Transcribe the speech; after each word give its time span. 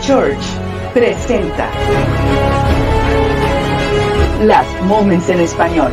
Church 0.00 0.38
presenta 0.94 1.68
Las 4.44 4.66
Moments 4.84 5.28
en 5.28 5.40
Español. 5.40 5.92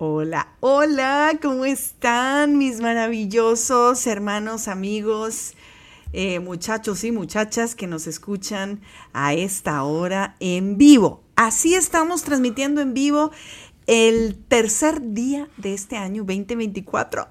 Hola, 0.00 0.52
hola, 0.60 1.32
¿cómo 1.42 1.64
están 1.64 2.56
mis 2.56 2.80
maravillosos 2.80 4.06
hermanos, 4.06 4.68
amigos, 4.68 5.54
eh, 6.12 6.38
muchachos 6.38 7.02
y 7.02 7.10
muchachas 7.10 7.74
que 7.74 7.88
nos 7.88 8.06
escuchan 8.06 8.80
a 9.12 9.34
esta 9.34 9.82
hora 9.82 10.36
en 10.38 10.78
vivo? 10.78 11.24
Así 11.34 11.74
estamos 11.74 12.22
transmitiendo 12.22 12.80
en 12.80 12.94
vivo 12.94 13.32
el 13.88 14.36
tercer 14.46 15.14
día 15.14 15.48
de 15.56 15.74
este 15.74 15.96
año 15.96 16.22
2024. 16.22 17.26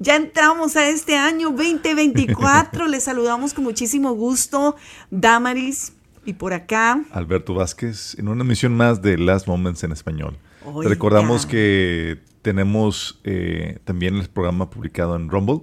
Ya 0.00 0.16
entramos 0.16 0.74
a 0.74 0.88
este 0.88 1.16
año 1.16 1.50
2024. 1.50 2.88
Les 2.88 3.04
saludamos 3.04 3.54
con 3.54 3.62
muchísimo 3.62 4.14
gusto, 4.14 4.74
Damaris, 5.12 5.92
y 6.24 6.32
por 6.32 6.54
acá. 6.54 7.04
Alberto 7.12 7.54
Vázquez, 7.54 8.18
en 8.18 8.26
una 8.26 8.42
emisión 8.42 8.76
más 8.76 9.00
de 9.00 9.16
Last 9.16 9.46
Moments 9.46 9.84
en 9.84 9.92
Español. 9.92 10.36
Recordamos 10.84 11.46
que 11.46 12.18
tenemos 12.42 13.20
eh, 13.24 13.78
también 13.84 14.16
el 14.16 14.28
programa 14.28 14.70
publicado 14.70 15.16
en 15.16 15.28
Rumble 15.28 15.60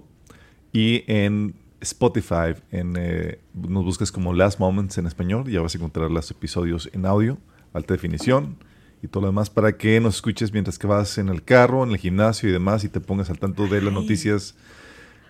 y 0.73 1.03
en 1.07 1.55
Spotify. 1.81 2.55
En, 2.71 2.95
eh, 2.97 3.39
nos 3.53 3.83
buscas 3.83 4.11
como 4.11 4.33
Last 4.33 4.59
Moments 4.59 4.97
en 4.97 5.07
español. 5.07 5.49
Ya 5.49 5.61
vas 5.61 5.75
a 5.75 5.77
encontrar 5.77 6.09
los 6.09 6.31
episodios 6.31 6.89
en 6.93 7.05
audio, 7.05 7.37
alta 7.73 7.93
definición 7.93 8.57
y 9.01 9.07
todo 9.07 9.21
lo 9.21 9.27
demás 9.27 9.49
para 9.49 9.77
que 9.77 9.99
nos 9.99 10.15
escuches 10.15 10.51
mientras 10.51 10.79
que 10.79 10.87
vas 10.87 11.17
en 11.17 11.29
el 11.29 11.43
carro, 11.43 11.83
en 11.83 11.91
el 11.91 11.97
gimnasio 11.97 12.49
y 12.49 12.51
demás 12.51 12.83
y 12.83 12.89
te 12.89 12.99
pongas 12.99 13.29
al 13.29 13.39
tanto 13.39 13.67
de 13.67 13.81
las 13.81 13.93
noticias 13.93 14.55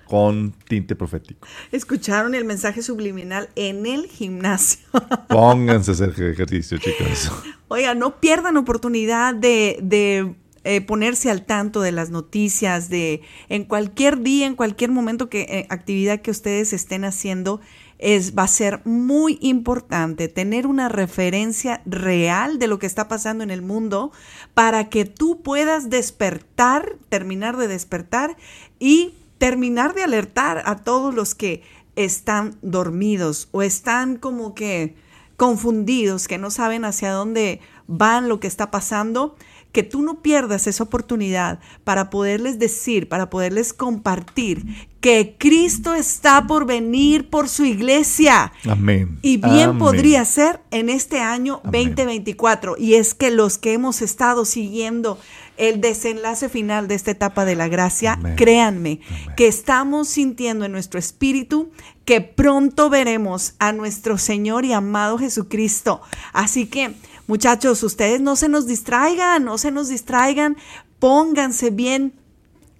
con 0.08 0.54
tinte 0.68 0.96
profético. 0.96 1.48
Escucharon 1.72 2.34
el 2.34 2.46
mensaje 2.46 2.82
subliminal 2.82 3.50
en 3.56 3.86
el 3.86 4.08
gimnasio. 4.08 4.80
Pónganse 5.28 5.92
a 5.92 5.94
hacer 5.94 6.10
ejercicio, 6.10 6.78
chicas. 6.78 7.32
Oiga, 7.68 7.94
no 7.94 8.20
pierdan 8.20 8.58
oportunidad 8.58 9.36
de, 9.36 10.36
eh, 10.64 10.82
ponerse 10.82 11.30
al 11.30 11.46
tanto 11.46 11.82
de 11.82 11.92
las 11.92 12.10
noticias, 12.10 12.90
de 12.90 13.22
en 13.50 13.66
cualquier 13.66 14.22
día, 14.22 14.48
en 14.48 14.56
cualquier 14.56 14.92
momento 14.92 15.30
que 15.30 15.42
eh, 15.42 15.68
actividad 15.70 16.22
que 16.22 16.32
ustedes 16.32 16.74
estén 16.74 17.04
haciendo, 17.04 17.60
es, 18.00 18.38
va 18.38 18.44
a 18.44 18.48
ser 18.48 18.82
muy 18.86 19.40
importante 19.42 20.28
tener 20.28 20.68
una 20.68 20.88
referencia 20.88 21.82
real 21.86 22.60
de 22.60 22.68
lo 22.68 22.80
que 22.80 22.86
está 22.86 23.08
pasando 23.08 23.44
en 23.44 23.50
el 23.50 23.62
mundo 23.62 24.12
para 24.54 24.90
que 24.90 25.06
tú 25.06 25.42
puedas 25.42 25.90
despertar, 25.90 26.98
terminar 27.10 27.58
de 27.58 27.68
despertar 27.68 28.38
y 28.80 29.14
terminar 29.38 29.94
de 29.94 30.04
alertar 30.04 30.64
a 30.66 30.78
todos 30.78 31.14
los 31.14 31.36
que 31.36 31.64
están 31.96 32.56
dormidos 32.62 33.50
o 33.52 33.62
están 33.62 34.18
como 34.18 34.56
que 34.56 34.96
confundidos, 35.36 36.28
que 36.28 36.38
no 36.38 36.52
saben 36.52 36.86
hacia 36.86 37.12
dónde 37.12 37.60
van 37.88 38.28
lo 38.28 38.40
que 38.40 38.48
está 38.48 38.72
pasando, 38.72 39.36
que 39.72 39.84
tú 39.84 40.02
no 40.02 40.22
pierdas 40.22 40.66
esa 40.66 40.84
oportunidad 40.84 41.60
para 41.84 42.10
poderles 42.10 42.58
decir, 42.58 43.08
para 43.08 43.30
poderles 43.30 43.74
compartir 43.74 44.66
que 45.00 45.36
Cristo 45.38 45.94
está 45.94 46.48
por 46.48 46.66
venir 46.66 47.30
por 47.30 47.48
su 47.48 47.64
iglesia. 47.64 48.52
Amén. 48.68 49.20
Y 49.22 49.38
bien 49.38 49.78
podría 49.78 50.26
ser 50.26 50.62
en 50.72 50.90
este 50.90 51.20
año 51.20 51.62
2024. 51.66 52.76
Y 52.78 52.96
es 52.96 53.14
que 53.14 53.30
los 53.30 53.58
que 53.60 53.74
hemos 53.74 54.02
estado 54.02 54.46
siguiendo 54.46 55.20
el 55.58 55.82
desenlace 55.82 56.50
final 56.50 56.88
de 56.88 56.96
esta 56.96 57.12
etapa 57.12 57.46
de 57.46 57.56
la 57.56 57.68
gracia, 57.68 58.20
créanme, 58.36 59.00
que 59.36 59.48
estamos 59.48 60.08
sintiendo 60.08 60.66
en 60.66 60.72
nuestro 60.72 61.00
espíritu 61.00 61.72
que 62.06 62.22
pronto 62.22 62.90
veremos 62.90 63.56
a 63.60 63.74
nuestro 63.74 64.18
Señor 64.18 64.66
y 64.66 64.74
amado 64.74 65.18
Jesucristo. 65.18 66.02
Así 66.34 66.68
que 66.68 66.94
Muchachos, 67.28 67.84
ustedes 67.84 68.22
no 68.22 68.38
se 68.38 68.48
nos 68.48 68.68
distraigan, 68.68 69.44
no 69.44 69.58
se 69.58 69.70
nos 69.70 69.90
distraigan, 69.90 70.56
pónganse 70.98 71.72
bien 71.72 72.14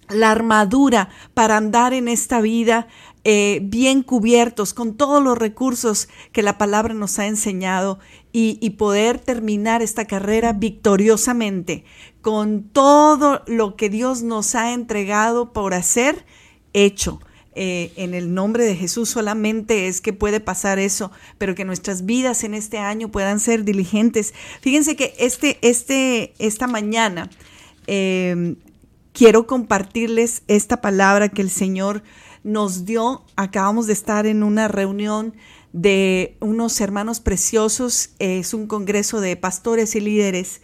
la 0.08 0.30
armadura 0.30 1.10
para 1.34 1.58
andar 1.58 1.92
en 1.92 2.08
esta 2.08 2.40
vida 2.40 2.88
eh, 3.24 3.60
bien 3.62 4.02
cubiertos 4.02 4.72
con 4.72 4.96
todos 4.96 5.22
los 5.22 5.36
recursos 5.36 6.08
que 6.32 6.42
la 6.42 6.56
palabra 6.56 6.94
nos 6.94 7.18
ha 7.18 7.26
enseñado 7.26 7.98
y, 8.40 8.70
poder 8.70 9.18
terminar 9.18 9.82
esta 9.82 10.04
carrera 10.04 10.52
victoriosamente 10.52 11.84
con 12.20 12.62
todo 12.62 13.42
lo 13.48 13.74
que 13.74 13.90
Dios 13.90 14.22
nos 14.22 14.54
ha 14.54 14.72
entregado 14.72 15.52
por 15.52 15.74
hacer 15.74 16.24
hecho. 16.72 17.20
Eh, 17.60 17.90
en 17.96 18.14
el 18.14 18.34
nombre 18.34 18.62
de 18.62 18.76
Jesús 18.76 19.08
solamente 19.08 19.88
es 19.88 20.00
que 20.00 20.12
puede 20.12 20.38
pasar 20.38 20.78
eso, 20.78 21.10
pero 21.38 21.56
que 21.56 21.64
nuestras 21.64 22.06
vidas 22.06 22.44
en 22.44 22.54
este 22.54 22.78
año 22.78 23.10
puedan 23.10 23.40
ser 23.40 23.64
diligentes. 23.64 24.32
Fíjense 24.60 24.94
que 24.94 25.14
este, 25.18 25.58
este, 25.62 26.34
esta 26.38 26.68
mañana 26.68 27.30
em, 27.88 28.54
quiero 29.12 29.48
compartirles 29.48 30.42
esta 30.46 30.80
palabra 30.80 31.28
que 31.28 31.42
el 31.42 31.50
Señor 31.50 32.04
nos 32.44 32.84
dio. 32.84 33.24
Acabamos 33.34 33.88
de 33.88 33.94
estar 33.94 34.26
en 34.26 34.44
una 34.44 34.68
reunión 34.68 35.34
de 35.80 36.36
unos 36.40 36.80
hermanos 36.80 37.20
preciosos, 37.20 38.10
es 38.18 38.54
un 38.54 38.66
congreso 38.66 39.20
de 39.20 39.36
pastores 39.36 39.94
y 39.94 40.00
líderes, 40.00 40.60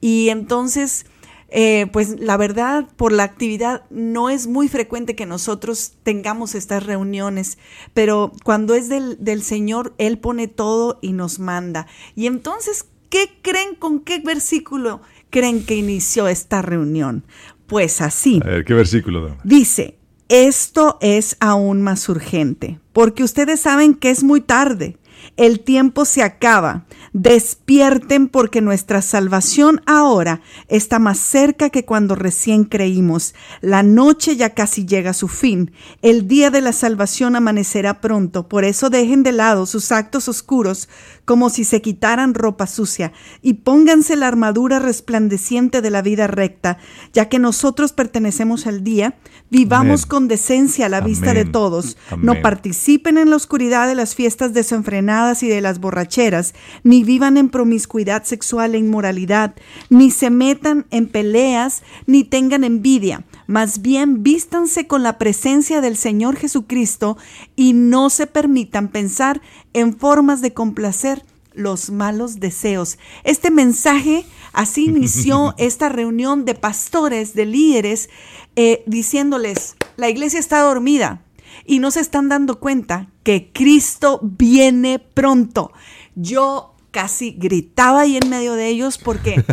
y 0.00 0.28
entonces 0.28 1.06
eh, 1.50 1.86
pues 1.92 2.20
la 2.20 2.36
verdad, 2.36 2.86
por 2.96 3.10
la 3.12 3.22
actividad, 3.22 3.84
no 3.88 4.28
es 4.28 4.46
muy 4.46 4.68
frecuente 4.68 5.16
que 5.16 5.24
nosotros 5.24 5.94
tengamos 6.02 6.54
estas 6.54 6.84
reuniones, 6.84 7.56
pero 7.94 8.32
cuando 8.44 8.74
es 8.74 8.90
del, 8.90 9.16
del 9.18 9.42
Señor, 9.42 9.94
Él 9.96 10.18
pone 10.18 10.46
todo 10.46 10.98
y 11.00 11.12
nos 11.12 11.38
manda. 11.38 11.86
Y 12.14 12.26
entonces, 12.26 12.86
¿qué 13.08 13.30
creen 13.40 13.74
con 13.76 14.00
qué 14.00 14.18
versículo 14.18 15.00
creen 15.30 15.64
que 15.64 15.76
inició 15.76 16.28
esta 16.28 16.60
reunión? 16.60 17.24
Pues 17.66 18.02
así. 18.02 18.40
A 18.44 18.48
ver, 18.48 18.64
¿qué 18.66 18.74
versículo? 18.74 19.36
Dice, 19.42 19.97
esto 20.28 20.98
es 21.00 21.36
aún 21.40 21.82
más 21.82 22.08
urgente, 22.08 22.78
porque 22.92 23.22
ustedes 23.22 23.60
saben 23.60 23.94
que 23.94 24.10
es 24.10 24.22
muy 24.22 24.40
tarde 24.40 24.96
el 25.36 25.60
tiempo 25.60 26.04
se 26.04 26.22
acaba. 26.22 26.86
Despierten 27.12 28.28
porque 28.28 28.60
nuestra 28.60 29.02
salvación 29.02 29.80
ahora 29.86 30.40
está 30.68 30.98
más 30.98 31.18
cerca 31.18 31.70
que 31.70 31.84
cuando 31.84 32.14
recién 32.14 32.64
creímos. 32.64 33.34
La 33.60 33.82
noche 33.82 34.36
ya 34.36 34.50
casi 34.50 34.86
llega 34.86 35.10
a 35.10 35.14
su 35.14 35.28
fin. 35.28 35.72
El 36.02 36.28
día 36.28 36.50
de 36.50 36.60
la 36.60 36.72
salvación 36.72 37.36
amanecerá 37.36 38.00
pronto. 38.00 38.48
Por 38.48 38.64
eso 38.64 38.90
dejen 38.90 39.22
de 39.22 39.32
lado 39.32 39.66
sus 39.66 39.92
actos 39.92 40.28
oscuros 40.28 40.88
como 41.24 41.50
si 41.50 41.64
se 41.64 41.82
quitaran 41.82 42.34
ropa 42.34 42.66
sucia 42.66 43.12
y 43.42 43.54
pónganse 43.54 44.16
la 44.16 44.28
armadura 44.28 44.78
resplandeciente 44.78 45.82
de 45.82 45.90
la 45.90 46.02
vida 46.02 46.26
recta, 46.26 46.78
ya 47.12 47.28
que 47.28 47.38
nosotros 47.38 47.92
pertenecemos 47.92 48.66
al 48.66 48.82
día. 48.82 49.18
Vivamos 49.50 50.06
con 50.06 50.28
decencia 50.28 50.86
a 50.86 50.88
la 50.88 51.00
vista 51.00 51.34
de 51.34 51.44
todos. 51.44 51.96
No 52.18 52.40
participen 52.40 53.18
en 53.18 53.30
la 53.30 53.36
oscuridad 53.36 53.88
de 53.88 53.94
las 53.94 54.14
fiestas 54.14 54.52
desenfrenadas 54.52 55.17
y 55.42 55.48
de 55.48 55.60
las 55.60 55.80
borracheras, 55.80 56.54
ni 56.84 57.02
vivan 57.02 57.36
en 57.36 57.48
promiscuidad 57.48 58.22
sexual 58.22 58.74
e 58.74 58.78
inmoralidad, 58.78 59.54
ni 59.90 60.10
se 60.10 60.30
metan 60.30 60.86
en 60.90 61.08
peleas, 61.08 61.82
ni 62.06 62.22
tengan 62.22 62.62
envidia. 62.62 63.24
Más 63.48 63.82
bien 63.82 64.22
vístanse 64.22 64.86
con 64.86 65.02
la 65.02 65.18
presencia 65.18 65.80
del 65.80 65.96
Señor 65.96 66.36
Jesucristo 66.36 67.16
y 67.56 67.72
no 67.72 68.10
se 68.10 68.26
permitan 68.26 68.88
pensar 68.88 69.42
en 69.72 69.98
formas 69.98 70.40
de 70.40 70.54
complacer 70.54 71.24
los 71.52 71.90
malos 71.90 72.38
deseos. 72.38 72.98
Este 73.24 73.50
mensaje 73.50 74.24
así 74.52 74.84
inició 74.88 75.54
esta 75.58 75.88
reunión 75.88 76.44
de 76.44 76.54
pastores, 76.54 77.34
de 77.34 77.44
líderes, 77.44 78.08
eh, 78.54 78.84
diciéndoles, 78.86 79.74
la 79.96 80.08
iglesia 80.08 80.38
está 80.38 80.60
dormida 80.60 81.22
y 81.64 81.78
no 81.78 81.90
se 81.90 82.00
están 82.00 82.28
dando 82.28 82.58
cuenta 82.60 83.10
que 83.22 83.50
Cristo 83.52 84.20
viene 84.22 84.98
pronto. 84.98 85.72
Yo 86.14 86.74
casi 86.90 87.32
gritaba 87.32 88.00
ahí 88.00 88.16
en 88.16 88.30
medio 88.30 88.54
de 88.54 88.68
ellos 88.68 88.98
porque 88.98 89.44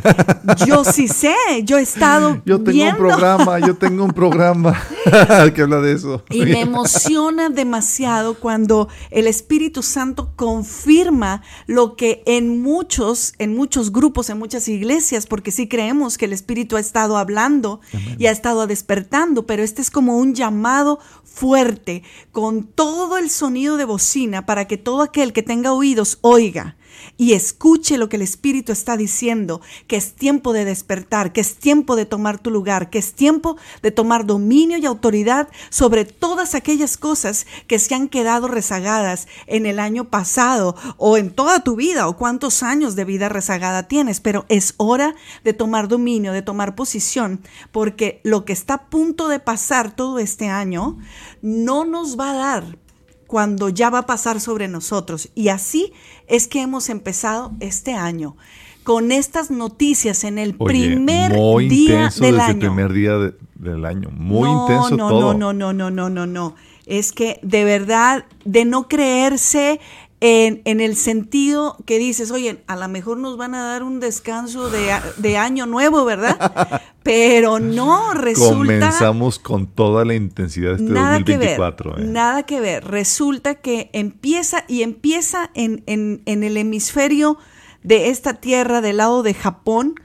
yo 0.65 0.83
sí 0.83 1.07
sé, 1.07 1.35
yo 1.63 1.77
he 1.77 1.81
estado 1.81 2.41
Yo 2.45 2.61
tengo 2.61 2.83
un 2.83 2.97
programa, 2.97 3.59
yo 3.59 3.75
tengo 3.75 4.03
un 4.03 4.13
programa 4.13 4.81
que 5.55 5.61
habla 5.61 5.81
de 5.81 5.93
eso. 5.93 6.23
Y 6.29 6.45
me 6.45 6.61
emociona 6.61 7.49
demasiado 7.49 8.35
cuando 8.35 8.87
el 9.11 9.27
Espíritu 9.27 9.83
Santo 9.83 10.31
confirma 10.35 11.41
lo 11.67 11.95
que 11.95 12.23
en 12.25 12.61
muchos, 12.61 13.33
en 13.39 13.55
muchos 13.55 13.91
grupos, 13.91 14.29
en 14.29 14.37
muchas 14.37 14.67
iglesias, 14.67 15.27
porque 15.27 15.51
sí 15.51 15.67
creemos 15.67 16.17
que 16.17 16.25
el 16.25 16.33
Espíritu 16.33 16.77
ha 16.77 16.79
estado 16.79 17.17
hablando 17.17 17.81
y 18.17 18.27
ha 18.27 18.31
estado 18.31 18.67
despertando, 18.67 19.45
pero 19.45 19.63
este 19.63 19.81
es 19.81 19.91
como 19.91 20.17
un 20.17 20.35
llamado 20.35 20.99
fuerte 21.23 22.03
con 22.31 22.63
todo 22.63 23.17
el 23.17 23.29
sonido 23.29 23.77
de 23.77 23.85
bocina 23.85 24.45
para 24.45 24.65
que 24.67 24.77
todo 24.77 25.01
aquel 25.01 25.33
que 25.33 25.43
tenga 25.43 25.73
oídos 25.73 26.19
oiga 26.21 26.77
y 27.17 27.33
escuche 27.33 27.97
lo 27.97 28.09
que 28.09 28.17
el 28.17 28.21
Espíritu 28.21 28.71
está 28.71 28.97
diciendo, 28.97 29.61
que 29.87 29.95
es 29.95 30.13
tiempo 30.13 30.53
de 30.53 30.65
despertar, 30.65 31.31
que 31.31 31.41
es 31.41 31.55
tiempo 31.55 31.95
de 31.95 32.05
tomar 32.05 32.39
tu 32.39 32.51
lugar, 32.51 32.89
que 32.89 32.99
es 32.99 33.13
tiempo 33.13 33.57
de 33.81 33.91
tomar 33.91 34.25
dominio 34.25 34.77
y 34.77 34.85
autoridad 34.85 35.47
sobre 35.69 36.05
todas 36.05 36.55
aquellas 36.55 36.97
cosas 36.97 37.45
que 37.67 37.79
se 37.79 37.95
han 37.95 38.07
quedado 38.07 38.47
rezagadas 38.47 39.27
en 39.47 39.65
el 39.65 39.79
año 39.79 40.09
pasado 40.09 40.75
o 40.97 41.17
en 41.17 41.31
toda 41.31 41.61
tu 41.61 41.75
vida 41.75 42.07
o 42.07 42.17
cuántos 42.17 42.63
años 42.63 42.95
de 42.95 43.05
vida 43.05 43.29
rezagada 43.29 43.83
tienes, 43.83 44.19
pero 44.19 44.45
es 44.49 44.73
hora 44.77 45.15
de 45.43 45.53
tomar 45.53 45.87
dominio, 45.87 46.33
de 46.33 46.41
tomar 46.41 46.75
posición, 46.75 47.41
porque 47.71 48.19
lo 48.23 48.45
que 48.45 48.53
está 48.53 48.73
a 48.75 48.89
punto 48.89 49.27
de 49.27 49.39
pasar 49.39 49.95
todo 49.95 50.19
este 50.19 50.47
año 50.47 50.97
no 51.41 51.85
nos 51.85 52.19
va 52.19 52.31
a 52.31 52.35
dar 52.35 52.84
cuando 53.27 53.69
ya 53.69 53.89
va 53.89 53.99
a 53.99 54.05
pasar 54.05 54.39
sobre 54.39 54.67
nosotros. 54.67 55.29
Y 55.35 55.49
así 55.49 55.93
es 56.27 56.47
que 56.47 56.61
hemos 56.61 56.89
empezado 56.89 57.53
este 57.59 57.93
año 57.93 58.35
con 58.83 59.11
estas 59.11 59.49
noticias 59.49 60.23
en 60.23 60.37
el 60.37 60.55
primer 60.55 61.31
día 61.67 62.11
del 62.19 62.39
año. 62.39 62.51
el 62.51 62.59
primer 62.59 62.93
día 62.93 63.13
del 63.55 63.83
año, 63.83 64.09
muy 64.11 64.47
intenso 64.47 64.95
no, 64.95 65.09
todo. 65.09 65.33
No, 65.33 65.53
no, 65.53 65.73
no, 65.73 65.89
no, 65.89 66.09
no, 66.09 66.27
no, 66.27 66.55
Es 66.85 67.11
que 67.11 67.39
de 67.41 67.63
verdad, 67.63 68.25
de 68.43 68.63
no 68.63 68.87
creerse 68.87 69.79
en, 70.21 70.81
el 70.81 70.95
sentido 70.95 71.77
que 71.85 71.99
dices, 71.99 72.31
oye, 72.31 72.63
a 72.67 72.75
lo 72.75 72.87
mejor 72.87 73.17
nos 73.17 73.37
van 73.37 73.53
a 73.53 73.63
dar 73.63 73.83
un 73.83 73.99
descanso 73.99 74.69
de, 74.69 75.37
año 75.37 75.65
nuevo, 75.65 76.05
¿verdad? 76.05 76.81
Pero 77.03 77.59
no, 77.59 78.13
resulta... 78.13 78.57
Comenzamos 78.57 79.39
con 79.39 79.67
toda 79.67 80.05
la 80.05 80.15
intensidad 80.15 80.69
de 80.71 80.83
este 80.83 80.93
nada 80.93 81.19
2024. 81.19 81.91
Que 81.91 81.97
ver, 81.97 82.09
¿eh? 82.09 82.11
Nada 82.11 82.43
que 82.43 82.59
ver. 82.61 82.85
Resulta 82.85 83.55
que 83.55 83.89
empieza 83.93 84.63
y 84.67 84.81
empieza 84.81 85.51
en, 85.53 85.83
en, 85.85 86.21
en 86.25 86.43
el 86.43 86.57
hemisferio 86.57 87.37
de 87.83 88.09
esta 88.09 88.35
tierra 88.35 88.81
del 88.81 88.97
lado 88.97 89.21
de 89.21 89.33
Japón, 89.35 89.95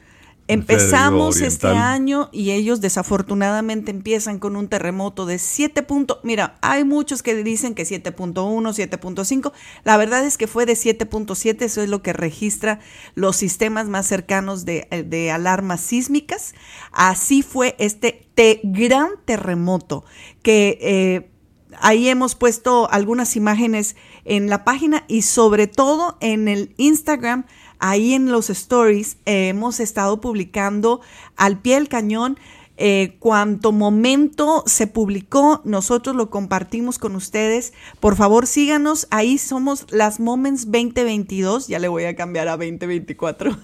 Empezamos 0.53 1.41
este 1.41 1.69
año 1.69 2.29
y 2.33 2.51
ellos 2.51 2.81
desafortunadamente 2.81 3.91
empiezan 3.91 4.39
con 4.39 4.57
un 4.57 4.69
terremoto 4.69 5.27
de 5.27 5.39
7. 5.39 5.87
Mira, 6.23 6.59
hay 6.61 6.85
muchos 6.85 7.23
que 7.23 7.35
dicen 7.43 7.75
que 7.75 7.85
7.1, 7.85 8.35
7.5. 8.35 9.53
La 9.85 9.97
verdad 9.97 10.25
es 10.25 10.39
que 10.39 10.47
fue 10.47 10.67
de 10.67 10.73
7.7, 10.73 11.63
eso 11.63 11.83
es 11.83 11.89
lo 11.89 12.03
que 12.03 12.13
registra 12.13 12.81
los 13.15 13.37
sistemas 13.37 13.89
más 13.89 14.07
cercanos 14.07 14.65
de, 14.65 14.89
de 15.07 15.31
alarmas 15.31 15.81
sísmicas. 15.81 16.55
Así 16.93 17.43
fue 17.43 17.77
este 17.79 18.29
gran 18.65 19.11
terremoto 19.25 20.05
que... 20.43 20.79
Eh, 20.81 21.31
ahí 21.79 22.09
hemos 22.09 22.35
puesto 22.35 22.91
algunas 22.91 23.37
imágenes 23.37 23.97
en 24.25 24.49
la 24.49 24.65
página 24.65 25.05
y 25.09 25.23
sobre 25.23 25.67
todo 25.67 26.17
en 26.21 26.49
el 26.49 26.75
Instagram 26.77 27.47
Ahí 27.81 28.15
en 28.15 28.31
los 28.31 28.51
stories 28.51 29.17
hemos 29.25 29.81
estado 29.81 30.21
publicando 30.21 31.01
al 31.37 31.59
pie 31.59 31.75
del 31.77 31.89
cañón 31.89 32.39
Eh, 32.83 33.17
cuanto 33.19 33.73
momento 33.73 34.65
se 34.65 34.87
publicó, 34.87 35.61
nosotros 35.65 36.17
lo 36.17 36.31
compartimos 36.31 36.99
con 36.99 37.15
ustedes. 37.15 37.75
Por 38.01 38.17
favor, 38.17 38.47
síganos. 38.47 39.07
Ahí 39.11 39.37
somos 39.37 39.85
las 39.91 40.19
Moments 40.19 40.65
2022. 40.65 41.69
Ya 41.69 41.79
le 41.79 41.89
voy 41.89 42.05
a 42.05 42.17
cambiar 42.17 42.49
a 42.49 42.53
2024. 42.53 43.55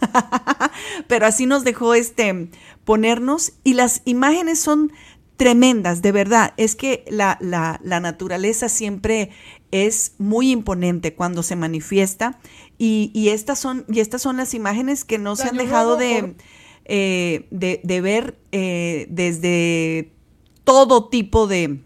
Pero 1.09 1.25
así 1.25 1.47
nos 1.47 1.65
dejó 1.65 1.95
este 1.95 2.51
ponernos. 2.85 3.55
Y 3.65 3.73
las 3.73 4.03
imágenes 4.05 4.59
son 4.59 4.93
tremendas, 5.39 6.03
de 6.03 6.13
verdad. 6.13 6.53
Es 6.59 6.77
que 6.77 7.03
la, 7.09 7.39
la 7.41 8.01
naturaleza 8.01 8.69
siempre 8.69 9.31
es 9.85 10.15
muy 10.19 10.51
imponente 10.51 11.15
cuando 11.15 11.43
se 11.43 11.57
manifiesta 11.57 12.39
y, 12.79 13.11
y, 13.15 13.29
estas, 13.29 13.59
son, 13.59 13.85
y 13.89 14.01
estas 14.01 14.23
son 14.23 14.39
las 14.39 14.55
imágenes 14.55 15.05
que 15.05 15.19
no 15.19 15.37
se 15.37 15.49
han 15.49 15.57
dejado 15.57 15.97
de, 15.97 16.37
eh, 16.85 17.47
de, 17.51 17.81
de, 17.83 18.01
ver 18.01 18.39
eh, 18.53 19.07
desde 19.11 20.13
todo 20.65 21.09
tipo 21.09 21.47
de, 21.47 21.81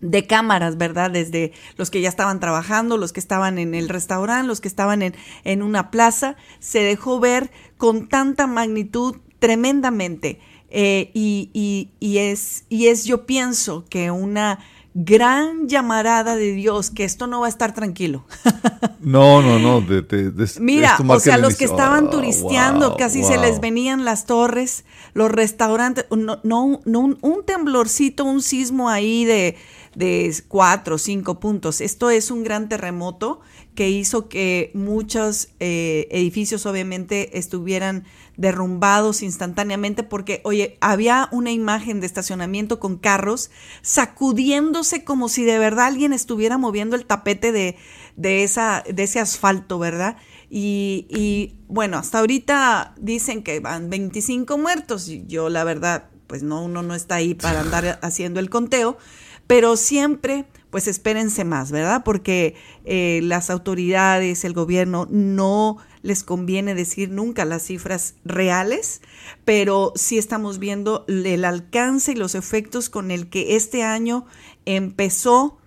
de 0.00 0.26
cámaras, 0.26 0.76
¿verdad? 0.78 1.10
Desde 1.10 1.52
los 1.76 1.90
que 1.90 2.00
ya 2.00 2.08
estaban 2.08 2.40
trabajando, 2.40 2.96
los 2.96 3.12
que 3.12 3.20
estaban 3.20 3.58
en 3.58 3.74
el 3.74 3.88
restaurante, 3.88 4.48
los 4.48 4.60
que 4.60 4.68
estaban 4.68 5.02
en, 5.02 5.14
en 5.44 5.62
una 5.62 5.90
plaza, 5.90 6.36
se 6.58 6.80
dejó 6.80 7.20
ver 7.20 7.50
con 7.76 8.08
tanta 8.08 8.46
magnitud 8.46 9.16
tremendamente. 9.38 10.40
Eh, 10.70 11.10
y, 11.14 11.50
y, 11.52 11.90
y, 11.98 12.18
es, 12.18 12.64
y 12.68 12.86
es, 12.86 13.04
yo 13.04 13.26
pienso 13.26 13.84
que 13.88 14.10
una 14.10 14.60
gran 14.94 15.68
llamarada 15.68 16.34
de 16.36 16.52
Dios, 16.52 16.90
que 16.90 17.04
esto 17.04 17.26
no 17.26 17.40
va 17.40 17.46
a 17.46 17.48
estar 17.48 17.74
tranquilo. 17.74 18.24
no, 19.00 19.40
no, 19.40 19.58
no. 19.58 19.80
De, 19.80 20.02
de, 20.02 20.30
de, 20.30 20.50
Mira, 20.58 20.98
o 21.06 21.20
sea, 21.20 21.38
los 21.38 21.56
que 21.56 21.64
estaban 21.64 22.08
oh, 22.08 22.10
turisteando, 22.10 22.90
wow, 22.90 22.98
casi 22.98 23.20
wow. 23.20 23.30
se 23.30 23.38
les 23.38 23.60
venían 23.60 24.04
las 24.04 24.26
torres, 24.26 24.84
los 25.14 25.30
restaurantes, 25.30 26.06
no, 26.10 26.40
no, 26.42 26.80
no 26.84 27.00
un, 27.00 27.18
un, 27.20 27.44
temblorcito, 27.44 28.24
un 28.24 28.42
sismo 28.42 28.88
ahí 28.88 29.24
de, 29.24 29.56
de 29.94 30.34
cuatro 30.48 30.98
cinco 30.98 31.38
puntos. 31.38 31.80
Esto 31.80 32.10
es 32.10 32.30
un 32.30 32.42
gran 32.42 32.68
terremoto 32.68 33.40
que 33.74 33.88
hizo 33.88 34.28
que 34.28 34.70
muchos 34.74 35.50
eh, 35.60 36.08
edificios 36.10 36.66
obviamente 36.66 37.38
estuvieran 37.38 38.04
derrumbados 38.36 39.22
instantáneamente 39.22 40.02
porque, 40.02 40.40
oye, 40.44 40.78
había 40.80 41.28
una 41.32 41.50
imagen 41.50 42.00
de 42.00 42.06
estacionamiento 42.06 42.80
con 42.80 42.96
carros 42.96 43.50
sacudiéndose 43.82 45.04
como 45.04 45.28
si 45.28 45.44
de 45.44 45.58
verdad 45.58 45.86
alguien 45.86 46.12
estuviera 46.12 46.58
moviendo 46.58 46.96
el 46.96 47.06
tapete 47.06 47.52
de, 47.52 47.76
de, 48.16 48.44
esa, 48.44 48.82
de 48.90 49.02
ese 49.02 49.20
asfalto, 49.20 49.78
¿verdad? 49.78 50.16
Y, 50.48 51.06
y, 51.10 51.56
bueno, 51.68 51.98
hasta 51.98 52.18
ahorita 52.18 52.94
dicen 52.98 53.42
que 53.42 53.60
van 53.60 53.90
25 53.90 54.58
muertos. 54.58 55.06
Yo 55.26 55.48
la 55.48 55.64
verdad, 55.64 56.10
pues 56.26 56.42
no, 56.42 56.64
uno 56.64 56.82
no 56.82 56.94
está 56.94 57.16
ahí 57.16 57.34
para 57.34 57.60
andar 57.60 57.98
haciendo 58.02 58.40
el 58.40 58.50
conteo, 58.50 58.98
pero 59.46 59.76
siempre 59.76 60.46
pues 60.70 60.86
espérense 60.86 61.44
más, 61.44 61.72
¿verdad? 61.72 62.02
Porque 62.04 62.54
eh, 62.84 63.20
las 63.24 63.50
autoridades, 63.50 64.44
el 64.44 64.52
gobierno 64.52 65.06
no 65.10 65.78
les 66.02 66.24
conviene 66.24 66.74
decir 66.74 67.10
nunca 67.10 67.44
las 67.44 67.64
cifras 67.64 68.14
reales, 68.24 69.02
pero 69.44 69.92
sí 69.96 70.18
estamos 70.18 70.58
viendo 70.58 71.04
el 71.08 71.44
alcance 71.44 72.12
y 72.12 72.16
los 72.16 72.34
efectos 72.34 72.88
con 72.88 73.10
el 73.10 73.28
que 73.28 73.56
este 73.56 73.82
año 73.82 74.26
empezó 74.64 75.58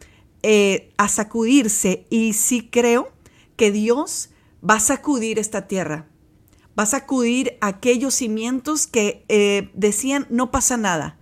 eh, 0.41 0.91
a 0.97 1.07
sacudirse 1.07 2.05
y 2.09 2.33
sí 2.33 2.67
creo 2.69 3.11
que 3.55 3.71
Dios 3.71 4.29
va 4.67 4.75
a 4.75 4.79
sacudir 4.79 5.39
esta 5.39 5.67
tierra, 5.67 6.07
va 6.77 6.83
a 6.83 6.87
sacudir 6.87 7.57
aquellos 7.61 8.15
cimientos 8.15 8.87
que 8.87 9.25
eh, 9.29 9.69
decían 9.73 10.27
no 10.29 10.51
pasa 10.51 10.77
nada. 10.77 11.17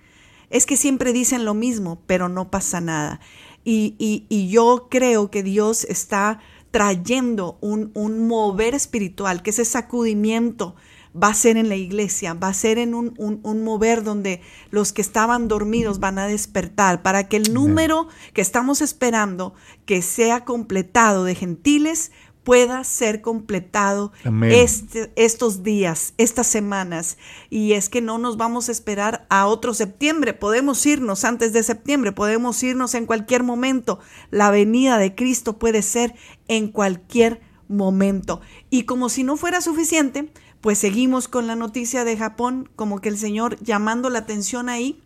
Es 0.50 0.66
que 0.66 0.76
siempre 0.76 1.14
dicen 1.14 1.46
lo 1.46 1.54
mismo, 1.54 2.02
pero 2.08 2.28
no 2.28 2.52
pasa 2.52 2.82
nada. 2.82 3.22
Y, 3.64 3.96
y, 4.00 4.26
y 4.28 4.50
yo 4.50 4.88
creo 4.90 5.32
que 5.32 5.44
Dios 5.44 5.86
está 5.86 6.42
trayendo 6.72 7.58
un, 7.62 7.92
un, 7.94 8.28
mover 8.28 8.74
espiritual, 8.74 9.44
que 9.44 9.50
ese 9.50 9.66
sacudimiento 9.66 10.76
va 11.16 11.28
a 11.28 11.34
ser 11.34 11.58
en 11.58 11.68
la 11.68 11.76
iglesia, 11.76 12.34
va 12.34 12.48
a 12.48 12.54
ser 12.54 12.78
en 12.78 12.94
un, 12.94 13.14
un, 13.18 13.42
un, 13.44 13.64
mover 13.64 14.04
donde 14.04 14.42
los 14.70 14.94
que 14.94 15.02
estaban 15.02 15.50
dormidos 15.50 16.00
van 16.00 16.18
a 16.18 16.28
despertar, 16.28 17.04
para 17.04 17.28
que 17.28 17.38
el 17.38 17.54
número 17.54 18.08
que 18.34 18.42
estamos 18.42 18.82
esperando 18.82 19.54
que 19.86 20.02
sea 20.02 20.46
completado 20.46 21.26
de 21.26 21.36
gentiles 21.36 22.12
pueda 22.44 22.84
ser 22.84 23.22
completado 23.22 24.12
este, 24.44 25.12
estos 25.16 25.64
días, 25.64 26.14
estas 26.18 26.48
semanas. 26.48 27.18
Y 27.50 27.74
es 27.74 27.90
que 27.90 28.02
no 28.02 28.18
nos 28.18 28.38
vamos 28.38 28.68
a 28.68 28.72
esperar 28.72 29.26
a 29.30 29.46
otro 29.46 29.74
septiembre, 29.74 30.34
podemos 30.34 30.86
irnos 30.86 31.24
antes 31.24 31.54
de 31.54 31.64
septiembre, 31.64 32.12
podemos 32.12 32.62
irnos 32.64 32.96
en 32.96 33.06
cualquier 33.06 33.44
momento. 33.44 34.00
La 34.32 34.50
venida 34.50 34.98
de 34.98 35.14
Cristo 35.14 35.60
puede 35.60 35.82
ser 35.82 36.16
en 36.48 36.70
cualquier 36.70 37.42
momento. 37.68 38.42
Y 38.70 38.84
como 38.84 39.10
si 39.10 39.24
no 39.24 39.38
fuera 39.38 39.62
suficiente, 39.62 40.32
pues 40.62 40.78
seguimos 40.78 41.28
con 41.28 41.48
la 41.48 41.56
noticia 41.56 42.04
de 42.04 42.18
Japón, 42.18 42.70
como 42.76 43.02
que 43.02 43.10
el 43.10 43.18
Señor 43.18 43.58
llamando 43.62 44.10
la 44.10 44.20
atención 44.20 44.70
ahí. 44.70 45.02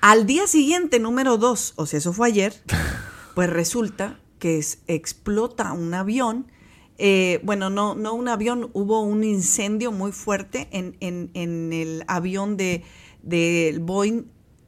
Al 0.00 0.26
día 0.26 0.46
siguiente, 0.46 1.00
número 1.00 1.38
dos, 1.38 1.72
o 1.76 1.86
sea, 1.86 1.98
eso 1.98 2.12
fue 2.12 2.28
ayer, 2.28 2.62
pues 3.34 3.50
resulta 3.50 4.20
que 4.38 4.58
es, 4.58 4.82
explota 4.86 5.72
un 5.72 5.94
avión. 5.94 6.50
Eh, 6.98 7.40
bueno, 7.44 7.68
no, 7.68 7.94
no 7.94 8.14
un 8.14 8.28
avión, 8.28 8.70
hubo 8.72 9.02
un 9.02 9.22
incendio 9.22 9.92
muy 9.92 10.12
fuerte 10.12 10.68
en, 10.70 10.96
en, 11.00 11.30
en 11.34 11.72
el 11.72 12.04
avión 12.06 12.56
de, 12.56 12.84
de 13.22 13.78
Boeing 13.82 14.24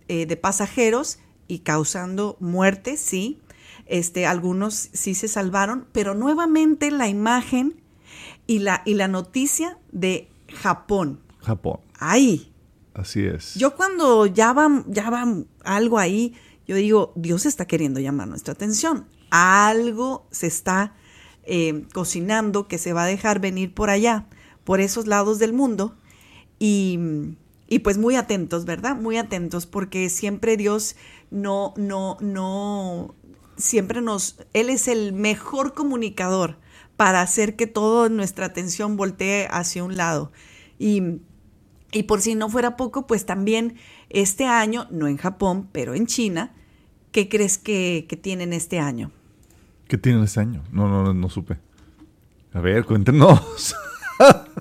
eh, 0.09 0.27
de 0.27 0.37
pasajeros 0.37 1.19
y 1.47 1.61
causando 1.61 2.37
muerte, 2.41 2.97
sí. 2.97 3.41
Este, 3.87 4.27
algunos 4.27 4.91
sí 4.93 5.15
se 5.15 5.29
salvaron, 5.29 5.87
pero 5.93 6.15
nuevamente 6.15 6.91
la 6.91 7.09
imagen 7.09 7.81
y 8.47 8.59
la, 8.59 8.83
y 8.85 8.95
la 8.95 9.09
noticia 9.09 9.79
de 9.93 10.31
Japón. 10.53 11.21
Japón. 11.41 11.81
Ahí. 11.99 12.53
Así 12.93 13.25
es. 13.25 13.55
Yo 13.55 13.77
cuando 13.77 14.27
ya 14.27 14.53
va, 14.53 14.85
ya 14.89 15.09
va 15.09 15.27
algo 15.65 15.99
ahí, 15.99 16.35
yo 16.67 16.77
digo, 16.77 17.13
Dios 17.17 17.47
está 17.47 17.67
queriendo 17.67 18.01
llamar 18.01 18.29
nuestra 18.29 18.53
atención 18.53 19.07
algo 19.31 20.27
se 20.31 20.47
está 20.47 20.95
eh, 21.45 21.85
cocinando 21.95 22.69
que 22.69 22.77
se 22.79 22.93
va 22.93 23.05
a 23.05 23.07
dejar 23.07 23.41
venir 23.41 23.73
por 23.73 23.89
allá, 23.89 24.27
por 24.65 24.81
esos 24.81 25.07
lados 25.07 25.39
del 25.39 25.53
mundo. 25.53 25.97
Y, 26.59 26.99
y, 27.69 27.79
pues 27.79 27.99
muy 27.99 28.17
atentos, 28.17 28.65
¿verdad? 28.65 28.97
Muy 28.97 29.17
atentos, 29.17 29.65
porque 29.67 30.11
siempre 30.11 30.57
Dios 30.57 30.97
no, 31.31 31.73
no, 31.77 32.17
no, 32.21 33.15
siempre 33.57 34.01
nos, 34.01 34.37
Él 34.53 34.71
es 34.71 34.89
el 34.89 35.13
mejor 35.13 35.73
comunicador 35.73 36.59
para 36.99 37.23
hacer 37.23 37.57
que 37.57 37.67
toda 37.67 38.09
nuestra 38.09 38.47
atención 38.47 38.97
voltee 38.97 39.47
hacia 39.51 39.85
un 39.85 39.97
lado. 39.97 40.33
Y, 40.79 41.21
y 41.93 42.03
por 42.03 42.21
si 42.21 42.35
no 42.35 42.51
fuera 42.51 42.77
poco, 42.77 43.07
pues 43.07 43.25
también 43.25 43.77
este 44.11 44.45
año, 44.45 44.87
no 44.91 45.07
en 45.09 45.17
Japón, 45.17 45.69
pero 45.73 45.95
en 45.95 46.07
China, 46.07 46.55
¿qué 47.13 47.29
crees 47.29 47.57
que, 47.57 48.07
que 48.09 48.17
tienen 48.17 48.53
este 48.53 48.81
año? 48.81 49.13
¿Qué 49.89 49.99
tienen 49.99 50.23
este 50.23 50.41
año? 50.41 50.63
No, 50.71 50.89
no, 50.89 51.03
no, 51.03 51.15
no 51.15 51.29
supe. 51.29 51.57
A 52.53 52.61
ver, 52.61 52.85
cuéntenos. 52.85 53.75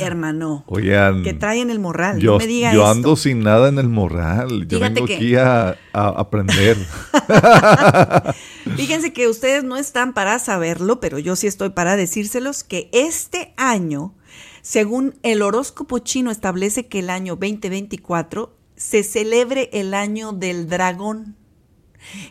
Hermano, 0.00 0.64
Oigan, 0.66 1.22
que 1.22 1.32
traen 1.32 1.70
el 1.70 1.78
morral. 1.78 2.18
Yo, 2.18 2.32
no 2.32 2.38
me 2.38 2.46
diga 2.48 2.72
yo 2.72 2.80
esto. 2.80 2.90
ando 2.90 3.16
sin 3.16 3.40
nada 3.40 3.68
en 3.68 3.78
el 3.78 3.88
morral. 3.88 4.66
Yo 4.66 4.78
Fíjate 4.78 4.94
vengo 4.94 5.06
que- 5.06 5.14
aquí 5.16 5.36
a, 5.36 5.76
a 5.92 6.08
aprender. 6.08 6.76
Fíjense 8.76 9.12
que 9.12 9.28
ustedes 9.28 9.62
no 9.62 9.76
están 9.76 10.14
para 10.14 10.38
saberlo, 10.40 10.98
pero 11.00 11.18
yo 11.20 11.36
sí 11.36 11.46
estoy 11.46 11.70
para 11.70 11.94
decírselos 11.96 12.64
que 12.64 12.90
este 12.92 13.54
año, 13.56 14.14
según 14.62 15.14
el 15.22 15.42
horóscopo 15.42 16.00
chino 16.00 16.32
establece 16.32 16.88
que 16.88 16.98
el 16.98 17.08
año 17.10 17.36
2024 17.36 18.52
se 18.74 19.04
celebre 19.04 19.70
el 19.72 19.94
año 19.94 20.32
del 20.32 20.68
dragón. 20.68 21.36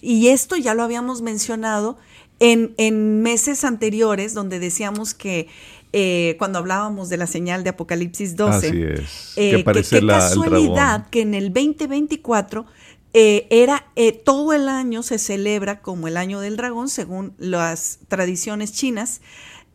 Y 0.02 0.28
esto 0.30 0.56
ya 0.56 0.74
lo 0.74 0.84
habíamos 0.84 1.22
mencionado 1.22 1.98
en, 2.40 2.74
en 2.78 3.22
meses 3.22 3.64
anteriores, 3.64 4.34
donde 4.34 4.60
decíamos 4.60 5.14
que 5.14 5.48
eh, 5.94 6.36
cuando 6.40 6.60
hablábamos 6.60 7.10
de 7.10 7.18
la 7.18 7.28
señal 7.28 7.64
de 7.64 7.70
Apocalipsis 7.70 8.36
12, 8.36 8.68
Así 8.68 8.84
es. 8.84 9.34
eh, 9.38 9.64
que 9.90 10.02
la, 10.02 10.20
casualidad 10.20 11.10
que 11.10 11.22
en 11.22 11.34
el 11.34 11.54
2024 11.54 12.66
eh, 13.14 13.48
era 13.50 13.86
todo 14.26 14.52
el 14.52 14.68
año 14.68 15.02
se 15.02 15.18
celebra 15.20 15.82
como 15.82 16.10
el 16.10 16.18
año 16.18 16.42
del 16.42 16.58
dragón 16.58 16.90
según 16.90 17.34
las 17.38 18.00
tradiciones 18.10 18.74
chinas. 18.74 19.22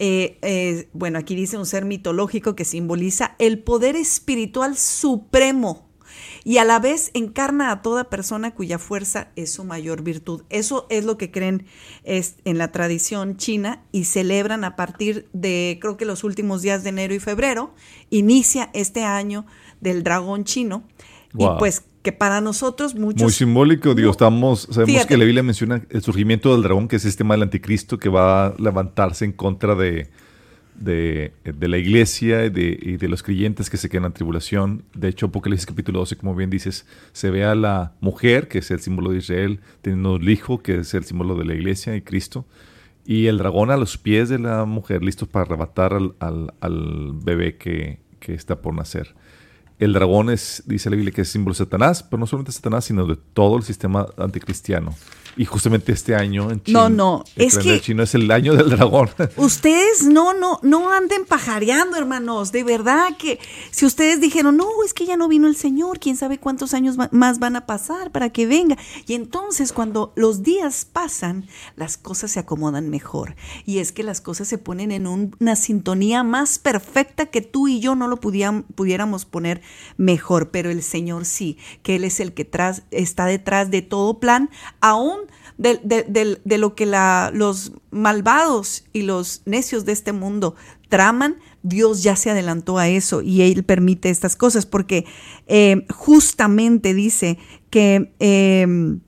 Eh, 0.02 0.38
eh, 0.40 0.88
bueno, 0.94 1.18
aquí 1.18 1.34
dice 1.34 1.58
un 1.58 1.66
ser 1.66 1.84
mitológico 1.84 2.56
que 2.56 2.64
simboliza 2.64 3.36
el 3.38 3.58
poder 3.58 3.96
espiritual 3.96 4.78
supremo 4.78 5.89
y 6.44 6.58
a 6.58 6.64
la 6.64 6.78
vez 6.78 7.10
encarna 7.14 7.70
a 7.70 7.82
toda 7.82 8.04
persona 8.04 8.52
cuya 8.52 8.78
fuerza 8.78 9.28
es 9.36 9.52
su 9.52 9.64
mayor 9.64 10.02
virtud. 10.02 10.42
Eso 10.50 10.86
es 10.90 11.04
lo 11.04 11.18
que 11.18 11.30
creen 11.30 11.66
es, 12.04 12.36
en 12.44 12.58
la 12.58 12.72
tradición 12.72 13.36
china 13.36 13.82
y 13.92 14.04
celebran 14.04 14.64
a 14.64 14.76
partir 14.76 15.28
de, 15.32 15.78
creo 15.80 15.96
que 15.96 16.04
los 16.04 16.24
últimos 16.24 16.62
días 16.62 16.82
de 16.82 16.90
enero 16.90 17.14
y 17.14 17.18
febrero, 17.18 17.74
inicia 18.10 18.70
este 18.72 19.04
año 19.04 19.46
del 19.80 20.02
dragón 20.02 20.44
chino. 20.44 20.84
Y 21.38 21.46
pues 21.58 21.84
que 22.02 22.12
para 22.12 22.40
nosotros 22.40 22.94
muchos... 22.94 23.22
Muy 23.22 23.32
simbólico, 23.32 23.94
digo, 23.94 24.10
estamos, 24.10 24.66
sabemos 24.70 25.06
que 25.06 25.16
la 25.16 25.24
Biblia 25.24 25.42
menciona 25.42 25.84
el 25.90 26.02
surgimiento 26.02 26.52
del 26.52 26.62
dragón, 26.62 26.88
que 26.88 26.96
es 26.96 27.04
el 27.04 27.10
sistema 27.10 27.34
del 27.34 27.42
anticristo 27.42 27.98
que 27.98 28.08
va 28.08 28.46
a 28.46 28.54
levantarse 28.58 29.24
en 29.24 29.32
contra 29.32 29.74
de, 29.74 30.10
de, 30.80 31.32
la 31.44 31.78
iglesia 31.78 32.46
y 32.46 32.50
de, 32.50 33.08
los 33.08 33.22
creyentes 33.22 33.70
que 33.70 33.76
se 33.76 33.88
quedan 33.88 34.06
en 34.06 34.12
tribulación. 34.12 34.84
De 34.94 35.08
hecho, 35.08 35.26
Apocalipsis 35.26 35.66
capítulo 35.66 36.00
12, 36.00 36.16
como 36.16 36.34
bien 36.34 36.50
dices, 36.50 36.86
se 37.12 37.30
ve 37.30 37.44
a 37.44 37.54
la 37.54 37.92
mujer, 38.00 38.48
que 38.48 38.58
es 38.58 38.70
el 38.70 38.80
símbolo 38.80 39.12
de 39.12 39.18
Israel, 39.18 39.60
teniendo 39.82 40.16
el 40.16 40.28
hijo, 40.28 40.62
que 40.62 40.78
es 40.78 40.94
el 40.94 41.04
símbolo 41.04 41.36
de 41.36 41.44
la 41.44 41.54
iglesia 41.54 41.94
y 41.94 42.02
Cristo, 42.02 42.46
y 43.06 43.26
el 43.26 43.38
dragón 43.38 43.70
a 43.70 43.76
los 43.76 43.98
pies 43.98 44.28
de 44.28 44.38
la 44.38 44.64
mujer, 44.64 45.04
listos 45.04 45.28
para 45.28 45.44
arrebatar 45.44 45.92
al, 46.18 47.12
bebé 47.22 47.56
que, 47.56 48.00
que 48.18 48.34
está 48.34 48.60
por 48.60 48.74
nacer. 48.74 49.14
El 49.78 49.92
dragón 49.92 50.30
es, 50.30 50.62
dice 50.66 50.90
la 50.90 50.96
Biblia, 50.96 51.12
que 51.12 51.22
es 51.22 51.28
símbolo 51.28 51.54
de 51.54 51.58
Satanás, 51.58 52.02
pero 52.02 52.20
no 52.20 52.26
solamente 52.26 52.50
de 52.50 52.56
Satanás, 52.56 52.84
sino 52.84 53.06
de 53.06 53.16
todo 53.16 53.56
el 53.56 53.62
sistema 53.62 54.06
anticristiano. 54.18 54.94
Y 55.36 55.44
justamente 55.44 55.92
este 55.92 56.14
año 56.14 56.50
en 56.50 56.62
China. 56.62 56.88
No, 56.88 56.88
no, 56.88 57.24
es 57.36 57.56
que. 57.58 57.80
chino 57.80 58.02
es 58.02 58.14
el 58.14 58.30
año 58.30 58.54
del 58.54 58.70
dragón. 58.70 59.10
Ustedes 59.36 60.04
no, 60.04 60.34
no, 60.34 60.58
no 60.62 60.92
anden 60.92 61.24
pajareando, 61.24 61.96
hermanos. 61.96 62.52
De 62.52 62.64
verdad 62.64 63.16
que 63.16 63.38
si 63.70 63.86
ustedes 63.86 64.20
dijeron, 64.20 64.56
no, 64.56 64.66
es 64.84 64.92
que 64.92 65.06
ya 65.06 65.16
no 65.16 65.28
vino 65.28 65.46
el 65.46 65.56
Señor, 65.56 65.98
quién 65.98 66.16
sabe 66.16 66.38
cuántos 66.38 66.74
años 66.74 66.96
más 67.10 67.38
van 67.38 67.56
a 67.56 67.66
pasar 67.66 68.10
para 68.10 68.30
que 68.30 68.46
venga. 68.46 68.76
Y 69.06 69.14
entonces, 69.14 69.72
cuando 69.72 70.12
los 70.16 70.42
días 70.42 70.84
pasan, 70.84 71.46
las 71.76 71.96
cosas 71.96 72.32
se 72.32 72.40
acomodan 72.40 72.90
mejor. 72.90 73.36
Y 73.64 73.78
es 73.78 73.92
que 73.92 74.02
las 74.02 74.20
cosas 74.20 74.48
se 74.48 74.58
ponen 74.58 74.92
en 74.92 75.06
una 75.06 75.56
sintonía 75.56 76.22
más 76.22 76.58
perfecta 76.58 77.26
que 77.26 77.40
tú 77.40 77.68
y 77.68 77.80
yo 77.80 77.94
no 77.94 78.08
lo 78.08 78.18
pudiéramos 78.18 79.24
poner 79.24 79.62
mejor. 79.96 80.50
Pero 80.50 80.70
el 80.70 80.82
Señor 80.82 81.24
sí, 81.24 81.56
que 81.82 81.96
Él 81.96 82.04
es 82.04 82.20
el 82.20 82.32
que 82.32 82.48
está 82.90 83.26
detrás 83.26 83.70
de 83.70 83.82
todo 83.82 84.18
plan, 84.18 84.50
aún 84.80 85.29
de, 85.60 86.58
lo 86.58 86.74
que 86.74 86.86
los 86.86 87.72
malvados 87.90 88.84
y 88.92 89.02
los 89.02 89.42
necios 89.44 89.84
de 89.84 89.92
este 89.92 90.12
mundo 90.12 90.54
traman, 90.88 91.36
Dios 91.62 92.02
ya 92.02 92.16
se 92.16 92.30
adelantó 92.30 92.78
a 92.78 92.88
eso 92.88 93.20
y 93.20 93.42
Él 93.42 93.64
permite 93.64 94.10
estas 94.10 94.36
cosas 94.36 94.66
porque 94.66 95.04
eh, 95.46 95.86
justamente 95.90 96.94
dice 96.94 97.38
que... 97.70 98.12
Eh, 98.18 98.98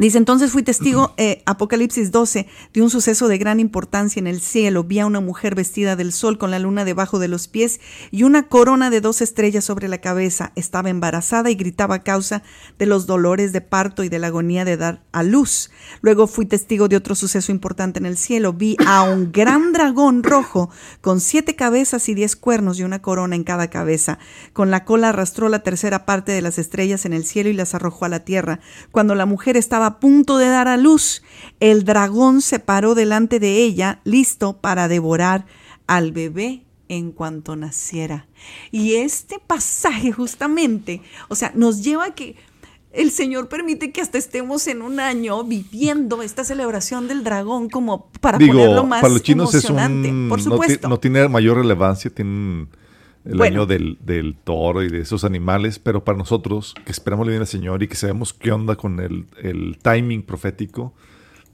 Dice, 0.00 0.16
entonces 0.16 0.50
fui 0.50 0.62
testigo, 0.62 1.12
eh, 1.18 1.42
Apocalipsis 1.44 2.10
12, 2.10 2.46
de 2.72 2.80
un 2.80 2.88
suceso 2.88 3.28
de 3.28 3.36
gran 3.36 3.60
importancia 3.60 4.18
en 4.18 4.26
el 4.26 4.40
cielo. 4.40 4.82
Vi 4.82 4.98
a 4.98 5.04
una 5.04 5.20
mujer 5.20 5.54
vestida 5.54 5.94
del 5.94 6.14
sol 6.14 6.38
con 6.38 6.50
la 6.50 6.58
luna 6.58 6.86
debajo 6.86 7.18
de 7.18 7.28
los 7.28 7.48
pies 7.48 7.80
y 8.10 8.22
una 8.22 8.48
corona 8.48 8.88
de 8.88 9.02
dos 9.02 9.20
estrellas 9.20 9.62
sobre 9.66 9.88
la 9.88 9.98
cabeza. 9.98 10.52
Estaba 10.56 10.88
embarazada 10.88 11.50
y 11.50 11.54
gritaba 11.54 11.96
a 11.96 12.02
causa 12.02 12.42
de 12.78 12.86
los 12.86 13.06
dolores 13.06 13.52
de 13.52 13.60
parto 13.60 14.02
y 14.02 14.08
de 14.08 14.18
la 14.18 14.28
agonía 14.28 14.64
de 14.64 14.78
dar 14.78 15.02
a 15.12 15.22
luz. 15.22 15.70
Luego 16.00 16.26
fui 16.26 16.46
testigo 16.46 16.88
de 16.88 16.96
otro 16.96 17.14
suceso 17.14 17.52
importante 17.52 17.98
en 17.98 18.06
el 18.06 18.16
cielo. 18.16 18.54
Vi 18.54 18.78
a 18.86 19.02
un 19.02 19.32
gran 19.32 19.74
dragón 19.74 20.22
rojo 20.22 20.70
con 21.02 21.20
siete 21.20 21.56
cabezas 21.56 22.08
y 22.08 22.14
diez 22.14 22.36
cuernos 22.36 22.78
y 22.78 22.84
una 22.84 23.02
corona 23.02 23.36
en 23.36 23.44
cada 23.44 23.68
cabeza. 23.68 24.18
Con 24.54 24.70
la 24.70 24.86
cola 24.86 25.10
arrastró 25.10 25.50
la 25.50 25.62
tercera 25.62 26.06
parte 26.06 26.32
de 26.32 26.40
las 26.40 26.58
estrellas 26.58 27.04
en 27.04 27.12
el 27.12 27.26
cielo 27.26 27.50
y 27.50 27.52
las 27.52 27.74
arrojó 27.74 28.06
a 28.06 28.08
la 28.08 28.20
tierra. 28.20 28.60
Cuando 28.92 29.14
la 29.14 29.26
mujer 29.26 29.58
estaba 29.58 29.89
a 29.90 30.00
punto 30.00 30.38
de 30.38 30.48
dar 30.48 30.68
a 30.68 30.76
luz, 30.76 31.22
el 31.58 31.84
dragón 31.84 32.42
se 32.42 32.58
paró 32.58 32.94
delante 32.94 33.40
de 33.40 33.58
ella, 33.58 34.00
listo 34.04 34.58
para 34.58 34.88
devorar 34.88 35.46
al 35.86 36.12
bebé 36.12 36.64
en 36.88 37.12
cuanto 37.12 37.56
naciera. 37.56 38.26
Y 38.70 38.94
este 38.94 39.38
pasaje 39.44 40.12
justamente, 40.12 41.02
o 41.28 41.34
sea, 41.34 41.52
nos 41.54 41.82
lleva 41.82 42.06
a 42.06 42.14
que 42.14 42.36
el 42.92 43.10
Señor 43.10 43.48
permite 43.48 43.92
que 43.92 44.00
hasta 44.00 44.18
estemos 44.18 44.66
en 44.66 44.82
un 44.82 44.98
año 44.98 45.44
viviendo 45.44 46.22
esta 46.22 46.44
celebración 46.44 47.06
del 47.06 47.22
dragón 47.22 47.68
como 47.68 48.10
para 48.20 48.38
ponerlo 48.38 48.84
más 48.84 49.00
para 49.00 49.12
los 49.12 49.22
chinos 49.22 49.54
es 49.54 49.70
un, 49.70 50.26
por 50.28 50.42
supuesto. 50.42 50.88
No, 50.88 50.98
tiene 50.98 51.28
mayor 51.28 51.58
relevancia, 51.58 52.10
tiene 52.10 52.66
el 53.24 53.42
año 53.42 53.66
del, 53.66 53.98
del, 54.00 54.36
toro 54.36 54.82
y 54.82 54.88
de 54.88 55.00
esos 55.00 55.24
animales, 55.24 55.78
pero 55.78 56.04
para 56.04 56.16
nosotros 56.16 56.74
que 56.84 56.92
esperamos 56.92 57.26
le 57.26 57.32
viene 57.32 57.42
al 57.42 57.48
Señor 57.48 57.82
y 57.82 57.88
que 57.88 57.94
sabemos 57.94 58.32
qué 58.32 58.50
onda 58.52 58.76
con 58.76 59.00
el, 59.00 59.26
el 59.42 59.78
timing 59.82 60.22
profético, 60.22 60.94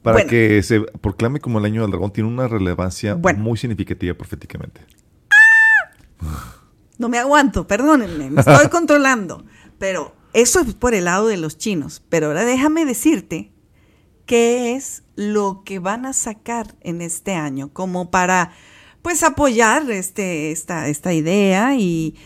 para 0.01 0.25
que 0.25 0.63
se 0.63 0.81
proclame 0.81 1.39
como 1.39 1.59
el 1.59 1.65
año 1.65 1.81
del 1.81 1.91
dragón, 1.91 2.11
tiene 2.11 2.29
una 2.29 2.47
relevancia 2.47 3.15
muy 3.15 3.57
significativa 3.57 4.13
proféticamente. 4.13 4.81
No 6.97 7.09
me 7.09 7.17
aguanto, 7.17 7.67
perdónenme, 7.67 8.29
me 8.29 8.41
estoy 8.41 8.67
controlando, 8.71 9.43
pero 9.77 10.15
eso 10.33 10.61
es 10.61 10.73
por 10.73 10.93
el 10.93 11.05
lado 11.05 11.27
de 11.27 11.37
los 11.37 11.57
chinos. 11.57 12.01
Pero 12.09 12.27
ahora 12.27 12.45
déjame 12.45 12.85
decirte 12.85 13.51
qué 14.25 14.75
es 14.75 15.03
lo 15.15 15.63
que 15.65 15.79
van 15.79 16.05
a 16.05 16.13
sacar 16.13 16.75
en 16.81 17.01
este 17.01 17.33
año, 17.33 17.69
como 17.73 18.09
para 18.09 18.51
pues 19.07 19.23
apoyar 19.23 19.89
este, 19.89 20.51
esta, 20.51 20.89
esta 20.89 21.13
idea 21.13 21.77
y, 21.77 22.17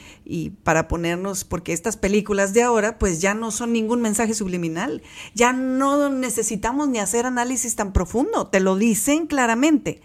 para 0.64 0.88
ponernos, 0.88 1.44
porque 1.44 1.74
estas 1.74 1.96
películas 1.96 2.54
de 2.54 2.64
ahora 2.64 2.98
pues 2.98 3.22
ya 3.22 3.36
no 3.36 3.52
son 3.52 3.72
ningún 3.72 4.02
mensaje 4.02 4.34
subliminal, 4.34 5.04
ya 5.36 5.54
no 5.54 6.10
necesitamos 6.10 6.90
ni 6.90 6.98
hacer 6.98 7.28
análisis 7.28 7.76
tan 7.76 7.94
profundo, 7.94 8.48
te 8.48 8.62
lo 8.62 8.78
dicen 8.78 9.28
claramente. 9.28 10.02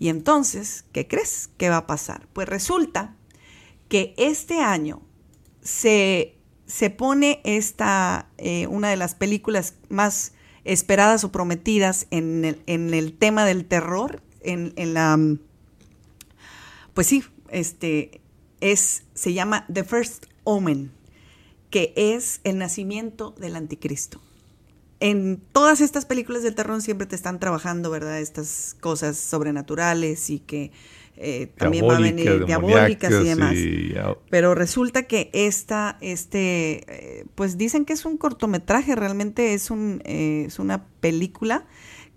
Y 0.00 0.08
entonces, 0.08 0.84
¿qué 0.90 1.06
crees 1.06 1.50
que 1.58 1.68
va 1.68 1.76
a 1.76 1.86
pasar? 1.86 2.26
Pues 2.32 2.48
resulta 2.48 3.14
que 3.88 4.12
este 4.18 4.58
año 4.58 5.02
se, 5.62 6.40
se 6.66 6.90
pone 6.90 7.40
esta, 7.44 8.30
eh, 8.36 8.66
una 8.66 8.88
de 8.88 8.96
las 8.96 9.14
películas 9.14 9.74
más 9.90 10.32
esperadas 10.64 11.22
o 11.22 11.30
prometidas 11.30 12.08
en 12.10 12.44
el, 12.44 12.62
en 12.66 12.94
el 12.94 13.16
tema 13.16 13.44
del 13.44 13.64
terror, 13.64 14.24
en, 14.42 14.72
en 14.74 14.92
la 14.92 15.16
pues 16.96 17.08
sí, 17.08 17.22
este 17.50 18.22
es, 18.62 19.02
se 19.12 19.34
llama 19.34 19.66
The 19.70 19.84
First 19.84 20.28
Omen, 20.44 20.92
que 21.68 21.92
es 21.94 22.40
el 22.42 22.56
nacimiento 22.56 23.32
del 23.32 23.54
anticristo. 23.54 24.22
En 24.98 25.42
todas 25.52 25.82
estas 25.82 26.06
películas 26.06 26.42
de 26.42 26.52
terror 26.52 26.80
siempre 26.80 27.06
te 27.06 27.14
están 27.14 27.38
trabajando, 27.38 27.90
¿verdad? 27.90 28.18
Estas 28.18 28.74
cosas 28.80 29.18
sobrenaturales 29.18 30.30
y 30.30 30.38
que 30.38 30.72
eh, 31.18 31.48
también 31.58 31.86
van 31.86 31.98
a 31.98 32.00
venir 32.00 32.46
diabólicas 32.46 33.12
y 33.12 33.24
demás. 33.24 33.54
Pero 34.30 34.54
resulta 34.54 35.02
que 35.02 35.28
esta, 35.34 35.98
este, 36.00 37.20
eh, 37.20 37.26
pues 37.34 37.58
dicen 37.58 37.84
que 37.84 37.92
es 37.92 38.06
un 38.06 38.16
cortometraje, 38.16 38.96
realmente 38.96 39.52
es, 39.52 39.70
un, 39.70 40.00
eh, 40.06 40.44
es 40.46 40.58
una 40.58 40.86
película 41.00 41.66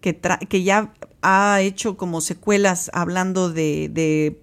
que, 0.02 0.20
que 0.48 0.64
ya 0.64 0.94
ha 1.22 1.62
hecho 1.62 1.98
como 1.98 2.22
secuelas 2.22 2.90
hablando 2.94 3.52
de, 3.52 3.90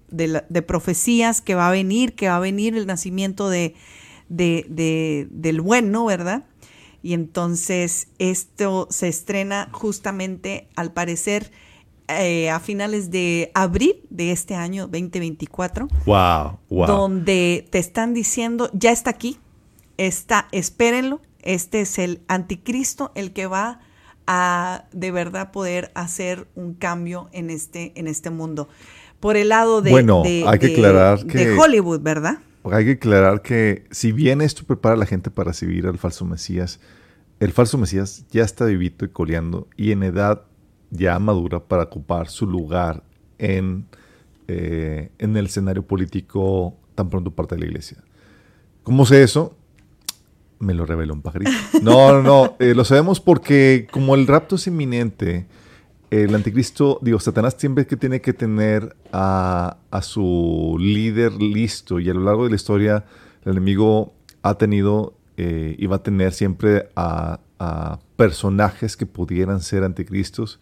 de, 0.09 0.61
profecías 0.61 1.41
que 1.41 1.55
va 1.55 1.67
a 1.67 1.71
venir, 1.71 2.13
que 2.13 2.27
va 2.29 2.37
a 2.37 2.39
venir 2.39 2.77
el 2.77 2.85
nacimiento 2.85 3.49
de, 3.49 3.75
del 4.29 5.61
bueno, 5.61 6.05
¿verdad? 6.05 6.45
Y 7.01 7.13
entonces 7.13 8.09
esto 8.19 8.87
se 8.89 9.07
estrena 9.07 9.69
justamente, 9.71 10.67
al 10.75 10.93
parecer, 10.93 11.51
eh, 12.09 12.49
a 12.49 12.59
finales 12.59 13.11
de 13.11 13.51
abril 13.53 14.01
de 14.09 14.31
este 14.31 14.55
año 14.55 14.83
2024. 14.87 15.87
Wow, 16.05 16.59
wow. 16.69 16.87
Donde 16.87 17.67
te 17.71 17.79
están 17.79 18.13
diciendo, 18.13 18.69
ya 18.73 18.91
está 18.91 19.09
aquí, 19.11 19.39
está, 19.97 20.47
espérenlo, 20.51 21.21
este 21.41 21.81
es 21.81 21.97
el 21.97 22.21
anticristo, 22.27 23.11
el 23.15 23.31
que 23.33 23.47
va 23.47 23.79
a 24.27 24.85
de 24.91 25.11
verdad 25.11 25.51
poder 25.51 25.91
hacer 25.95 26.47
un 26.55 26.73
cambio 26.73 27.29
en 27.31 27.49
este, 27.49 27.93
en 27.95 28.07
este 28.07 28.29
mundo. 28.29 28.67
Por 29.19 29.35
el 29.37 29.49
lado 29.49 29.81
de, 29.81 29.89
bueno, 29.89 30.21
hay 30.23 30.59
que 30.59 30.73
aclarar 30.73 31.25
que, 31.25 31.57
Hollywood, 31.57 32.01
¿verdad? 32.01 32.39
Hay 32.71 32.85
que 32.85 32.91
aclarar 32.91 33.41
que 33.41 33.85
si 33.89 34.11
bien 34.11 34.41
esto 34.41 34.63
prepara 34.65 34.95
a 34.95 34.97
la 34.97 35.05
gente 35.05 35.31
para 35.31 35.51
recibir 35.51 35.87
al 35.87 35.97
falso 35.97 36.25
Mesías, 36.25 36.79
el 37.39 37.51
falso 37.51 37.77
Mesías 37.77 38.25
ya 38.29 38.43
está 38.43 38.65
vivito 38.65 39.05
y 39.05 39.09
coleando 39.09 39.67
y 39.75 39.91
en 39.91 40.03
edad 40.03 40.43
ya 40.89 41.17
madura 41.19 41.59
para 41.59 41.83
ocupar 41.83 42.27
su 42.27 42.45
lugar 42.45 43.03
en, 43.37 43.85
eh, 44.47 45.09
en 45.17 45.37
el 45.37 45.45
escenario 45.45 45.83
político 45.83 46.75
tan 46.95 47.09
pronto 47.09 47.31
parte 47.31 47.55
de 47.55 47.61
la 47.61 47.67
iglesia. 47.67 48.03
¿Cómo 48.83 49.05
sé 49.05 49.23
eso? 49.23 49.55
Me 50.59 50.73
lo 50.73 50.85
reveló 50.85 51.13
un 51.13 51.21
pajarito. 51.21 51.51
No, 51.81 52.11
no, 52.11 52.21
no. 52.23 52.55
Eh, 52.59 52.73
lo 52.73 52.83
sabemos 52.83 53.19
porque 53.19 53.87
como 53.91 54.15
el 54.15 54.27
rapto 54.27 54.55
es 54.55 54.67
inminente, 54.67 55.45
el 56.09 56.33
anticristo, 56.33 56.99
digo, 57.01 57.19
Satanás 57.19 57.55
siempre 57.57 57.85
que 57.85 57.97
tiene 57.97 58.21
que 58.21 58.33
tener 58.33 58.95
a, 59.11 59.77
su 60.01 60.77
líder 60.79 61.33
listo 61.33 61.99
y 61.99 62.09
a 62.09 62.13
lo 62.13 62.21
largo 62.21 62.45
de 62.45 62.51
la 62.51 62.55
historia 62.55 63.05
el 63.43 63.51
enemigo 63.53 64.13
ha 64.41 64.55
tenido 64.55 65.13
eh, 65.35 65.75
y 65.77 65.85
va 65.87 65.97
a 65.97 66.03
tener 66.03 66.31
siempre 66.31 66.89
a, 66.95 67.39
a, 67.59 67.99
personajes 68.15 68.95
que 68.95 69.05
pudieran 69.05 69.61
ser 69.61 69.83
anticristos 69.83 70.59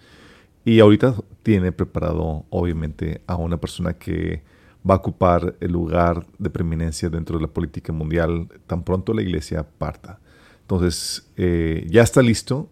y 0.65 0.79
ahorita 0.79 1.15
tiene 1.43 1.71
preparado 1.71 2.43
obviamente 2.49 3.21
a 3.27 3.35
una 3.35 3.57
persona 3.57 3.93
que 3.93 4.41
va 4.87 4.95
a 4.95 4.97
ocupar 4.97 5.55
el 5.59 5.71
lugar 5.71 6.25
de 6.37 6.49
preeminencia 6.49 7.09
dentro 7.09 7.37
de 7.37 7.43
la 7.43 7.51
política 7.51 7.91
mundial 7.91 8.47
tan 8.67 8.83
pronto 8.83 9.13
la 9.13 9.21
iglesia 9.21 9.67
parta. 9.77 10.19
Entonces, 10.61 11.29
eh, 11.37 11.85
ya 11.89 12.03
está 12.03 12.21
listo. 12.21 12.69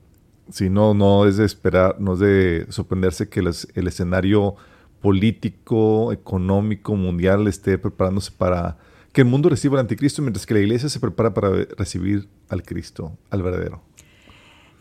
Si 0.49 0.69
no, 0.69 0.93
no 0.93 1.25
es 1.25 1.37
de 1.37 1.45
esperar, 1.45 1.99
no 1.99 2.13
es 2.13 2.19
de 2.19 2.65
sorprenderse 2.69 3.29
que 3.29 3.39
el 3.39 3.87
escenario 3.87 4.55
político, 5.01 6.11
económico, 6.11 6.95
mundial 6.95 7.47
esté 7.47 7.77
preparándose 7.77 8.31
para 8.31 8.77
que 9.11 9.21
el 9.21 9.27
mundo 9.27 9.49
reciba 9.49 9.75
al 9.75 9.81
anticristo, 9.81 10.21
mientras 10.21 10.45
que 10.45 10.53
la 10.53 10.61
iglesia 10.61 10.89
se 10.89 10.99
prepara 10.99 11.33
para 11.33 11.49
recibir 11.77 12.27
al 12.49 12.63
Cristo, 12.63 13.17
al 13.29 13.43
verdadero. 13.43 13.81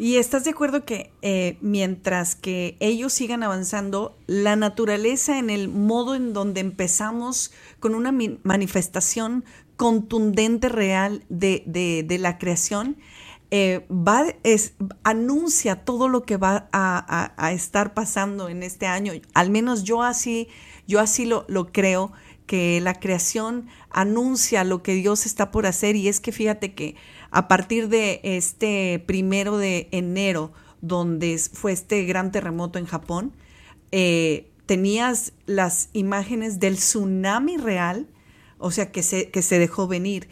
Y 0.02 0.16
estás 0.16 0.42
de 0.42 0.50
acuerdo 0.50 0.84
que 0.84 1.12
eh, 1.22 1.58
mientras 1.60 2.34
que 2.34 2.76
ellos 2.80 3.12
sigan 3.12 3.44
avanzando, 3.44 4.18
la 4.26 4.56
naturaleza 4.56 5.38
en 5.38 5.48
el 5.48 5.68
modo 5.68 6.16
en 6.16 6.32
donde 6.32 6.60
empezamos 6.60 7.52
con 7.78 7.94
una 7.94 8.12
manifestación 8.42 9.44
contundente 9.76 10.68
real 10.68 11.22
de, 11.28 12.04
la 12.18 12.38
creación, 12.38 12.96
eh, 13.52 13.86
va, 13.92 14.24
es, 14.42 14.74
anuncia 15.04 15.84
todo 15.84 16.08
lo 16.08 16.24
que 16.24 16.36
va 16.36 16.68
a, 16.72 17.52
estar 17.52 17.94
pasando 17.94 18.48
en 18.48 18.64
este 18.64 18.86
año. 18.86 19.12
Al 19.34 19.50
menos 19.50 19.84
yo 19.84 20.02
así, 20.02 20.48
yo 20.88 20.98
así 20.98 21.26
lo, 21.26 21.44
lo 21.46 21.70
creo, 21.70 22.10
que 22.46 22.80
la 22.80 22.94
creación 22.94 23.68
anuncia 23.88 24.64
lo 24.64 24.82
que 24.82 24.94
Dios 24.94 25.26
está 25.26 25.50
por 25.50 25.64
hacer 25.64 25.96
y 25.96 26.08
es 26.08 26.20
que 26.20 26.32
fíjate 26.32 26.74
que 26.74 26.96
a 27.32 27.48
partir 27.48 27.88
de 27.88 28.20
este 28.22 29.02
primero 29.06 29.56
de 29.56 29.88
enero, 29.90 30.52
donde 30.82 31.40
fue 31.52 31.72
este 31.72 32.04
gran 32.04 32.30
terremoto 32.30 32.78
en 32.78 32.84
Japón, 32.84 33.32
eh, 33.90 34.50
tenías 34.66 35.32
las 35.46 35.88
imágenes 35.94 36.60
del 36.60 36.76
tsunami 36.76 37.56
real, 37.56 38.06
o 38.58 38.70
sea, 38.70 38.92
que 38.92 39.02
se, 39.02 39.30
que 39.30 39.40
se 39.40 39.58
dejó 39.58 39.88
venir. 39.88 40.28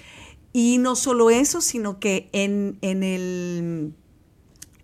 Y 0.52 0.76
no 0.78 0.94
solo 0.94 1.30
eso, 1.30 1.62
sino 1.62 1.98
que 2.00 2.28
en, 2.32 2.78
en 2.82 3.02
el, 3.02 3.94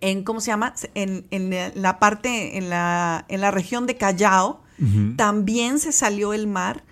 en, 0.01 0.23
¿cómo 0.23 0.41
se 0.41 0.47
llama? 0.47 0.73
En, 0.95 1.27
la 1.75 1.99
parte, 1.99 2.57
en 2.57 2.69
la, 2.69 3.25
en 3.29 3.41
la 3.41 3.51
región 3.51 3.85
de 3.85 3.95
Callao, 3.95 4.63
también 5.15 5.79
se 5.79 5.91
salió 5.91 6.33
el 6.33 6.45
mar 6.45 6.83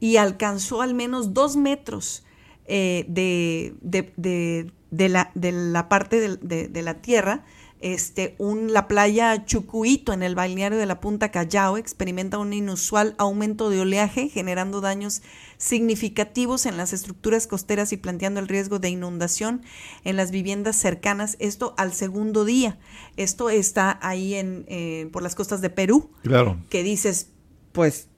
y 0.00 0.16
alcanzó 0.16 0.80
al 0.80 0.94
menos 0.94 1.34
dos 1.34 1.56
metros 1.56 2.23
eh, 2.66 3.04
de, 3.08 3.74
de, 3.82 5.08
la, 5.08 5.30
de, 5.34 5.52
la, 5.52 5.88
parte 5.88 6.38
de, 6.38 6.82
la 6.82 6.94
tierra, 6.94 7.44
este, 7.80 8.34
un, 8.38 8.72
la 8.72 8.88
playa 8.88 9.44
Chucuito 9.44 10.14
en 10.14 10.22
el 10.22 10.34
balneario 10.34 10.78
de 10.78 10.86
la 10.86 11.00
Punta 11.00 11.30
Callao 11.30 11.76
experimenta 11.76 12.38
un 12.38 12.54
inusual 12.54 13.14
aumento 13.18 13.68
de 13.68 13.80
oleaje, 13.80 14.30
generando 14.30 14.80
daños 14.80 15.20
significativos 15.58 16.64
en 16.64 16.78
las 16.78 16.94
estructuras 16.94 17.46
costeras 17.46 17.92
y 17.92 17.98
planteando 17.98 18.40
el 18.40 18.48
riesgo 18.48 18.78
de 18.78 18.88
inundación 18.88 19.62
en 20.04 20.16
las 20.16 20.30
viviendas 20.30 20.76
cercanas. 20.76 21.36
Esto 21.40 21.74
al 21.76 21.92
segundo 21.92 22.46
día. 22.46 22.78
Esto 23.16 23.50
está 23.50 23.98
ahí 24.00 24.34
en, 24.34 24.64
eh, 24.68 25.08
por 25.12 25.22
las 25.22 25.34
costas 25.34 25.60
de 25.60 25.68
Perú. 25.68 26.10
Claro. 26.22 26.58
Que 26.70 26.82
dices, 26.82 27.32
pues 27.72 28.08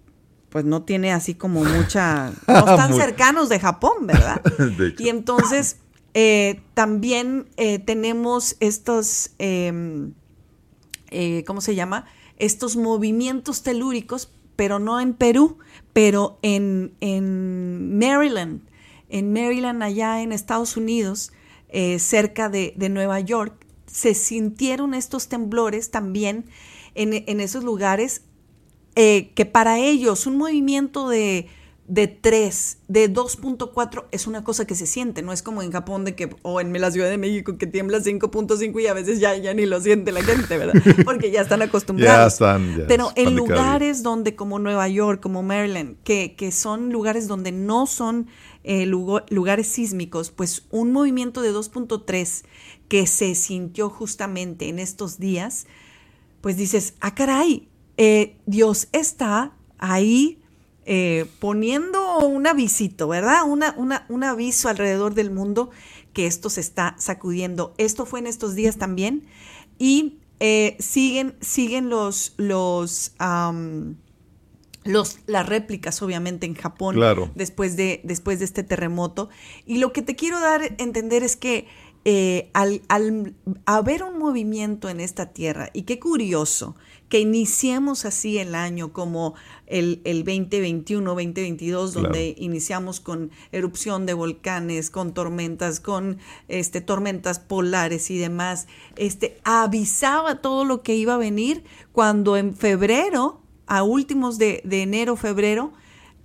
pues 0.48 0.64
no 0.64 0.82
tiene 0.82 1.12
así 1.12 1.34
como 1.34 1.64
mucha, 1.64 2.32
no 2.46 2.58
están 2.58 2.94
cercanos 2.94 3.48
de 3.48 3.60
Japón, 3.60 4.06
¿verdad? 4.06 4.40
y 4.98 5.08
entonces 5.08 5.78
eh, 6.18 6.62
también 6.72 7.46
eh, 7.58 7.78
tenemos 7.78 8.56
estos, 8.60 9.32
em, 9.38 10.14
eh, 11.10 11.44
¿cómo 11.46 11.60
se 11.60 11.74
llama? 11.74 12.06
Estos 12.38 12.76
movimientos 12.76 13.62
telúricos, 13.62 14.32
pero 14.56 14.78
no 14.78 14.98
en 14.98 15.12
Perú, 15.12 15.58
pero 15.92 16.38
en, 16.40 16.94
en 17.00 17.98
Maryland, 17.98 18.62
en 19.10 19.30
Maryland 19.30 19.82
allá 19.82 20.22
en 20.22 20.32
Estados 20.32 20.78
Unidos, 20.78 21.32
cerca 21.98 22.48
de, 22.48 22.72
de 22.76 22.88
Nueva 22.88 23.20
York, 23.20 23.66
se 23.86 24.14
sintieron 24.14 24.94
estos 24.94 25.28
temblores 25.28 25.90
también 25.90 26.46
en, 26.94 27.12
en, 27.12 27.40
esos 27.40 27.62
lugares 27.62 28.22
eh, 28.96 29.30
que 29.34 29.44
para 29.44 29.78
ellos 29.78 30.26
un 30.26 30.38
movimiento 30.38 31.08
de, 31.08 31.48
de 31.86 32.08
3, 32.08 32.78
de 32.88 33.12
2.4 33.12 34.04
es 34.10 34.26
una 34.26 34.42
cosa 34.42 34.66
que 34.66 34.74
se 34.74 34.86
siente, 34.86 35.22
no 35.22 35.32
es 35.32 35.42
como 35.42 35.62
en 35.62 35.70
Japón 35.70 36.04
de 36.04 36.14
que, 36.14 36.34
o 36.42 36.60
en 36.60 36.72
la 36.80 36.90
Ciudad 36.90 37.08
de 37.08 37.18
México 37.18 37.58
que 37.58 37.66
tiembla 37.66 37.98
5.5 37.98 38.82
y 38.82 38.86
a 38.86 38.94
veces 38.94 39.20
ya, 39.20 39.36
ya 39.36 39.54
ni 39.54 39.66
lo 39.66 39.80
siente 39.80 40.12
la 40.12 40.22
gente, 40.22 40.56
¿verdad? 40.58 40.82
Porque 41.04 41.30
ya 41.30 41.42
están 41.42 41.62
acostumbrados. 41.62 42.38
ya 42.38 42.56
están, 42.56 42.84
Pero 42.88 43.12
en 43.14 43.36
lugares 43.36 44.02
donde 44.02 44.34
como 44.34 44.58
Nueva 44.58 44.88
York, 44.88 45.20
como 45.20 45.42
Maryland, 45.42 45.96
que, 46.02 46.34
que 46.34 46.50
son 46.50 46.90
lugares 46.90 47.28
donde 47.28 47.52
no 47.52 47.86
son 47.86 48.26
eh, 48.64 48.86
lugares 48.86 49.68
sísmicos, 49.68 50.30
pues 50.30 50.64
un 50.70 50.90
movimiento 50.90 51.42
de 51.42 51.52
2.3 51.52 52.44
que 52.88 53.06
se 53.06 53.34
sintió 53.34 53.90
justamente 53.90 54.68
en 54.68 54.78
estos 54.78 55.18
días, 55.18 55.66
pues 56.40 56.56
dices, 56.56 56.94
ah, 57.00 57.14
caray, 57.14 57.68
eh, 57.96 58.36
Dios 58.46 58.88
está 58.92 59.52
ahí 59.78 60.38
eh, 60.84 61.26
poniendo 61.40 62.18
un 62.20 62.46
avisito, 62.46 63.08
¿verdad? 63.08 63.42
Una, 63.46 63.74
un 64.08 64.24
aviso 64.24 64.68
alrededor 64.68 65.14
del 65.14 65.30
mundo 65.30 65.70
que 66.12 66.26
esto 66.26 66.48
se 66.50 66.60
está 66.60 66.94
sacudiendo. 66.98 67.74
Esto 67.78 68.06
fue 68.06 68.20
en 68.20 68.26
estos 68.26 68.54
días 68.54 68.76
también. 68.76 69.24
Y 69.78 70.18
eh, 70.40 70.76
siguen, 70.78 71.34
siguen 71.40 71.88
los, 71.88 72.34
los, 72.36 73.14
los, 74.84 75.18
las 75.26 75.46
réplicas, 75.46 76.00
obviamente, 76.02 76.46
en 76.46 76.54
Japón 76.54 76.96
después, 77.34 77.76
de, 77.76 78.00
después 78.04 78.38
de 78.38 78.44
este 78.44 78.62
terremoto. 78.62 79.28
Y 79.66 79.78
lo 79.78 79.92
que 79.92 80.02
te 80.02 80.14
quiero 80.14 80.40
dar 80.40 80.62
a 80.62 80.66
entender 80.78 81.22
es 81.22 81.36
que 81.36 81.66
al, 82.52 82.82
al 82.88 83.34
haber 83.64 84.04
un 84.04 84.18
movimiento 84.18 84.88
en 84.88 85.00
esta 85.00 85.32
tierra, 85.32 85.70
y 85.72 85.82
qué 85.82 85.98
curioso, 85.98 86.76
que 87.08 87.20
iniciemos 87.20 88.04
así 88.04 88.38
el 88.38 88.54
año 88.54 88.92
como 88.92 89.34
el, 89.66 90.00
el 90.04 90.24
2021, 90.24 91.10
2022, 91.10 91.92
donde 91.92 92.34
iniciamos 92.38 93.00
con 93.00 93.30
erupción 93.52 94.06
de 94.06 94.14
volcanes, 94.14 94.90
con 94.90 95.14
tormentas, 95.14 95.80
con 95.80 96.18
este, 96.48 96.80
tormentas 96.80 97.38
polares 97.38 98.10
y 98.10 98.18
demás, 98.18 98.66
este, 98.96 99.38
avisaba 99.44 100.40
todo 100.40 100.64
lo 100.64 100.82
que 100.82 100.96
iba 100.96 101.14
a 101.14 101.18
venir 101.18 101.64
cuando 101.92 102.36
en 102.36 102.54
febrero, 102.54 103.40
a 103.66 103.82
últimos 103.82 104.38
de, 104.38 104.60
de 104.64 104.82
enero, 104.82 105.16
febrero, 105.16 105.72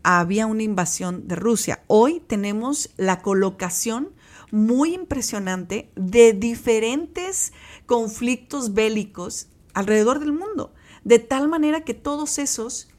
había 0.03 0.47
una 0.47 0.63
invasión 0.63 1.27
de 1.27 1.35
Rusia. 1.35 1.83
Hoy 1.87 2.21
tenemos 2.25 2.89
la 2.97 3.21
colocación 3.21 4.09
muy 4.51 4.93
impresionante 4.93 5.91
de 5.95 6.33
diferentes 6.33 7.53
conflictos 7.85 8.73
bélicos 8.73 9.47
alrededor 9.73 10.19
del 10.19 10.33
mundo, 10.33 10.73
de 11.03 11.19
tal 11.19 11.47
manera 11.47 11.81
que 11.81 11.93
todos 11.93 12.39
esos 12.39 12.89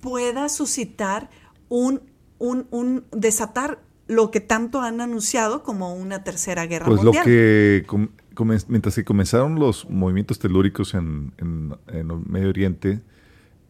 pueda 0.00 0.48
suscitar 0.48 1.30
un, 1.68 2.02
un, 2.38 3.04
desatar 3.12 3.80
lo 4.06 4.30
que 4.30 4.40
tanto 4.40 4.80
han 4.80 5.00
anunciado 5.00 5.62
como 5.62 5.94
una 5.94 6.24
tercera 6.24 6.66
guerra 6.66 6.86
pues 6.86 7.02
mundial. 7.02 7.24
Pues 7.24 7.86
lo 7.92 8.44
que, 8.46 8.66
mientras 8.68 8.94
que 8.94 9.04
comenzaron 9.04 9.58
los 9.58 9.88
movimientos 9.90 10.38
telúricos 10.38 10.94
en, 10.94 11.32
en, 11.38 11.74
el 11.88 12.06
Medio 12.26 12.48
Oriente, 12.48 13.00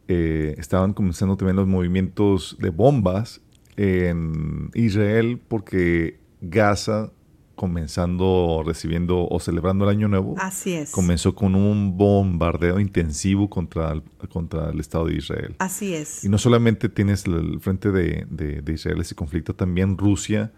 eh, 0.06 0.54
estaban 0.58 0.92
comenzando 0.94 1.36
también 1.36 1.56
los 1.56 1.66
movimientos 1.66 2.56
de 2.60 2.70
bombas 2.70 3.40
en 3.76 4.70
Israel 4.74 5.40
porque 5.48 6.18
Gaza 6.40 7.10
comenzando 7.58 8.62
recibiendo 8.64 9.26
o 9.28 9.40
celebrando 9.40 9.84
el 9.84 9.90
Año 9.90 10.06
Nuevo. 10.06 10.36
Así 10.38 10.72
es. 10.72 10.92
Comenzó 10.92 11.34
con 11.34 11.56
un 11.56 11.98
bombardeo 11.98 12.78
intensivo 12.78 13.50
contra 13.50 13.92
el, 13.92 14.02
contra 14.30 14.70
el 14.70 14.78
Estado 14.78 15.06
de 15.06 15.16
Israel. 15.16 15.56
Así 15.58 15.92
es. 15.92 16.24
Y 16.24 16.28
no 16.28 16.38
solamente 16.38 16.88
tienes 16.88 17.26
el 17.26 17.60
frente 17.60 17.90
de, 17.90 18.26
de, 18.30 18.72
Israel 18.72 19.00
ese 19.00 19.16
conflicto, 19.16 19.54
también 19.54 19.98
Rusia 19.98 20.52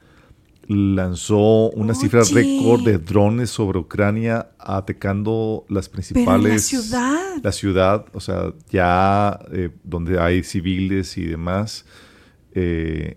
lanzó 0.68 1.70
una 1.70 1.94
cifra 1.94 2.22
récord 2.32 2.84
de 2.84 2.98
drones 2.98 3.48
sobre 3.48 3.78
Ucrania 3.78 4.50
atacando 4.58 5.64
las 5.68 5.88
principales... 5.88 6.52
la 6.52 6.58
ciudad. 6.58 7.42
La 7.42 7.52
ciudad, 7.52 8.06
o 8.12 8.20
sea, 8.20 8.52
ya 8.68 9.40
eh, 9.52 9.70
donde 9.82 10.20
hay 10.20 10.44
civiles 10.44 11.16
y 11.16 11.24
demás, 11.24 11.86
eh, 12.52 13.16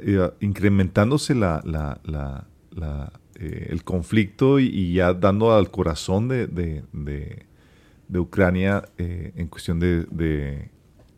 eh, 0.00 0.30
incrementándose 0.40 1.34
la, 1.34 1.60
la, 1.64 2.00
la, 2.04 2.46
la 2.70 3.12
eh, 3.36 3.68
el 3.70 3.82
conflicto 3.82 4.60
y, 4.60 4.92
ya 4.92 5.12
dando 5.12 5.52
al 5.52 5.70
corazón 5.70 6.28
de, 6.28 6.46
de, 6.46 8.18
Ucrania 8.18 8.84
eh, 8.96 9.32
en 9.34 9.48
cuestión 9.48 9.80
de, 9.80 10.70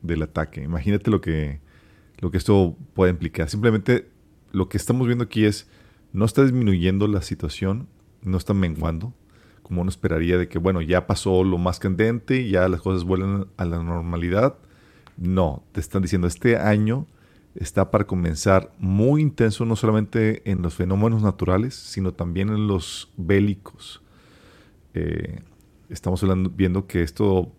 del 0.02 0.22
ataque. 0.22 0.62
Imagínate 0.62 1.10
lo 1.10 1.20
que, 1.20 1.60
lo 2.18 2.30
que 2.30 2.38
esto 2.38 2.76
puede 2.94 3.10
implicar. 3.10 3.50
Simplemente 3.50 4.08
lo 4.52 4.68
que 4.68 4.78
estamos 4.78 5.06
viendo 5.06 5.24
aquí 5.24 5.44
es, 5.44 5.68
no 6.12 6.24
está 6.24 6.42
disminuyendo 6.42 7.06
la 7.06 7.20
situación, 7.20 7.88
no 8.22 8.38
está 8.38 8.54
menguando, 8.54 9.12
como 9.62 9.82
uno 9.82 9.90
esperaría 9.90 10.38
de 10.38 10.48
que, 10.48 10.58
bueno, 10.58 10.80
ya 10.80 11.06
pasó 11.06 11.44
lo 11.44 11.58
más 11.58 11.78
candente, 11.78 12.48
ya 12.48 12.68
las 12.68 12.80
cosas 12.80 13.04
vuelven 13.04 13.46
a 13.56 13.64
la 13.66 13.82
normalidad. 13.82 14.56
No, 15.18 15.64
te 15.72 15.80
están 15.80 16.02
diciendo, 16.02 16.26
este 16.26 16.56
año 16.56 17.06
está 17.60 17.90
para 17.90 18.06
comenzar 18.06 18.72
muy 18.78 19.22
intenso, 19.22 19.64
no 19.64 19.76
solamente 19.76 20.48
en 20.50 20.62
los 20.62 20.74
fenómenos 20.74 21.22
naturales, 21.22 21.74
sino 21.74 22.12
también 22.12 22.48
en 22.48 22.66
los 22.66 23.10
bélicos. 23.16 24.02
Eh, 24.94 25.40
estamos 25.88 26.24
viendo 26.56 26.86
que 26.86 27.02
esto 27.02 27.52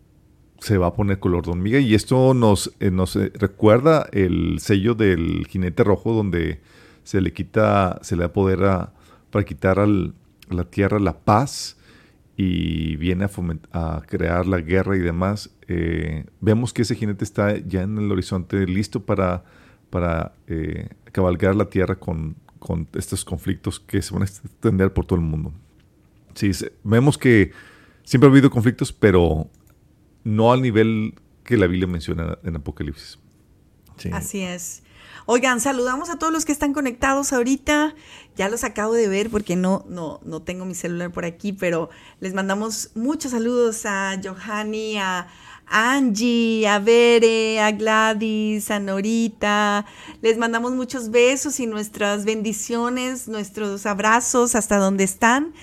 se 0.60 0.78
va 0.78 0.88
a 0.88 0.94
poner 0.94 1.20
color 1.20 1.46
de 1.46 1.52
hormiga 1.52 1.80
y 1.80 1.94
esto 1.94 2.34
nos, 2.34 2.68
eh, 2.80 2.92
eh, 2.92 3.32
recuerda 3.36 4.08
el 4.12 4.60
sello 4.60 4.96
del 4.96 5.46
jinete 5.48 5.84
rojo 5.84 6.14
donde 6.14 6.62
se 7.04 7.22
le 7.22 7.32
quita, 7.32 8.00
se 8.02 8.16
le 8.16 8.24
da 8.24 8.34
poder 8.34 8.60
para 9.32 9.46
quitar 9.46 9.80
a 9.80 9.88
la 9.88 10.64
tierra 10.66 11.00
la 11.00 11.20
paz 11.20 11.78
y 12.36 12.96
viene 12.98 13.28
a 13.72 14.02
crear 14.08 14.46
la 14.46 14.60
guerra 14.60 14.96
y 14.96 15.00
demás. 15.00 15.52
vemos 16.40 16.74
que 16.74 16.84
ese 16.84 16.96
jinete 16.96 17.24
está 17.24 17.58
ya 17.58 17.84
en 17.84 17.98
el 17.98 18.12
horizonte 18.12 18.66
listo 18.68 19.06
para 19.06 19.44
para 19.90 20.34
eh, 20.48 20.90
cabalgar 21.12 21.56
la 21.56 21.70
tierra 21.70 21.96
con, 21.96 22.36
estos 22.94 23.24
conflictos 23.24 23.80
que 23.80 24.02
se 24.02 24.14
van 24.14 24.24
a 24.24 24.26
extender 24.26 24.94
por 24.94 25.06
todo 25.06 25.18
el 25.20 25.26
mundo. 25.26 25.54
Sí, 26.34 26.52
vemos 26.84 27.18
que 27.18 27.52
siempre 28.04 28.28
ha 28.28 28.32
habido 28.32 28.50
conflictos, 28.50 28.92
pero 28.92 29.48
no 30.24 30.52
al 30.52 30.62
nivel 30.62 31.14
que 31.44 31.56
la 31.56 31.68
Biblia 31.68 31.88
menciona 31.88 32.38
en 32.44 32.58
Apocalipsis. 32.58 33.20
Así 34.12 34.42
es. 34.42 34.84
Oigan, 35.26 35.60
saludamos 35.60 36.10
a 36.10 36.18
todos 36.18 36.32
los 36.32 36.46
que 36.46 36.52
están 36.52 36.74
conectados 36.74 37.34
ahorita. 37.34 37.96
Ya 38.36 38.48
los 38.48 38.64
acabo 38.64 38.94
de 38.94 39.08
ver 39.08 39.30
porque 39.30 39.56
no, 39.56 39.86
no, 39.90 40.22
no 40.24 40.42
tengo 40.42 40.66
mi 40.66 40.74
celular 40.74 41.12
por 41.12 41.26
aquí, 41.26 41.52
pero 41.52 41.90
les 42.20 42.34
mandamos 42.34 42.92
muchos 42.96 43.32
saludos 43.32 43.86
a 43.86 44.20
Johanny, 44.24 44.98
a, 44.98 45.28
Angie, 45.70 46.66
a 46.68 46.80
Bere, 46.80 47.60
a 47.60 47.72
Gladys, 47.72 48.72
a 48.72 48.80
Norita. 48.80 49.86
Les 50.22 50.38
mandamos 50.38 50.72
muchos 50.72 51.10
besos 51.12 51.60
y 51.60 51.68
nuestras 51.68 52.26
bendiciones, 52.26 53.28
nuestros 53.28 53.86
abrazos 53.86 54.56
hasta 54.56 54.78
donde 54.78 55.04
están. 55.04 55.54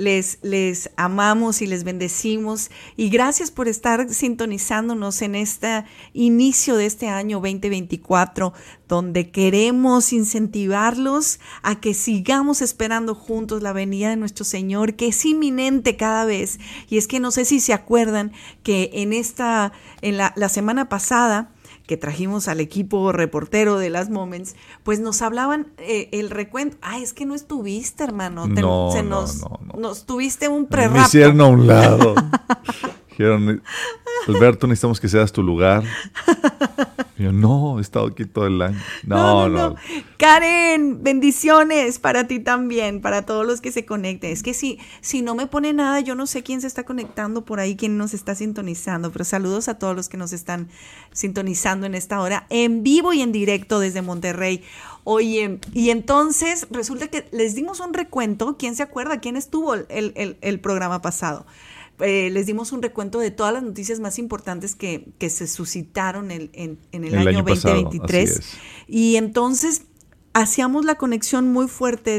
Les, 0.00 0.38
les 0.40 0.90
amamos 0.96 1.60
y 1.60 1.66
les 1.66 1.84
bendecimos. 1.84 2.70
Y 2.96 3.10
gracias 3.10 3.50
por 3.50 3.68
estar 3.68 4.08
sintonizándonos 4.08 5.20
en 5.20 5.34
este 5.34 5.84
inicio 6.14 6.76
de 6.76 6.86
este 6.86 7.08
año 7.08 7.36
2024, 7.40 8.54
donde 8.88 9.30
queremos 9.30 10.14
incentivarlos 10.14 11.38
a 11.62 11.80
que 11.80 11.92
sigamos 11.92 12.62
esperando 12.62 13.14
juntos 13.14 13.62
la 13.62 13.74
venida 13.74 14.08
de 14.08 14.16
nuestro 14.16 14.46
Señor, 14.46 14.94
que 14.94 15.08
es 15.08 15.24
inminente 15.26 15.98
cada 15.98 16.24
vez. 16.24 16.58
Y 16.88 16.96
es 16.96 17.06
que 17.06 17.20
no 17.20 17.30
sé 17.30 17.44
si 17.44 17.60
se 17.60 17.74
acuerdan 17.74 18.32
que 18.62 18.90
en 18.94 19.12
esta, 19.12 19.72
en 20.00 20.16
la, 20.16 20.32
la 20.34 20.48
semana 20.48 20.88
pasada, 20.88 21.52
que 21.90 21.96
trajimos 21.96 22.46
al 22.46 22.60
equipo 22.60 23.10
reportero 23.10 23.76
de 23.76 23.90
las 23.90 24.10
Moments, 24.10 24.54
pues 24.84 25.00
nos 25.00 25.22
hablaban 25.22 25.72
eh, 25.78 26.08
el 26.12 26.30
recuento. 26.30 26.76
Ay, 26.82 27.02
es 27.02 27.12
que 27.12 27.26
no 27.26 27.34
estuviste, 27.34 28.04
hermano. 28.04 28.46
no, 28.46 28.92
se 28.92 29.02
nos, 29.02 29.40
no, 29.40 29.58
no, 29.60 29.74
nos 29.76 30.06
tuviste 30.06 30.46
un 30.46 30.66
prerrato. 30.66 31.00
Me 31.00 31.06
hicieron 31.06 31.40
a 31.40 31.46
un 31.46 31.66
lado. 31.66 32.14
Dijeron, 33.20 33.62
Alberto, 34.28 34.66
necesitamos 34.66 34.98
que 34.98 35.06
seas 35.06 35.30
tu 35.30 35.42
lugar. 35.42 35.82
yo, 37.18 37.32
no, 37.32 37.78
he 37.78 37.82
estado 37.82 38.06
aquí 38.06 38.24
todo 38.24 38.46
el 38.46 38.62
año. 38.62 38.80
No, 39.04 39.46
no, 39.46 39.76
Karen, 40.16 41.02
bendiciones 41.02 41.98
para 41.98 42.26
ti 42.26 42.40
también, 42.40 43.02
para 43.02 43.26
todos 43.26 43.46
los 43.46 43.60
que 43.60 43.72
se 43.72 43.84
conecten. 43.84 44.32
Es 44.32 44.42
que 44.42 44.54
si, 44.54 44.78
si 45.02 45.20
no 45.20 45.34
me 45.34 45.46
pone 45.46 45.74
nada, 45.74 46.00
yo 46.00 46.14
no 46.14 46.26
sé 46.26 46.42
quién 46.42 46.62
se 46.62 46.66
está 46.66 46.84
conectando 46.84 47.44
por 47.44 47.60
ahí, 47.60 47.76
quién 47.76 47.98
nos 47.98 48.14
está 48.14 48.34
sintonizando, 48.34 49.12
pero 49.12 49.26
saludos 49.26 49.68
a 49.68 49.78
todos 49.78 49.94
los 49.94 50.08
que 50.08 50.16
nos 50.16 50.32
están 50.32 50.70
sintonizando 51.12 51.84
en 51.84 51.94
esta 51.94 52.22
hora, 52.22 52.46
en 52.48 52.82
vivo 52.82 53.12
y 53.12 53.20
en 53.20 53.32
directo 53.32 53.80
desde 53.80 54.00
Monterrey. 54.00 54.64
Oye, 55.04 55.58
y 55.74 55.90
entonces 55.90 56.68
resulta 56.70 57.08
que 57.08 57.28
les 57.32 57.54
dimos 57.54 57.80
un 57.80 57.92
recuento. 57.92 58.56
¿Quién 58.58 58.74
se 58.76 58.82
acuerda? 58.82 59.20
¿Quién 59.20 59.36
estuvo 59.36 59.74
el, 59.74 59.84
el, 59.88 60.38
el 60.40 60.60
programa 60.60 61.02
pasado? 61.02 61.44
Eh, 62.02 62.30
les 62.30 62.46
dimos 62.46 62.72
un 62.72 62.82
recuento 62.82 63.18
de 63.18 63.30
todas 63.30 63.52
las 63.52 63.62
noticias 63.62 64.00
más 64.00 64.18
importantes 64.18 64.74
que, 64.74 65.12
se 65.18 65.46
suscitaron 65.46 66.30
en, 66.30 66.50
el, 66.92 67.14
año, 67.14 67.42
2023. 67.42 68.40
y 68.86 69.16
entonces 69.16 69.82
hacíamos 70.32 70.84
la 70.84 70.96
conexión 70.96 71.52
muy 71.52 71.68
fuerte 71.68 72.18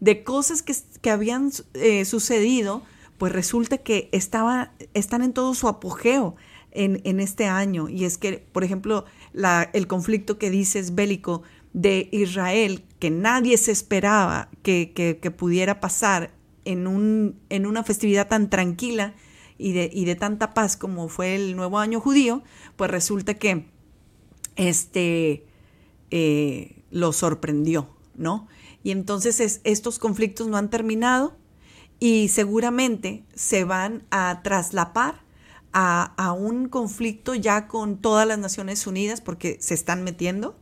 de, 0.00 0.24
cosas 0.24 0.62
que, 0.62 1.10
habían 1.10 1.50
eh, 1.74 2.04
sucedido, 2.04 2.82
pues 3.18 3.32
resulta 3.32 3.78
que 3.78 4.08
estaba, 4.12 4.72
están 4.94 5.22
en 5.22 5.32
todo 5.32 5.54
su 5.54 5.68
apogeo 5.68 6.36
en, 6.72 7.20
este 7.20 7.46
año. 7.46 7.88
Y 7.88 8.04
es 8.04 8.18
que, 8.18 8.44
por 8.52 8.62
ejemplo, 8.64 9.06
el 9.72 9.86
conflicto 9.86 10.38
que 10.38 10.50
dices 10.50 10.94
bélico 10.94 11.42
de 11.72 12.08
Israel, 12.12 12.84
que 12.98 13.10
nadie 13.10 13.56
se 13.56 13.72
esperaba 13.72 14.50
que, 14.62 14.92
que 14.92 15.30
pudiera 15.30 15.80
pasar 15.80 16.36
en, 16.66 16.86
un, 16.86 17.40
en 17.48 17.66
una 17.66 17.82
festividad 17.82 18.28
tan 18.28 18.50
tranquila 18.50 19.14
y 19.58 19.72
de, 19.72 19.90
y 19.92 20.04
de 20.04 20.14
tanta 20.16 20.52
paz 20.52 20.76
como 20.76 21.08
fue 21.08 21.34
el 21.34 21.56
nuevo 21.56 21.78
año 21.78 22.00
judío, 22.00 22.42
pues 22.76 22.90
resulta 22.90 23.34
que 23.34 23.66
este 24.56 25.46
eh, 26.10 26.82
lo 26.90 27.12
sorprendió, 27.12 27.88
¿no? 28.14 28.48
Y 28.82 28.90
entonces 28.90 29.60
estos 29.64 29.98
conflictos 29.98 30.46
no 30.48 30.56
han 30.56 30.70
terminado 30.70 31.36
y 31.98 32.28
seguramente 32.28 33.24
se 33.34 33.64
van 33.64 34.04
a 34.10 34.40
traslapar 34.44 35.24
a, 35.72 36.14
a, 36.16 36.32
un 36.32 36.68
conflicto 36.68 37.34
ya 37.34 37.68
con 37.68 37.98
todas 37.98 38.26
las 38.26 38.38
Naciones 38.38 38.86
Unidas 38.86 39.20
porque 39.20 39.58
se 39.60 39.74
están 39.74 40.04
metiendo, 40.04 40.56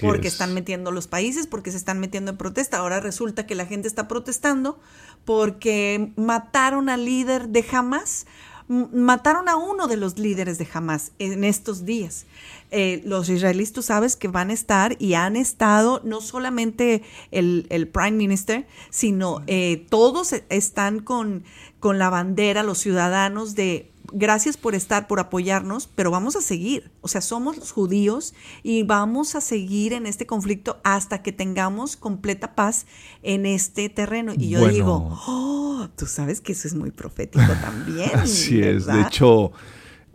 porque 0.00 0.28
están 0.28 0.54
metiendo 0.54 0.90
los 0.90 1.06
países, 1.06 1.46
porque 1.46 1.70
se 1.70 1.76
están 1.76 2.00
metiendo 2.00 2.32
en 2.32 2.36
protesta. 2.36 2.78
Ahora 2.78 3.00
resulta 3.00 3.46
que 3.46 3.54
la 3.54 3.66
gente 3.66 3.88
está 3.88 4.08
protestando 4.08 4.78
porque 5.24 6.12
mataron 6.16 6.88
al 6.88 7.04
líder 7.04 7.48
de 7.48 7.64
Hamas, 7.72 8.26
mataron 8.68 9.48
a 9.48 9.56
uno 9.56 9.88
de 9.88 9.96
los 9.96 10.18
líderes 10.18 10.58
de 10.58 10.68
Hamas 10.72 11.12
en 11.18 11.44
estos 11.44 11.84
días. 11.84 12.26
Eh, 12.70 13.02
los 13.04 13.28
israelíes, 13.28 13.72
tú 13.72 13.82
sabes 13.82 14.14
que 14.14 14.28
van 14.28 14.50
a 14.50 14.52
estar 14.52 14.94
y 15.00 15.14
han 15.14 15.34
estado, 15.34 16.00
no 16.04 16.20
solamente 16.20 17.02
el, 17.32 17.66
el 17.68 17.88
Prime 17.88 18.12
Minister, 18.12 18.66
sino 18.90 19.42
eh, 19.48 19.86
todos 19.90 20.34
están 20.50 21.00
con, 21.00 21.42
con 21.80 21.98
la 21.98 22.10
bandera, 22.10 22.62
los 22.62 22.78
ciudadanos 22.78 23.56
de 23.56 23.90
gracias 24.12 24.56
por 24.56 24.74
estar, 24.74 25.06
por 25.06 25.20
apoyarnos, 25.20 25.88
pero 25.94 26.10
vamos 26.10 26.36
a 26.36 26.40
seguir. 26.40 26.90
O 27.00 27.08
sea, 27.08 27.20
somos 27.20 27.72
judíos 27.72 28.34
y 28.62 28.82
vamos 28.82 29.34
a 29.34 29.40
seguir 29.40 29.92
en 29.92 30.06
este 30.06 30.26
conflicto 30.26 30.80
hasta 30.84 31.22
que 31.22 31.32
tengamos 31.32 31.96
completa 31.96 32.54
paz 32.54 32.86
en 33.22 33.46
este 33.46 33.88
terreno. 33.88 34.32
Y 34.36 34.50
yo 34.50 34.66
digo, 34.68 35.18
oh, 35.26 35.88
tú 35.96 36.06
sabes 36.06 36.40
que 36.40 36.52
eso 36.52 36.68
es 36.68 36.74
muy 36.74 36.90
profético 36.90 37.44
también. 37.60 38.10
Así 38.14 38.60
es. 38.60 38.86
De 38.86 39.00
hecho, 39.02 39.52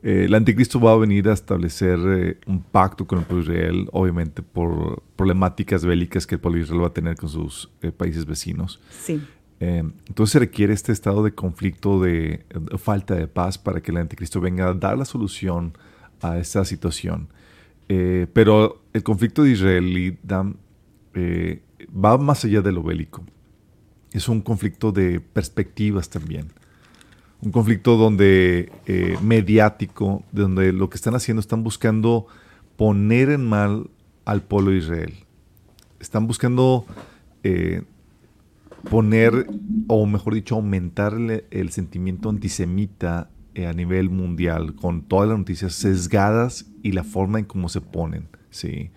eh, 0.05 0.25
el 0.25 0.35
anticristo 0.35 0.79
va 0.79 0.93
a 0.93 0.97
venir 0.97 1.27
a 1.29 1.33
establecer 1.33 1.97
eh, 2.05 2.37
un 2.45 2.61
pacto 2.61 3.07
con 3.07 3.19
el 3.19 3.25
pueblo 3.25 3.43
Israel, 3.43 3.89
obviamente 3.91 4.43
por 4.43 5.01
problemáticas 5.15 5.83
bélicas 5.83 6.27
que 6.27 6.35
el 6.35 6.41
pueblo 6.41 6.61
Israel 6.61 6.83
va 6.83 6.87
a 6.87 6.93
tener 6.93 7.15
con 7.15 7.27
sus 7.27 7.71
eh, 7.81 7.91
países 7.91 8.25
vecinos. 8.25 8.79
Sí. 9.03 9.19
Eh, 9.67 9.83
entonces 10.07 10.33
se 10.33 10.39
requiere 10.39 10.73
este 10.73 10.91
estado 10.91 11.23
de 11.23 11.33
conflicto, 11.33 11.99
de, 11.99 12.45
falta 12.77 13.15
de 13.15 13.27
paz 13.27 13.57
para 13.57 13.81
que 13.81 13.89
el 13.89 13.97
anticristo 13.97 14.39
venga 14.39 14.67
a 14.67 14.73
dar 14.75 14.95
la 14.95 15.05
solución 15.05 15.75
a 16.21 16.37
esta 16.37 16.63
situación. 16.65 17.29
Eh, 17.89 18.27
pero 18.31 18.83
el 18.93 19.01
conflicto 19.01 19.41
de 19.41 19.51
Israel 19.51 19.97
y 19.97 20.19
eh, 21.15 21.63
va 21.91 22.15
más 22.19 22.45
allá 22.45 22.61
de 22.61 22.71
lo 22.71 22.83
bélico. 22.83 23.23
Es 24.11 24.29
un 24.29 24.41
conflicto 24.41 24.91
de 24.91 25.19
perspectivas 25.19 26.09
también. 26.09 26.53
Un 27.41 27.51
conflicto 27.51 27.97
donde 27.97 28.71
mediático, 29.21 30.23
donde 30.31 30.73
lo 30.73 30.89
que 30.89 30.95
están 30.95 31.15
haciendo 31.15 31.41
están 31.41 31.63
buscando 31.63 32.27
poner 32.77 33.29
en 33.31 33.47
mal 33.47 33.89
al 34.25 34.43
pueblo 34.43 34.71
de 34.71 34.77
Israel. 34.77 35.13
Están 35.99 36.27
buscando 36.27 36.85
poner, 38.89 39.47
o 39.87 40.05
mejor 40.05 40.33
dicho, 40.33 40.55
aumentar 40.55 41.13
el, 41.51 41.69
sentimiento 41.71 42.29
antisemita 42.29 43.29
eh, 43.53 43.67
a 43.67 43.73
nivel 43.73 44.09
mundial, 44.09 44.75
con 44.75 45.03
todas 45.03 45.29
las 45.29 45.37
noticias 45.37 45.73
sesgadas 45.73 46.65
y 46.83 46.91
la 46.91 47.03
forma 47.03 47.39
en 47.39 47.45
cómo 47.45 47.69
se 47.69 47.81
ponen. 47.81 48.27
¿sí? 48.49 48.91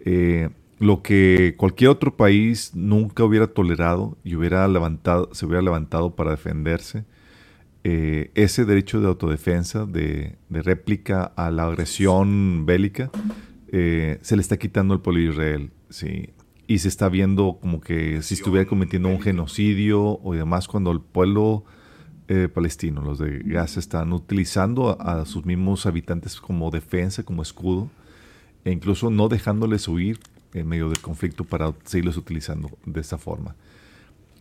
Eh, 0.00 0.50
lo 0.78 1.02
que 1.02 1.54
cualquier 1.56 1.90
otro 1.90 2.16
país 2.16 2.72
nunca 2.74 3.24
hubiera 3.24 3.46
tolerado 3.46 4.16
y 4.24 4.34
hubiera 4.34 4.66
levantado, 4.68 5.30
se 5.32 5.46
hubiera 5.46 5.62
levantado 5.62 6.14
para 6.14 6.32
defenderse, 6.32 7.04
eh, 7.82 8.30
ese 8.34 8.64
derecho 8.64 9.00
de 9.00 9.08
autodefensa, 9.08 9.86
de, 9.86 10.36
réplica 10.50 11.24
a 11.24 11.50
la 11.50 11.64
agresión 11.64 12.66
bélica, 12.66 13.10
se 13.70 14.36
le 14.36 14.42
está 14.42 14.56
quitando 14.56 14.94
al 14.94 15.00
pueblo 15.00 15.22
de 15.22 15.28
Israel. 15.28 15.70
¿sí? 15.90 16.30
Y 16.70 16.78
se 16.78 16.86
está 16.86 17.08
viendo 17.08 17.58
como 17.60 17.80
que 17.80 18.22
si 18.22 18.34
estuviera 18.34 18.64
cometiendo 18.64 19.08
un 19.08 19.20
genocidio 19.20 20.20
o 20.22 20.34
demás 20.34 20.68
cuando 20.68 20.92
el 20.92 21.00
pueblo 21.00 21.64
eh, 22.28 22.46
palestino, 22.46 23.02
los 23.02 23.18
de 23.18 23.40
Gaza, 23.40 23.80
están 23.80 24.12
utilizando 24.12 24.96
a, 25.00 25.26
sus 25.26 25.44
mismos 25.44 25.84
habitantes 25.86 26.40
como 26.40 26.70
defensa, 26.70 27.24
como 27.24 27.42
escudo. 27.42 27.90
e 28.64 28.70
incluso 28.70 29.10
no 29.10 29.26
dejándoles 29.26 29.88
huir 29.88 30.20
en 30.54 30.68
medio 30.68 30.88
del 30.88 31.00
conflicto 31.00 31.42
para 31.42 31.74
seguirlos 31.82 32.16
utilizando 32.16 32.70
de 32.86 33.00
esta 33.00 33.18
forma. 33.18 33.56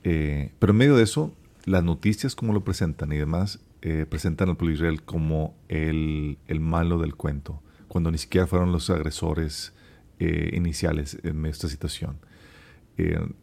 Eh, 0.04 0.52
pero 0.60 0.74
en 0.74 0.78
medio 0.78 0.98
de 0.98 1.06
eso, 1.06 1.34
las 1.66 1.84
noticias 1.84 2.36
como 2.36 2.54
lo 2.54 2.64
presentan 2.64 3.12
y 3.12 3.18
demás, 3.18 3.60
eh, 3.82 4.06
presentan 4.08 4.50
al 4.50 4.56
pueblo 4.56 4.76
Israel 4.76 5.02
como 5.02 5.56
el, 5.68 6.38
malo 6.60 7.00
del 7.00 7.16
cuento, 7.16 7.64
cuando 7.88 8.12
ni 8.12 8.20
siquiera 8.20 8.46
fueron 8.46 8.72
los 8.72 8.92
agresores 8.92 9.74
eh, 10.20 10.52
iniciales 10.54 11.18
en 11.24 11.46
esta 11.46 11.68
situación. 11.68 12.18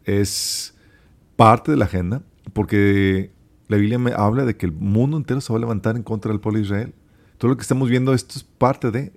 es 0.05 0.75
parte 1.37 1.71
de 1.71 1.77
la 1.77 1.87
agenda, 1.87 2.23
porque 2.53 3.31
la 3.69 3.77
Biblia 3.77 3.99
me 3.99 4.13
habla 4.13 4.45
de 4.45 4.57
que 4.57 4.67
el 4.67 4.73
mundo 4.73 5.17
entero 5.17 5.41
se 5.41 5.53
va 5.53 5.59
a 5.59 5.61
levantar 5.61 5.97
en 5.97 6.03
contra 6.03 6.31
del 6.31 6.41
pueblo 6.41 6.59
de 6.59 6.67
Israel. 6.67 6.95
Todo 7.39 7.51
lo 7.51 7.57
que 7.57 7.63
estamos 7.63 7.89
viendo, 7.89 8.15
esto 8.15 8.35
es 8.37 8.45
parte 8.45 8.91
de... 8.91 9.13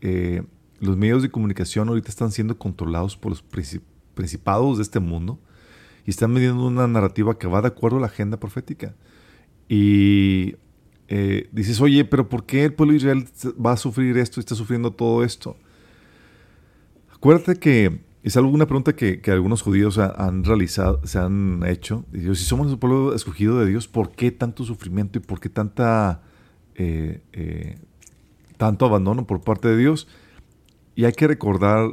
Eh, 0.00 0.42
los 0.80 0.96
medios 0.96 1.22
de 1.22 1.30
comunicación 1.30 1.88
ahorita 1.88 2.08
están 2.08 2.32
siendo 2.32 2.58
controlados 2.58 3.16
por 3.16 3.30
los 3.30 3.44
principados 4.14 4.78
de 4.78 4.82
este 4.82 4.98
mundo 4.98 5.38
y 6.04 6.10
están 6.10 6.32
midiendo 6.32 6.66
una 6.66 6.88
narrativa 6.88 7.38
que 7.38 7.46
va 7.46 7.62
de 7.62 7.68
acuerdo 7.68 7.98
a 7.98 8.00
la 8.00 8.06
agenda 8.08 8.40
profética. 8.40 8.96
Y 9.68 10.56
eh, 11.06 11.48
dices, 11.52 11.80
oye, 11.80 12.04
pero 12.04 12.28
¿por 12.28 12.46
qué 12.46 12.64
el 12.64 12.74
pueblo 12.74 12.92
de 12.92 12.96
Israel 12.96 13.28
va 13.64 13.72
a 13.72 13.76
sufrir 13.76 14.18
esto 14.18 14.40
y 14.40 14.42
está 14.42 14.56
sufriendo 14.56 14.90
todo 14.90 15.22
esto? 15.22 15.56
Acuérdate 17.22 17.54
que 17.54 18.00
es 18.24 18.36
alguna 18.36 18.66
pregunta 18.66 18.96
que, 18.96 19.22
algunos 19.28 19.62
judíos 19.62 19.96
han 19.96 20.42
realizado, 20.42 21.06
se 21.06 21.20
han 21.20 21.62
hecho. 21.64 22.04
si 22.12 22.34
somos 22.34 22.68
el 22.68 22.80
pueblo 22.80 23.14
escogido 23.14 23.60
de 23.60 23.66
Dios, 23.66 23.86
¿por 23.86 24.10
qué 24.10 24.32
tanto 24.32 24.64
sufrimiento 24.64 25.20
y 25.20 25.22
por 25.22 25.38
qué 25.38 25.48
tanta, 25.48 26.20
eh, 26.74 27.22
eh, 27.32 27.78
tanto 28.56 28.86
abandono 28.86 29.24
por 29.24 29.40
parte 29.40 29.68
de 29.68 29.76
Dios? 29.76 30.08
Y 30.96 31.04
hay 31.04 31.12
que 31.12 31.28
recordar 31.28 31.92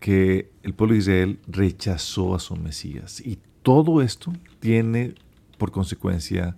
que 0.00 0.50
el 0.62 0.72
pueblo 0.72 0.94
de 0.94 1.00
Israel 1.00 1.38
rechazó 1.46 2.34
a 2.34 2.38
su 2.38 2.56
Mesías. 2.56 3.20
Y 3.20 3.38
todo 3.62 4.00
esto 4.00 4.32
tiene 4.60 5.14
por 5.58 5.72
consecuencia, 5.72 6.56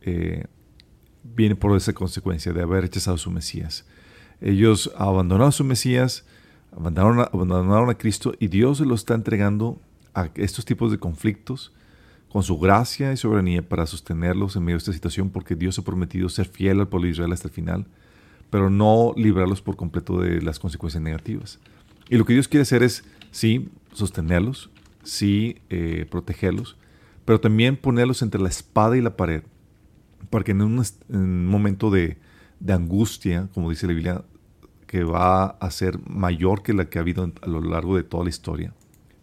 eh, 0.00 0.46
viene 1.22 1.54
por 1.54 1.76
esa 1.76 1.92
consecuencia 1.92 2.52
de 2.52 2.62
haber 2.62 2.80
rechazado 2.80 3.14
a 3.14 3.18
su 3.18 3.30
Mesías. 3.30 3.86
Ellos 4.40 4.90
abandonaron 4.96 5.50
a 5.50 5.52
su 5.52 5.62
Mesías, 5.62 6.24
abandonaron 6.76 7.90
a, 7.90 7.94
Cristo 7.94 8.34
y 8.38 8.48
Dios 8.48 8.78
se 8.78 8.84
lo 8.84 8.94
está 8.94 9.14
entregando 9.14 9.80
a 10.12 10.28
estos 10.34 10.64
tipos 10.64 10.90
de 10.90 10.98
conflictos 10.98 11.72
con 12.28 12.42
su 12.42 12.58
gracia 12.58 13.12
y 13.12 13.16
soberanía 13.16 13.62
para 13.62 13.86
sostenerlos 13.86 14.56
en 14.56 14.64
medio 14.64 14.76
de 14.76 14.78
esta 14.78 14.92
situación 14.92 15.30
porque 15.30 15.54
Dios 15.54 15.78
ha 15.78 15.82
prometido 15.82 16.28
ser 16.28 16.46
fiel 16.46 16.80
al 16.80 16.88
pueblo 16.88 17.06
de 17.06 17.12
Israel 17.12 17.32
hasta 17.32 17.48
el 17.48 17.54
final, 17.54 17.86
pero 18.50 18.70
no 18.70 19.12
librarlos 19.16 19.62
por 19.62 19.76
completo 19.76 20.20
de 20.20 20.42
las 20.42 20.58
consecuencias 20.58 21.02
negativas. 21.02 21.60
Y 22.08 22.16
lo 22.16 22.24
que 22.24 22.32
Dios 22.32 22.48
quiere 22.48 22.62
hacer 22.62 22.82
es, 22.82 23.04
sí, 23.30 23.68
sostenerlos, 23.92 24.70
sí, 25.04 25.58
eh, 25.70 26.06
protegerlos, 26.10 26.76
pero 27.24 27.40
también 27.40 27.76
ponerlos 27.76 28.20
entre 28.22 28.40
la 28.40 28.48
espada 28.48 28.96
y 28.96 29.00
la 29.00 29.16
pared, 29.16 29.42
para 30.30 30.44
que 30.44 30.50
en 30.50 30.62
un, 30.62 30.84
momento 31.46 31.90
de, 31.90 32.18
de 32.58 32.72
angustia, 32.72 33.48
como 33.54 33.70
dice 33.70 33.86
la 33.86 33.92
Biblia, 33.92 34.24
que 34.94 35.02
va 35.02 35.46
a 35.46 35.72
ser 35.72 35.98
mayor 36.08 36.62
que 36.62 36.72
la 36.72 36.88
que 36.88 37.00
ha 37.00 37.02
habido 37.02 37.32
a 37.42 37.48
lo 37.48 37.60
largo 37.60 37.96
de 37.96 38.04
toda 38.04 38.22
la 38.22 38.30
historia. 38.30 38.74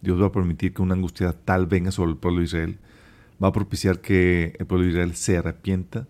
Dios 0.02 0.20
va 0.20 0.26
a 0.26 0.30
permitir 0.30 0.74
que 0.74 0.82
una 0.82 0.92
angustia 0.92 1.32
tal 1.32 1.66
venga 1.66 1.90
sobre 1.90 2.10
el 2.10 2.18
pueblo 2.18 2.40
de 2.40 2.44
Israel. 2.44 2.78
Va 3.42 3.48
a 3.48 3.52
propiciar 3.52 4.02
que 4.02 4.54
el 4.58 4.66
pueblo 4.66 4.84
de 4.84 4.90
Israel 4.90 5.14
se 5.14 5.38
arrepienta, 5.38 6.08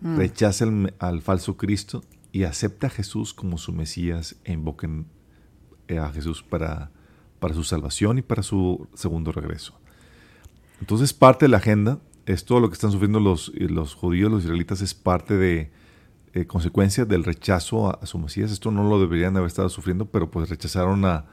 mm. 0.00 0.16
rechace 0.16 0.64
al, 0.98 1.20
falso 1.20 1.58
Cristo 1.58 2.02
y 2.32 2.44
acepte 2.44 2.86
a 2.86 2.88
Jesús 2.88 3.34
como 3.34 3.58
su 3.58 3.74
Mesías 3.74 4.36
e 4.44 4.54
invoquen 4.54 5.04
eh, 5.88 5.98
a 5.98 6.10
Jesús 6.10 6.42
para, 6.42 6.90
para 7.38 7.52
su 7.52 7.64
salvación 7.64 8.16
y 8.16 8.22
para 8.22 8.42
su 8.42 8.88
segundo 8.94 9.30
regreso. 9.30 9.78
Entonces 10.80 11.12
parte 11.12 11.44
de 11.44 11.50
la 11.50 11.58
agenda, 11.58 11.98
es 12.24 12.46
todo 12.46 12.60
lo 12.60 12.70
que 12.70 12.74
están 12.76 12.92
sufriendo 12.92 13.20
los, 13.20 13.52
los 13.56 13.94
judíos, 13.94 14.32
los 14.32 14.44
israelitas, 14.44 14.80
es 14.80 14.94
parte 14.94 15.36
de, 15.36 15.70
eh, 16.34 16.46
consecuencia 16.46 17.04
del 17.04 17.24
rechazo 17.24 17.90
a, 17.90 18.06
su 18.06 18.18
Mesías. 18.18 18.50
Esto 18.50 18.70
no 18.70 18.88
lo 18.88 19.00
deberían 19.00 19.36
haber 19.36 19.48
estado 19.48 19.68
sufriendo, 19.68 20.06
pero 20.06 20.30
pues 20.30 20.48
rechazaron 20.48 21.04
a, 21.04 21.26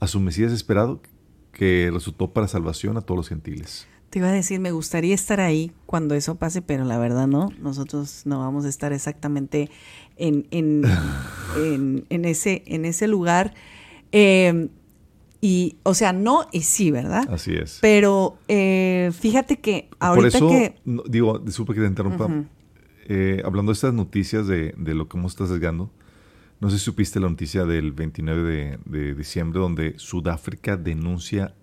a 0.00 0.06
su 0.06 0.20
Mesías 0.20 0.52
esperado, 0.52 1.00
que 1.52 1.90
resultó 1.92 2.32
para 2.32 2.48
salvación 2.48 2.96
a 2.96 3.00
todos 3.00 3.16
los 3.16 3.28
gentiles. 3.28 3.86
Te 4.10 4.18
iba 4.18 4.28
a 4.28 4.32
decir, 4.32 4.60
me 4.60 4.70
gustaría 4.70 5.14
estar 5.14 5.40
ahí 5.40 5.72
cuando 5.86 6.14
eso 6.14 6.36
pase, 6.36 6.62
pero 6.62 6.84
la 6.84 6.98
verdad 6.98 7.26
no, 7.26 7.50
nosotros 7.60 8.22
no 8.26 8.38
vamos 8.38 8.64
a 8.64 8.68
estar 8.68 8.92
exactamente 8.92 9.70
en, 10.16 10.46
en, 10.50 10.82
en, 12.10 12.24
ese, 12.24 12.62
en 12.66 12.84
ese 12.84 13.08
lugar. 13.08 13.54
Em, 14.12 14.68
y, 15.40 15.76
o 15.82 15.94
sea, 15.94 16.12
no 16.12 16.46
y 16.52 16.62
sí, 16.62 16.90
¿verdad? 16.90 17.28
Así 17.30 17.54
es. 17.54 17.78
Pero 17.82 18.38
eh, 18.48 19.10
fíjate 19.18 19.58
que 19.58 19.90
ahorita 19.98 20.38
Por 20.38 20.48
eso, 20.48 20.48
que... 20.48 20.80
digo, 21.08 21.38
disculpe 21.38 21.74
que 21.74 21.80
te 21.80 21.86
interrumpa, 21.86 22.28
eh, 23.06 23.42
hablando 23.44 23.70
de 23.70 23.74
estas 23.74 23.94
noticias 23.94 24.46
de, 24.46 24.74
lo 24.76 25.08
que 25.08 25.18
hemos 25.18 25.32
estado 25.32 25.50
sesgando, 25.50 25.90
no 26.60 26.70
sé 26.70 26.78
si 26.78 26.84
supiste 26.84 27.20
la 27.20 27.28
noticia 27.28 27.64
del 27.64 27.92
29 27.92 28.78
de, 28.84 29.14
diciembre 29.14 29.60
donde 29.60 29.98
Sudáfrica 29.98 30.76
denuncia 30.76 31.54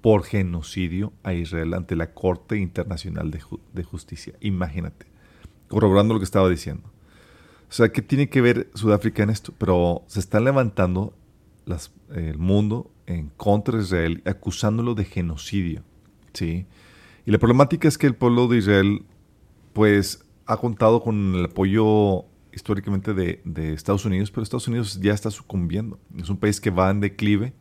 por 0.00 0.24
genocidio 0.24 1.12
a 1.22 1.34
Israel 1.34 1.74
ante 1.74 1.96
la 1.96 2.14
Corte 2.14 2.56
Internacional 2.56 3.30
de, 3.30 3.82
Justicia. 3.82 4.34
Imagínate, 4.40 5.06
corroborando 5.68 6.14
lo 6.14 6.20
que 6.20 6.24
estaba 6.24 6.48
diciendo. 6.48 6.90
O 7.68 7.72
sea, 7.72 7.90
¿qué 7.90 8.00
tiene 8.00 8.28
que 8.28 8.40
ver 8.40 8.70
Sudáfrica 8.74 9.22
en 9.22 9.30
esto? 9.30 9.52
Pero 9.58 10.04
se 10.06 10.20
está 10.20 10.38
levantando 10.38 11.12
el 12.14 12.38
mundo 12.38 12.92
en 13.06 13.28
contra 13.36 13.76
de 13.76 13.82
Israel, 13.82 14.22
acusándolo 14.24 14.94
de 14.94 15.04
genocidio. 15.04 15.82
¿sí? 16.32 16.66
Y 17.24 17.30
la 17.32 17.38
problemática 17.38 17.88
es 17.88 17.98
que 17.98 18.06
el 18.06 18.14
pueblo 18.14 18.46
de 18.46 18.58
Israel, 18.58 19.02
pues, 19.72 20.25
ha 20.46 20.56
contado 20.56 21.02
con 21.02 21.34
el 21.34 21.44
apoyo 21.46 22.24
históricamente 22.52 23.12
de, 23.12 23.74
Estados 23.74 24.04
Unidos, 24.06 24.30
pero 24.30 24.42
Estados 24.42 24.68
Unidos 24.68 24.98
ya 25.00 25.12
está 25.12 25.30
sucumbiendo. 25.30 25.98
Es 26.16 26.30
un 26.30 26.38
país 26.38 26.60
que 26.60 26.70
va 26.70 26.90
en 26.90 27.00
declive, 27.00 27.52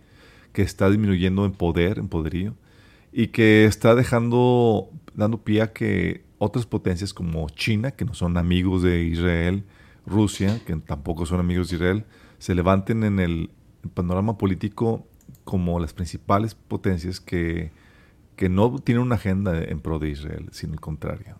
que 0.54 0.62
está 0.62 0.90
disminuyendo 0.90 1.46
en 1.46 1.52
poder, 1.52 1.98
en 1.98 2.08
poderío, 2.08 2.56
y 3.12 3.28
que 3.28 3.66
está 3.66 3.94
dejando, 3.96 4.90
dando 5.14 5.44
pie 5.44 5.62
a 5.64 5.74
que 5.74 6.24
otras 6.38 6.66
potencias 6.66 7.14
como 7.14 7.50
China, 7.50 7.92
que 7.92 8.06
no 8.06 8.14
son 8.14 8.38
amigos 8.38 8.84
de 8.84 9.04
Israel, 9.04 9.66
Rusia, 10.06 10.62
que 10.66 10.76
tampoco 10.78 11.26
son 11.26 11.40
amigos 11.40 11.70
de 11.70 11.76
Israel, 11.76 12.06
se 12.38 12.56
levanten 12.56 13.04
en 13.04 13.20
el 13.20 13.50
panorama 13.94 14.38
político 14.38 15.06
como 15.44 15.80
las 15.80 15.94
principales 15.94 16.56
potencias 16.56 17.20
que, 17.20 17.72
que 18.36 18.50
no 18.50 18.80
tienen 18.80 19.04
una 19.04 19.16
agenda 19.16 19.62
en 19.62 19.80
pro 19.80 20.00
de 20.00 20.10
Israel, 20.10 20.48
sino 20.52 20.74
el 20.74 20.80
contrario. 20.80 21.38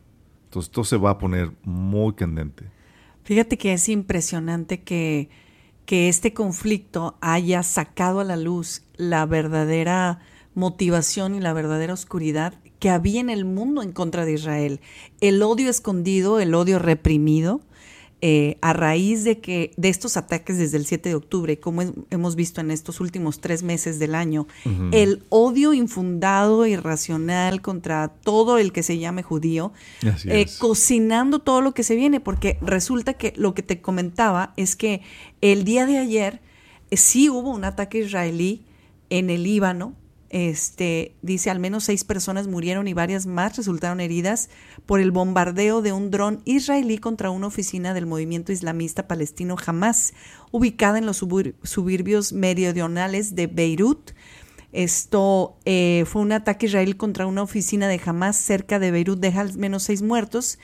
Entonces 0.56 0.70
esto 0.70 0.86
se 0.86 0.96
va 0.96 1.10
a 1.10 1.18
poner 1.18 1.52
muy 1.64 2.14
candente. 2.14 2.64
Fíjate 3.26 3.58
que 3.58 3.74
es 3.74 3.90
impresionante 3.90 4.84
que, 4.84 5.28
que 5.86 6.08
este 6.08 6.34
conflicto 6.34 7.18
haya 7.20 7.62
sacado 7.62 8.22
a 8.22 8.24
la 8.24 8.38
luz 8.38 8.84
la 8.96 9.26
verdadera 9.26 10.20
motivación 10.54 11.36
y 11.36 11.42
la 11.42 11.52
verdadera 11.52 11.94
oscuridad 11.94 12.54
que 12.80 12.90
había 12.90 13.20
en 13.20 13.30
el 13.30 13.44
mundo 13.44 13.82
en 13.82 13.92
contra 13.92 14.24
de 14.24 14.32
Israel. 14.32 14.80
El 15.20 15.44
odio 15.44 15.70
escondido, 15.70 16.40
el 16.40 16.56
odio 16.56 16.80
reprimido, 16.80 17.60
eh, 18.28 18.58
a 18.62 18.74
raíz 18.74 19.24
de 19.24 19.38
que 19.38 19.70
de 19.78 19.90
estos 19.90 20.18
ataques 20.18 20.58
desde 20.58 20.78
el 20.78 20.88
7 20.88 21.10
de 21.10 21.14
octubre, 21.14 21.60
como 21.60 21.84
hemos 22.10 22.36
visto 22.36 22.60
en 22.60 22.72
estos 22.72 23.00
últimos 23.00 23.40
tres 23.40 23.62
meses 23.62 24.00
del 24.00 24.16
año, 24.16 24.48
el 24.92 25.22
odio 25.30 25.76
infundado, 25.76 26.66
irracional 26.66 27.62
contra 27.62 28.08
todo 28.08 28.58
el 28.58 28.72
que 28.72 28.82
se 28.82 28.98
llame 28.98 29.22
judío, 29.22 29.74
eh, 30.26 30.48
cocinando 30.58 31.38
todo 31.38 31.62
lo 31.62 31.76
que 31.76 31.84
se 31.84 31.96
viene, 31.96 32.20
porque 32.20 32.58
resulta 32.62 33.14
que 33.14 33.32
lo 33.36 33.54
que 33.54 33.62
te 33.62 33.80
comentaba 33.80 34.54
es 34.58 34.76
que 34.76 35.04
el 35.42 35.64
día 35.64 35.86
de 35.86 36.00
ayer 36.00 36.42
eh, 36.90 36.98
sí 36.98 37.30
hubo 37.30 37.52
un 37.52 37.64
ataque 37.64 38.00
israelí 38.00 38.66
en 39.12 39.30
el 39.30 39.44
Líbano, 39.44 39.94
este, 40.30 41.16
dice 41.22 41.50
al 41.50 41.60
menos 41.60 41.84
seis 41.84 42.04
personas 42.04 42.48
murieron 42.48 42.88
y 42.88 42.94
varias 42.94 43.26
más 43.26 43.56
resultaron 43.58 44.00
heridas 44.00 44.50
por 44.86 45.00
el 45.00 45.12
bombardeo 45.12 45.82
de 45.82 45.92
un 45.92 46.12
dron 46.12 46.42
israelí 46.46 46.98
contra 46.98 47.30
una 47.30 47.48
oficina 47.48 47.94
del 47.94 48.06
movimiento 48.06 48.52
islamista 48.52 49.08
palestino 49.08 49.56
Hamas, 49.66 50.14
ubicada 50.52 50.98
en 50.98 51.06
los 51.06 51.18
suburbios 51.18 52.34
meridionales 52.34 53.36
de 53.36 53.48
Beirut. 53.48 54.12
Esto 54.72 55.58
eh, 55.66 56.04
fue 56.06 56.22
un 56.22 56.32
ataque 56.32 56.66
israelí 56.66 56.94
contra 56.94 57.28
una 57.28 57.44
oficina 57.44 57.88
de 57.88 58.02
Hamas 58.04 58.36
cerca 58.36 58.80
de 58.80 58.92
Beirut, 58.92 59.20
deja 59.20 59.42
al 59.42 59.58
menos 59.58 59.84
seis 59.84 60.02
muertos. 60.02 60.60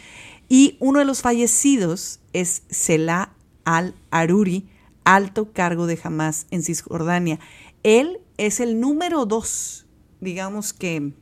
Y 0.50 0.76
uno 0.80 1.00
de 1.00 1.06
los 1.06 1.22
fallecidos 1.22 2.20
es 2.34 2.64
Selah 2.70 3.34
al-Aruri, 3.64 4.68
alto 5.04 5.54
cargo 5.54 5.88
de 5.88 6.00
Hamas 6.04 6.48
en 6.52 6.64
Cisjordania. 6.64 7.40
Él 7.84 8.20
es 8.38 8.60
el 8.60 8.80
número 8.80 9.26
dos. 9.26 9.86
Digamos 10.20 10.74
que 10.74 11.14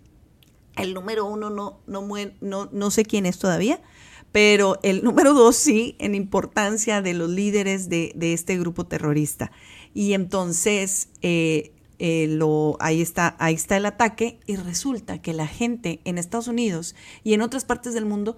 el 0.75 0.93
número 0.93 1.25
uno 1.25 1.49
no, 1.49 1.79
no, 1.87 2.07
no, 2.41 2.69
no 2.71 2.91
sé 2.91 3.03
quién 3.03 3.25
es 3.25 3.39
todavía, 3.39 3.81
pero 4.31 4.79
el 4.83 5.03
número 5.03 5.33
dos 5.33 5.55
sí, 5.55 5.95
en 5.99 6.15
importancia 6.15 7.01
de 7.01 7.13
los 7.13 7.29
líderes 7.29 7.89
de, 7.89 8.13
este 8.19 8.57
grupo 8.57 8.85
terrorista. 8.85 9.51
Y 9.93 10.13
entonces, 10.13 11.09
eh, 11.21 11.73
eh, 11.99 12.27
lo, 12.29 12.77
ahí, 12.79 13.01
está, 13.01 13.35
ahí 13.39 13.55
está 13.55 13.75
el 13.77 13.85
ataque 13.85 14.39
y 14.45 14.55
resulta 14.55 15.21
que 15.21 15.33
la 15.33 15.47
gente 15.47 15.99
en 16.05 16.17
Estados 16.17 16.47
Unidos 16.47 16.95
y 17.23 17.33
en 17.33 17.41
otras 17.41 17.65
partes 17.65 17.93
del 17.93 18.05
mundo 18.05 18.37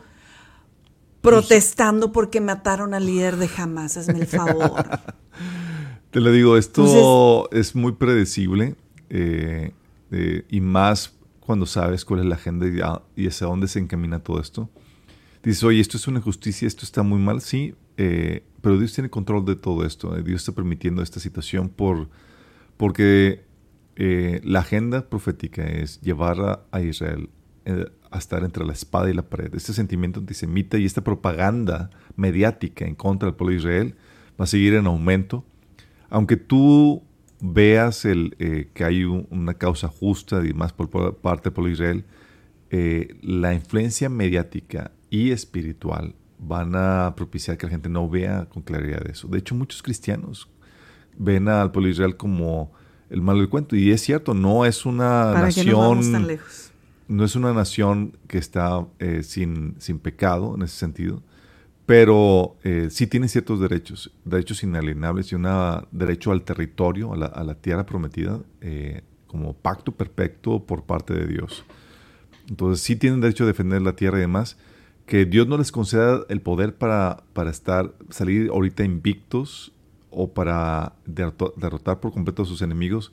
protestando 1.22 2.11
porque 2.11 2.41
mataron 2.41 2.95
al 2.95 3.05
líder 3.05 3.38
de 3.38 3.49
Hamas, 3.55 3.97
hazme 3.97 4.19
el 4.19 4.28
favor. 4.28 4.86
Te 6.12 6.20
lo 6.20 6.30
digo, 6.34 6.57
esto 6.57 7.49
es 7.53 7.74
muy 7.74 7.93
predecible 7.93 8.76
eh, 9.09 9.72
y 10.49 10.59
más 10.59 11.16
cuando 11.39 11.66
sabes 11.66 12.03
cuál 12.03 12.20
es 12.20 12.26
la 12.26 12.36
agenda 12.36 12.68
y, 13.16 13.28
hacia 13.28 13.47
dónde 13.47 13.70
se 13.70 13.80
encamina 13.80 14.20
todo 14.20 14.41
esto. 14.41 14.70
Dices, 15.41 15.64
oye, 15.64 15.80
esto 15.80 15.95
es 15.95 16.09
una 16.09 16.20
injusticia, 16.20 16.68
esto 16.68 16.84
está 16.84 17.01
muy 17.01 17.18
mal, 17.18 17.39
sí, 17.39 17.76
eh, 17.95 18.43
pero 18.59 18.78
Dios 18.78 18.93
tiene 18.93 19.09
control 19.09 19.45
de 19.45 19.55
todo 19.55 19.86
esto. 19.86 20.18
Eh, 20.18 20.22
Dios 20.22 20.41
está 20.41 20.51
permitiendo 20.51 21.01
esta 21.01 21.22
situación 21.22 21.70
por, 21.70 22.09
porque 22.76 23.45
la 23.95 24.59
agenda 24.59 25.09
profética 25.09 25.64
es 25.64 26.01
llevar 26.01 26.66
a, 26.72 26.82
Israel 26.82 27.30
a 28.09 28.18
estar 28.18 28.43
entre 28.43 28.66
la 28.66 28.74
espada 28.74 29.09
y 29.09 29.14
la 29.14 29.22
pared. 29.22 29.53
Este 29.55 29.72
sentimiento 29.72 30.20
antisemita 30.20 30.78
y 30.78 30.84
esta 30.84 31.05
propaganda 31.05 31.89
mediática 32.18 32.84
en 32.84 32.95
contra 32.95 33.28
del 33.28 33.36
pueblo 33.36 33.53
de 33.53 33.59
Israel 33.59 33.95
va 34.38 34.43
a 34.43 34.47
seguir 34.47 34.74
en 34.74 34.88
aumento 34.88 35.45
aunque 36.12 36.38
tú 36.38 37.01
veas 37.39 38.05
el, 38.05 38.36
eh, 38.38 38.70
que 38.76 38.84
hay 38.84 39.03
una 39.03 39.55
causa 39.55 39.88
justa 39.88 40.45
y 40.45 40.53
más 40.53 40.74
por, 40.74 40.89
parte 41.16 41.45
del 41.45 41.53
pueblo 41.53 41.70
de 41.70 41.74
Israel, 41.74 42.05
eh, 42.70 43.18
la 43.24 43.53
influencia 43.53 44.09
mediática 44.09 44.91
y 45.09 45.32
espiritual 45.32 46.14
van 46.38 46.76
a 46.76 47.14
propiciar 47.16 47.57
que 47.57 47.66
la 47.66 47.72
gente 47.72 47.89
no 47.89 48.07
vea 48.07 48.45
con 48.45 48.62
claridad 48.62 49.07
eso. 49.07 49.28
De 49.28 49.39
hecho, 49.39 49.55
muchos 49.55 49.82
cristianos 49.82 50.49
ven 51.18 51.47
al 51.47 51.72
pueblo 51.72 51.89
Israel 51.89 52.18
como 52.18 52.72
el 53.09 53.22
malo 53.22 53.39
del 53.39 53.49
cuento. 53.49 53.76
Y 53.76 53.91
es 53.91 54.01
cierto, 54.01 54.34
no 54.34 54.66
es 54.66 54.86
una 54.86 55.34
nación. 55.34 56.12
tan 56.12 56.28
lejos. 56.28 56.72
No 57.07 57.26
es 57.26 57.36
una 57.36 57.53
nación 57.53 58.18
que 58.28 58.38
está 58.38 58.86
eh, 58.99 59.24
sin, 59.24 59.76
sin 59.80 59.99
pecado 59.99 60.55
en 60.55 60.64
ese 60.64 60.78
sentido 60.78 61.24
pero 61.86 62.58
eh, 62.64 62.88
sí 62.90 63.08
tiene 63.08 63.28
ciertos 63.28 63.60
derechos, 63.60 64.12
derechos 64.24 64.64
inalienables 64.64 65.32
y 65.32 65.36
un 65.36 65.48
derecho 65.92 66.32
al 66.32 66.44
territorio, 66.44 67.14
a 67.14 67.44
la, 67.44 67.56
tierra 67.56 67.86
prometida, 67.86 68.40
eh, 68.62 69.02
como 69.28 69.54
pacto 69.54 69.92
perfecto 69.92 70.66
por 70.66 70.84
parte 70.84 71.14
de 71.14 71.28
Dios. 71.28 71.66
Entonces 72.50 72.84
sí 72.84 72.96
tienen 72.96 73.22
derecho 73.22 73.44
a 73.44 73.48
defender 73.48 73.82
la 73.82 73.96
tierra 73.96 74.18
y 74.18 74.22
demás. 74.22 74.58
Que 75.06 75.26
Dios 75.26 75.48
no 75.48 75.58
les 75.58 75.72
conceda 75.72 76.22
el 76.30 76.42
poder 76.42 76.76
para, 76.76 77.24
para 77.34 77.50
estar, 77.50 77.94
salir 78.10 78.50
ahorita 78.50 78.84
invictos 78.84 79.74
o 80.12 80.34
para 80.34 80.94
derrotar 81.06 82.00
por 82.00 82.14
completo 82.14 82.44
a 82.44 82.46
sus 82.46 82.62
enemigos, 82.62 83.12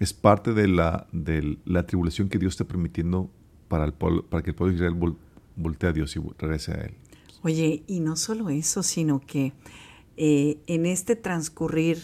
es 0.00 0.12
parte 0.12 0.52
de 0.52 0.66
la, 0.66 1.06
de 1.12 1.58
la 1.64 1.86
tribulación 1.86 2.28
que 2.28 2.38
Dios 2.38 2.54
está 2.54 2.64
permitiendo 2.64 3.30
para, 3.68 3.84
el 3.84 3.92
para 3.92 4.42
que 4.42 4.50
el 4.50 4.56
pueblo 4.56 4.72
de 4.72 4.76
Israel 4.76 5.16
voltee 5.54 5.90
a 5.90 5.92
Dios 5.92 6.16
y 6.16 6.20
regrese 6.38 6.72
a 6.72 6.74
Él. 6.76 6.94
Oye, 7.42 7.82
y 7.86 8.00
no 8.00 8.16
solo 8.16 8.50
eso, 8.50 8.82
sino 8.82 9.20
que 9.20 9.52
eh, 10.16 10.58
en 10.66 10.86
este 10.86 11.16
transcurrir 11.16 11.98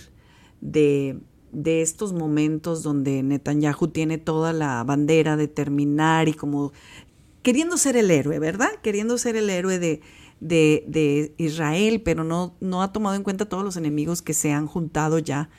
de, 0.61 1.20
estos 1.64 2.12
momentos 2.12 2.82
donde 2.82 3.22
Netanyahu 3.22 3.89
tiene 3.89 4.18
toda 4.18 4.53
la 4.53 4.82
bandera 4.84 5.36
de 5.36 5.49
terminar 5.49 6.28
y 6.28 6.34
como 6.34 6.72
queriendo 7.43 7.76
ser 7.76 7.97
el 7.97 8.11
héroe, 8.11 8.39
¿verdad? 8.39 8.70
Queriendo 8.82 9.18
ser 9.18 9.36
el 9.36 9.49
héroe 9.49 9.78
de, 9.78 10.01
de, 10.41 11.34
Israel, 11.39 12.03
pero 12.03 12.24
no, 12.24 12.55
no 12.61 12.82
ha 12.82 12.93
tomado 12.93 13.14
en 13.16 13.22
cuenta 13.22 13.49
todos 13.49 13.64
los 13.64 13.76
enemigos 13.76 14.22
que 14.22 14.34
se 14.34 14.53
han 14.53 14.66
juntado 14.66 15.18
ya 15.18 15.51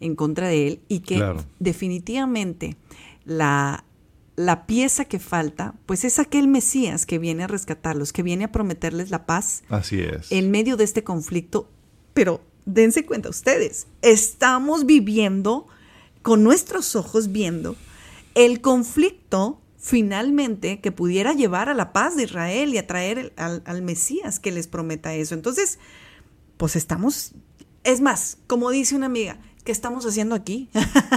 en 0.00 0.14
contra 0.14 0.48
de 0.48 0.66
él 0.66 0.80
y 0.88 1.00
que 1.00 1.22
definitivamente 1.58 2.76
la, 3.24 3.85
la 4.36 4.66
pieza 4.66 5.06
que 5.06 5.18
falta, 5.18 5.74
pues 5.86 6.04
es 6.04 6.18
aquel 6.18 6.46
Mesías 6.46 7.06
que 7.06 7.18
viene 7.18 7.44
a 7.44 7.46
rescatarlos, 7.46 8.12
que 8.12 8.22
viene 8.22 8.44
a 8.44 8.52
prometerles 8.52 9.10
la 9.10 9.26
paz. 9.26 9.62
Así 9.68 10.00
es. 10.00 10.30
En 10.30 10.50
medio 10.50 10.76
de 10.76 10.84
este 10.84 11.02
conflicto. 11.02 11.70
Pero 12.12 12.42
dense 12.66 13.06
cuenta 13.06 13.30
ustedes, 13.30 13.86
estamos 14.02 14.84
viviendo 14.84 15.66
con 16.22 16.42
nuestros 16.42 16.96
ojos 16.96 17.32
viendo 17.32 17.76
el 18.34 18.60
conflicto 18.60 19.60
finalmente 19.78 20.80
que 20.80 20.92
pudiera 20.92 21.32
llevar 21.32 21.68
a 21.68 21.74
la 21.74 21.92
paz 21.92 22.16
de 22.16 22.24
Israel 22.24 22.74
y 22.74 22.78
a 22.78 22.86
traer 22.86 23.32
al, 23.36 23.62
al 23.64 23.82
Mesías 23.82 24.40
que 24.40 24.50
les 24.50 24.66
prometa 24.66 25.14
eso. 25.14 25.34
Entonces, 25.34 25.78
pues 26.56 26.76
estamos, 26.76 27.32
es 27.84 28.00
más, 28.00 28.38
como 28.46 28.70
dice 28.70 28.96
una 28.96 29.06
amiga, 29.06 29.38
¿qué 29.66 29.72
estamos 29.72 30.06
haciendo 30.06 30.34
aquí? 30.34 30.70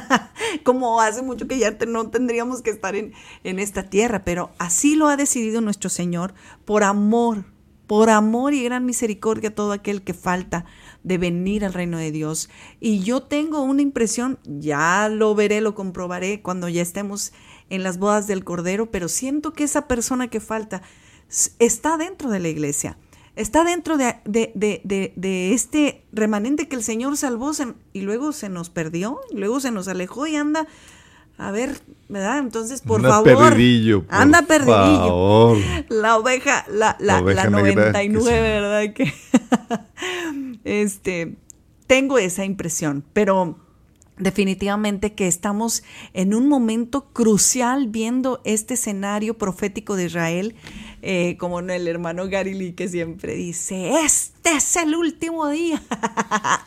Como 0.66 1.00
hace 1.00 1.22
mucho 1.22 1.48
que 1.48 1.60
ya 1.60 1.78
no 1.88 2.10
tendríamos 2.10 2.62
que 2.62 2.72
estar 2.72 2.96
en, 2.96 3.14
en 3.46 3.60
esta 3.60 3.84
tierra, 3.84 4.26
pero 4.26 4.52
así 4.58 4.96
lo 4.96 5.08
ha 5.08 5.16
decidido 5.16 5.62
nuestro 5.62 5.90
Señor 5.90 6.34
por 6.66 6.84
amor, 6.84 7.46
por 7.86 8.10
amor 8.10 8.54
y 8.54 8.64
gran 8.64 8.86
misericordia 8.86 9.50
a 9.50 9.56
todo 9.56 9.72
aquel 9.72 10.02
que 10.02 10.16
falta 10.16 10.66
de 11.04 11.20
venir 11.20 11.64
al 11.64 11.74
reino 11.74 12.00
de 12.00 12.12
Dios. 12.12 12.50
Y 12.80 13.02
yo 13.02 13.22
tengo 13.22 13.62
una 13.62 13.84
impresión, 13.84 14.40
ya 14.44 15.08
lo 15.10 15.36
veré, 15.36 15.62
lo 15.62 15.76
comprobaré 15.76 16.42
cuando 16.42 16.68
ya 16.68 16.82
estemos 16.82 17.32
en 17.70 17.84
las 17.84 18.00
bodas 18.00 18.26
del 18.26 18.44
Cordero, 18.44 18.90
pero 18.90 19.08
siento 19.08 19.54
que 19.54 19.64
esa 19.64 19.88
persona 19.88 20.28
que 20.28 20.40
falta 20.40 20.82
está 21.60 21.98
dentro 21.98 22.32
de 22.32 22.40
la 22.40 22.50
iglesia 22.50 22.98
está 23.40 23.64
dentro 23.64 23.98
de, 23.98 25.54
este 25.54 26.04
remanente 26.12 26.68
que 26.68 26.76
el 26.76 26.84
Señor 26.84 27.16
salvó 27.18 27.52
y 27.94 28.02
luego 28.02 28.32
se 28.34 28.50
nos 28.50 28.70
perdió, 28.70 29.22
y 29.32 29.38
luego 29.38 29.60
se 29.60 29.72
nos 29.72 29.88
alejó 29.88 30.28
y 30.28 30.36
anda, 30.36 30.68
a 31.38 31.52
ver, 31.52 31.80
¿verdad? 32.10 32.40
Entonces, 32.40 32.82
por 32.82 32.98
anda 32.98 33.10
favor, 33.10 33.50
perdidillo, 33.50 34.06
anda 34.10 34.42
perdidillo. 34.42 35.56
La 35.90 36.18
oveja, 36.18 36.66
la, 36.70 36.98
la, 37.00 37.22
la, 37.22 37.50
99, 37.50 38.42
¿verdad? 38.42 38.94
Que 38.94 39.14
este, 40.66 41.38
tengo 41.88 42.18
esa 42.18 42.44
impresión, 42.44 43.06
pero 43.14 43.58
definitivamente 44.18 45.14
que 45.14 45.28
estamos 45.28 45.84
en 46.14 46.34
un 46.34 46.50
momento 46.50 47.06
crucial 47.14 47.88
viendo 47.88 48.42
este 48.44 48.74
escenario 48.74 49.38
profético 49.38 49.96
de 49.96 50.06
Israel 50.06 50.56
eh, 51.02 51.38
como 51.38 51.60
el 51.60 51.88
hermano 51.88 52.28
Gary 52.30 52.54
Lee 52.54 52.74
que 52.74 52.88
siempre 52.88 53.36
dice, 53.36 54.04
este 54.04 54.52
es 54.52 54.76
el 54.76 54.96
último 54.96 55.48
día, 55.50 55.82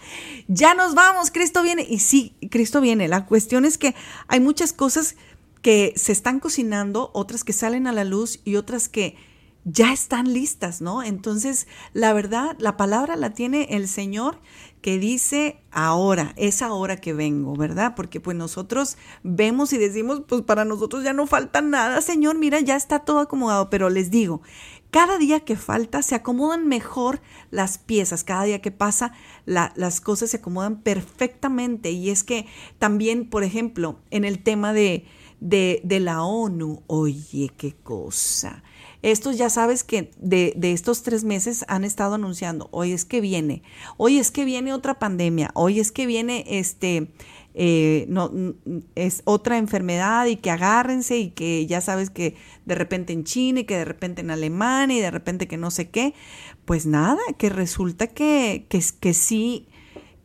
ya 0.49 0.74
nos 0.74 0.95
vamos, 0.95 1.30
Cristo 1.30 1.62
viene. 1.62 1.87
Y 1.89 1.99
sí, 1.99 2.35
Cristo 2.51 2.80
viene. 2.80 3.09
La 3.09 3.26
cuestión 3.26 3.64
es 3.64 3.78
que 3.78 3.95
hay 4.28 4.41
muchas 4.41 4.72
cosas 4.72 5.16
que 5.62 5.93
se 5.97 6.12
están 6.12 6.41
cocinando, 6.41 7.11
otras 7.14 7.45
que 7.45 7.53
salen 7.53 7.87
a 7.87 7.93
la 7.93 8.05
luz 8.05 8.41
y 8.45 8.57
otras 8.57 8.89
que 8.89 9.16
ya 9.64 9.93
están 9.93 10.33
listas, 10.33 10.80
¿no? 10.80 11.03
Entonces, 11.03 11.68
la 11.93 12.12
verdad, 12.12 12.57
la 12.59 12.76
palabra 12.76 13.16
la 13.16 13.30
tiene 13.30 13.68
el 13.70 13.87
Señor 13.87 14.41
que 14.83 14.99
dice 14.99 15.62
ahora, 15.70 16.35
es 16.37 16.61
ahora 16.61 16.97
que 16.97 17.14
vengo, 17.14 17.57
¿verdad? 17.57 17.95
Porque 17.95 18.20
pues 18.20 18.37
nosotros 18.37 18.99
vemos 19.22 19.72
y 19.72 19.78
decimos, 19.78 20.22
pues 20.28 20.43
para 20.43 20.64
nosotros 20.64 21.05
ya 21.05 21.12
no 21.12 21.26
falta 21.26 21.62
nada, 21.62 22.01
Señor, 22.03 22.37
mira, 22.37 22.61
ya 22.61 22.76
está 22.76 22.99
todo 22.99 23.20
acomodado, 23.20 23.70
pero 23.70 23.89
les 23.89 24.11
digo, 24.11 24.43
cada 24.91 25.16
día 25.16 25.41
que 25.41 25.57
falta 25.57 26.03
se 26.03 26.14
acomodan 26.14 26.68
mejor 26.68 27.22
las 27.51 27.78
piezas, 27.78 28.24
cada 28.24 28.45
día 28.45 28.61
que 28.61 28.72
pasa 28.72 29.14
las 29.47 30.01
cosas 30.03 30.30
se 30.30 30.37
acomodan 30.37 30.83
perfectamente. 30.83 31.93
Y 31.93 32.11
es 32.11 32.24
que 32.24 32.47
también, 32.78 33.30
por 33.30 33.45
ejemplo, 33.45 34.01
en 34.11 34.26
el 34.26 34.43
tema 34.43 34.74
de, 34.74 35.07
de, 35.41 35.80
de 35.85 36.01
la 36.01 36.22
ONU, 36.22 36.83
oye, 36.89 37.51
qué 37.57 37.74
cosa 37.74 38.62
estos 39.03 39.36
ya 39.36 39.50
sabes 39.50 39.84
que 39.84 40.11
de, 40.18 40.55
estos 40.62 41.03
tres 41.03 41.24
meses 41.24 41.64
han 41.68 41.84
estado 41.84 42.14
anunciando, 42.14 42.68
hoy 42.70 42.92
es 42.92 43.05
que 43.05 43.20
viene, 43.20 43.62
hoy 43.96 44.18
es 44.18 44.30
que 44.30 44.44
viene 44.44 44.72
otra 44.72 44.98
pandemia, 44.98 45.50
hoy 45.55 45.80
es 45.80 45.92
que 45.92 46.07
viene 46.07 46.44
este, 46.46 47.09
eh, 47.55 48.07
no, 48.09 48.30
es 48.94 49.22
otra 49.24 49.59
enfermedad 49.59 50.26
y 50.26 50.36
que 50.36 50.50
agárrense 50.50 51.18
y 51.18 51.30
que 51.30 51.66
ya 51.66 51.80
sabes 51.80 52.11
que 52.11 52.36
de 52.64 52.74
repente 52.76 53.12
en 53.12 53.24
China 53.24 53.61
y 53.61 53.64
que 53.64 53.76
de 53.76 53.84
repente 53.84 54.22
en 54.22 54.30
Alemania 54.30 54.96
y 54.96 55.00
de 55.00 55.11
repente 55.11 55.48
que 55.48 55.57
no 55.57 55.70
sé 55.70 55.90
qué, 55.90 56.14
pues 56.64 56.86
nada, 56.86 57.20
que 57.38 57.48
resulta 57.48 58.07
que, 58.07 58.66
que, 58.68 58.80
que 59.00 59.14
sí 59.14 59.66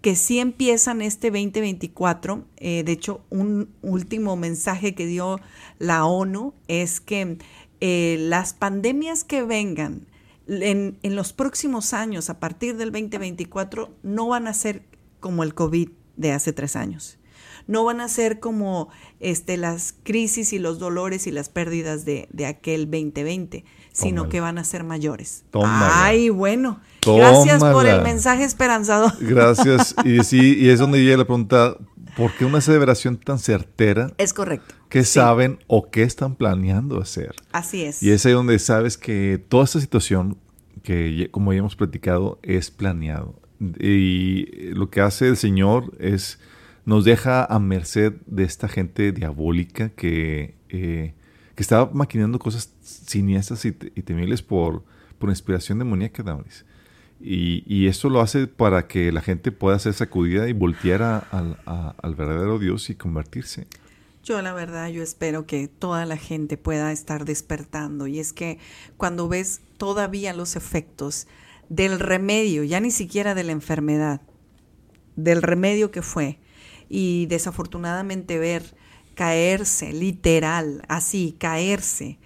que 0.02 0.16
sí 0.16 0.40
empiezan 0.40 1.02
este 1.02 1.32
2024. 1.32 2.46
Eh, 2.58 2.84
de 2.84 2.92
hecho, 2.92 3.26
un 3.30 3.74
último 3.82 4.36
mensaje 4.36 4.96
que 4.96 5.06
dio 5.06 5.40
la 5.80 6.06
ONU 6.06 6.54
es 6.68 7.02
que 7.02 7.40
eh, 7.82 8.18
las 8.20 8.54
pandemias 8.54 9.24
que 9.24 9.44
vengan 9.44 10.08
en, 10.48 10.98
los 11.04 11.34
próximos 11.34 11.94
años, 11.94 12.30
a 12.30 12.40
partir 12.40 12.78
del 12.78 12.92
2024, 12.92 13.94
no 14.04 14.28
van 14.28 14.48
a 14.48 14.54
ser 14.54 14.84
como 15.20 15.44
el 15.44 15.54
COVID 15.54 15.90
de 16.16 16.32
hace 16.32 16.54
tres 16.54 16.76
años. 16.76 17.20
no 17.68 17.84
van 17.84 18.00
a 18.00 18.08
ser 18.08 18.40
como 18.40 18.88
este, 19.20 19.58
las 19.58 19.94
crisis 20.04 20.54
y 20.54 20.60
los 20.60 20.80
dolores 20.80 21.28
y 21.28 21.32
las 21.32 21.50
pérdidas 21.50 22.06
de, 22.06 22.30
de 22.32 22.46
aquel 22.46 22.86
2020, 22.90 23.66
sino 23.92 24.22
Tómala. 24.22 24.30
que 24.30 24.40
van 24.40 24.58
a 24.58 24.64
ser 24.64 24.86
mayores. 24.86 25.44
Tómala. 25.52 26.06
Ay, 26.06 26.30
bueno. 26.30 26.80
Gracias 27.06 27.62
por 27.62 27.86
el 27.86 28.02
mensaje 28.04 28.46
esperanzador. 28.46 29.12
Gracias. 29.20 29.96
Y 30.06 30.24
sí, 30.24 30.56
y 30.58 30.70
es 30.70 30.80
donde 30.80 31.04
llega 31.04 31.18
la 31.18 31.26
pregunta, 31.26 31.76
¿por 32.18 32.34
qué 32.34 32.46
una 32.46 32.58
aseveración 32.58 33.16
tan 33.18 33.38
certera? 33.38 34.12
Es 34.18 34.34
correcto. 34.34 34.74
¿Qué 34.90 35.04
Sí, 35.04 35.14
saben 35.14 35.60
o 35.68 35.90
qué 35.90 36.04
están 36.04 36.36
planeando 36.36 37.00
hacer? 37.00 37.36
Así 37.52 37.84
es. 37.84 38.02
Y 38.02 38.12
es 38.12 38.26
ahí 38.26 38.34
donde 38.34 38.58
sabes 38.60 38.98
que 38.98 39.42
toda 39.48 39.64
esta 39.64 39.80
situación, 39.80 40.38
que 40.84 41.30
como 41.32 41.54
ya 41.54 41.60
hemos 41.60 41.76
platicado, 41.76 42.40
es 42.42 42.72
planeado. 42.72 43.40
Y 43.80 44.72
lo 44.74 44.90
que 44.90 45.02
hace 45.02 45.28
el 45.28 45.38
Señor 45.38 45.94
es, 46.00 46.40
nos 46.86 47.06
deja 47.06 47.46
a 47.46 47.60
merced 47.60 48.14
de 48.26 48.44
esta 48.44 48.68
gente 48.68 49.12
diabólica 49.12 49.90
que, 49.90 50.56
eh, 50.70 51.14
que 51.56 51.64
está 51.64 51.90
maquinando 51.94 52.40
cosas 52.40 52.74
siniestras 52.82 53.64
y 53.66 53.72
temibles 53.72 54.42
por, 54.42 54.84
por 55.20 55.30
inspiración 55.30 55.80
demoníaca, 55.80 56.24
Damaris. 56.24 56.66
Y, 57.20 57.64
y 57.66 57.88
esto 57.88 58.10
lo 58.10 58.22
hace 58.22 58.48
para 58.48 58.88
que 58.88 59.12
la 59.12 59.22
gente 59.22 59.52
pueda 59.52 59.80
ser 59.80 59.94
sacudida 59.94 60.48
y 60.48 60.54
voltear 60.54 61.02
a- 61.02 61.18
al, 61.98 62.16
verdadero 62.16 62.60
Dios 62.60 62.90
y 62.90 62.96
convertirse. 62.96 63.68
Yo 64.24 64.42
la 64.42 64.54
verdad, 64.54 64.90
yo 64.90 65.02
espero 65.02 65.46
que 65.46 65.68
toda 65.68 66.06
la 66.06 66.18
gente 66.18 66.58
pueda 66.58 66.92
estar 66.92 67.26
despertando. 67.26 68.08
Y 68.08 68.20
es 68.20 68.34
que 68.34 68.60
cuando 68.98 69.28
ves 69.28 69.62
todavía 69.78 70.34
los 70.34 70.56
efectos 70.56 71.28
del 71.70 72.00
remedio, 72.00 72.64
ya 72.64 72.80
ni 72.80 72.92
siquiera 72.92 73.36
de 73.36 73.44
la 73.44 73.52
enfermedad, 73.54 74.22
del 75.16 75.42
remedio 75.42 75.92
que 75.92 76.02
fue, 76.02 76.40
y 76.90 77.26
desafortunadamente 77.28 78.38
ver 78.38 78.76
caerse, 79.16 79.94
literal, 79.94 80.84
así, 80.88 81.36
caerse 81.40 82.20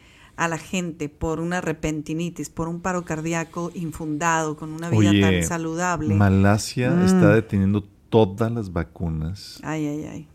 a 0.43 0.47
la 0.47 0.57
gente 0.57 1.07
por 1.07 1.39
una 1.39 1.61
repentinitis, 1.61 2.49
por 2.49 2.67
un 2.67 2.81
paro 2.81 3.05
cardíaco 3.05 3.71
infundado, 3.75 4.57
con 4.57 4.71
una 4.71 4.89
vida 4.89 5.09
Oye, 5.11 5.21
tan 5.21 5.43
saludable. 5.43 6.15
Malasia 6.15 6.89
Mm. 6.91 7.01
está 7.05 7.33
deteniendo 7.35 7.83
todas 8.09 8.51
las 8.51 8.73
vacunas 8.73 9.59
Ay, 9.63 9.85
ay, 9.85 10.03
ay. 10.05 10.27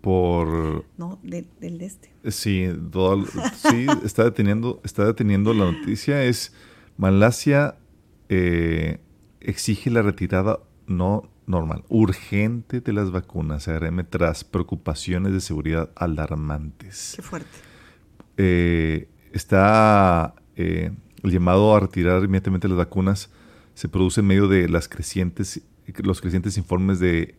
por 0.00 0.84
No, 0.96 1.18
de- 1.22 1.44
del 1.60 1.76
de 1.78 1.86
este. 1.86 2.10
sí, 2.30 2.68
todo- 2.90 3.26
sí, 3.26 3.86
está 4.04 4.24
deteniendo, 4.24 4.80
está 4.82 5.04
deteniendo 5.04 5.52
la 5.52 5.70
noticia 5.72 6.24
es 6.24 6.54
Malasia 6.96 7.76
eh, 8.30 8.98
exige 9.40 9.90
la 9.90 10.00
retirada 10.02 10.60
no 10.86 11.28
normal, 11.46 11.84
urgente 11.88 12.80
de 12.80 12.92
las 12.92 13.10
vacunas 13.10 13.68
ARM 13.68 14.06
tras 14.08 14.44
preocupaciones 14.44 15.32
de 15.32 15.40
seguridad 15.40 15.90
alarmantes. 15.96 17.12
Qué 17.16 17.22
fuerte. 17.22 17.50
eh, 18.38 19.08
está 19.32 20.34
eh, 20.56 20.92
el 21.22 21.30
llamado 21.30 21.74
a 21.74 21.80
retirar 21.80 22.24
inmediatamente 22.24 22.68
las 22.68 22.78
vacunas 22.78 23.30
se 23.74 23.88
produce 23.88 24.20
en 24.20 24.26
medio 24.26 24.48
de 24.48 24.68
las 24.68 24.88
crecientes 24.88 25.62
los 25.98 26.20
crecientes 26.20 26.56
informes 26.56 26.98
de, 27.00 27.36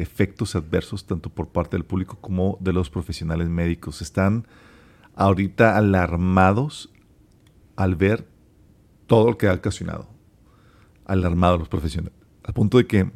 efectos 0.00 0.54
adversos 0.54 1.06
tanto 1.06 1.30
por 1.30 1.48
parte 1.48 1.76
del 1.76 1.84
público 1.84 2.18
como 2.20 2.56
de 2.60 2.72
los 2.72 2.90
profesionales 2.90 3.48
médicos. 3.48 4.02
Están 4.02 4.46
ahorita 5.14 5.76
alarmados 5.76 6.92
al 7.76 7.96
ver 7.96 8.26
todo 9.06 9.30
lo 9.30 9.38
que 9.38 9.48
ha 9.48 9.54
ocasionado. 9.54 10.08
Alarmados 11.06 11.58
los 11.58 11.68
profesionales. 11.68 12.18
Al 12.44 12.54
punto 12.54 12.78
de 12.78 12.86
que 12.86 13.10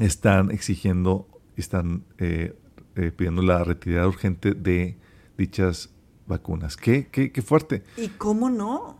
están 0.00 0.50
exigiendo, 0.50 1.28
están 1.56 2.04
eh, 2.18 2.56
eh, 2.96 3.12
pidiendo 3.12 3.42
la 3.42 3.62
retirada 3.64 4.08
urgente 4.08 4.52
de 4.52 4.98
dichas 5.36 5.90
vacunas. 6.28 6.76
¿Qué, 6.76 7.08
qué, 7.10 7.32
qué 7.32 7.42
fuerte? 7.42 7.82
¿Y 7.96 8.08
cómo 8.08 8.50
no? 8.50 8.98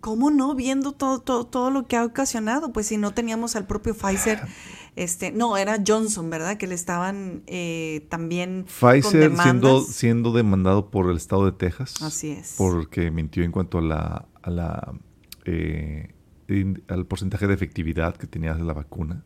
¿Cómo 0.00 0.32
no? 0.32 0.56
Viendo 0.56 0.92
todo, 0.92 1.20
todo, 1.20 1.46
todo 1.46 1.70
lo 1.70 1.86
que 1.86 1.96
ha 1.96 2.04
ocasionado, 2.04 2.72
pues 2.72 2.86
si 2.86 2.96
no 2.96 3.14
teníamos 3.14 3.54
al 3.54 3.68
propio 3.68 3.94
Pfizer, 3.94 4.40
este, 4.96 5.30
no, 5.30 5.56
era 5.56 5.78
Johnson, 5.86 6.28
¿verdad? 6.28 6.56
Que 6.56 6.66
le 6.66 6.74
estaban 6.74 7.44
eh, 7.46 8.06
también 8.08 8.64
con 8.80 8.90
Pfizer 8.90 9.36
siendo, 9.36 9.80
siendo 9.82 10.32
demandado 10.32 10.90
por 10.90 11.08
el 11.08 11.16
estado 11.16 11.44
de 11.44 11.52
Texas. 11.52 12.02
Así 12.02 12.32
es. 12.32 12.56
Porque 12.58 13.12
mintió 13.12 13.44
en 13.44 13.52
cuanto 13.52 13.78
a 13.78 13.82
la, 13.82 14.26
a 14.42 14.50
la 14.50 14.92
eh, 15.44 16.12
al 16.88 17.06
porcentaje 17.06 17.46
de 17.46 17.54
efectividad 17.54 18.16
que 18.16 18.26
tenía 18.26 18.54
la 18.54 18.72
vacuna. 18.72 19.24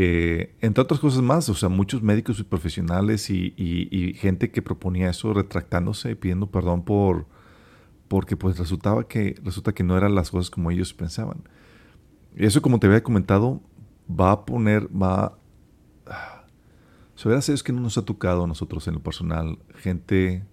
Eh, 0.00 0.54
entre 0.60 0.80
otras 0.82 1.00
cosas 1.00 1.22
más, 1.22 1.48
o 1.48 1.54
sea, 1.54 1.68
muchos 1.68 2.02
médicos 2.04 2.38
y 2.38 2.44
profesionales 2.44 3.30
y, 3.30 3.52
y- 3.56 3.88
y 3.90 4.14
gente 4.14 4.52
que 4.52 4.62
proponía 4.62 5.10
eso 5.10 5.34
retractándose 5.34 6.12
y 6.12 6.14
pidiendo 6.14 6.46
perdón 6.52 6.84
por 6.84 7.26
porque 8.06 8.36
pues 8.36 8.56
resultaba 8.58 9.08
que 9.08 9.34
resulta 9.42 9.74
que 9.74 9.82
no 9.82 9.96
eran 9.98 10.14
las 10.14 10.30
cosas 10.30 10.50
como 10.50 10.70
ellos 10.70 10.94
pensaban. 10.94 11.42
Y 12.36 12.46
eso 12.46 12.62
como 12.62 12.78
te 12.78 12.86
había 12.86 13.02
comentado 13.02 13.60
va 14.08 14.30
a 14.30 14.44
poner 14.46 14.88
va 14.90 15.36
sobre 17.16 17.36
es 17.36 17.62
que 17.64 17.72
no 17.72 17.80
nos 17.80 17.98
ha 17.98 18.04
tocado 18.04 18.44
a 18.44 18.46
nosotros 18.46 18.86
en 18.86 18.94
lo 18.94 19.02
personal 19.02 19.58
gente 19.74 20.44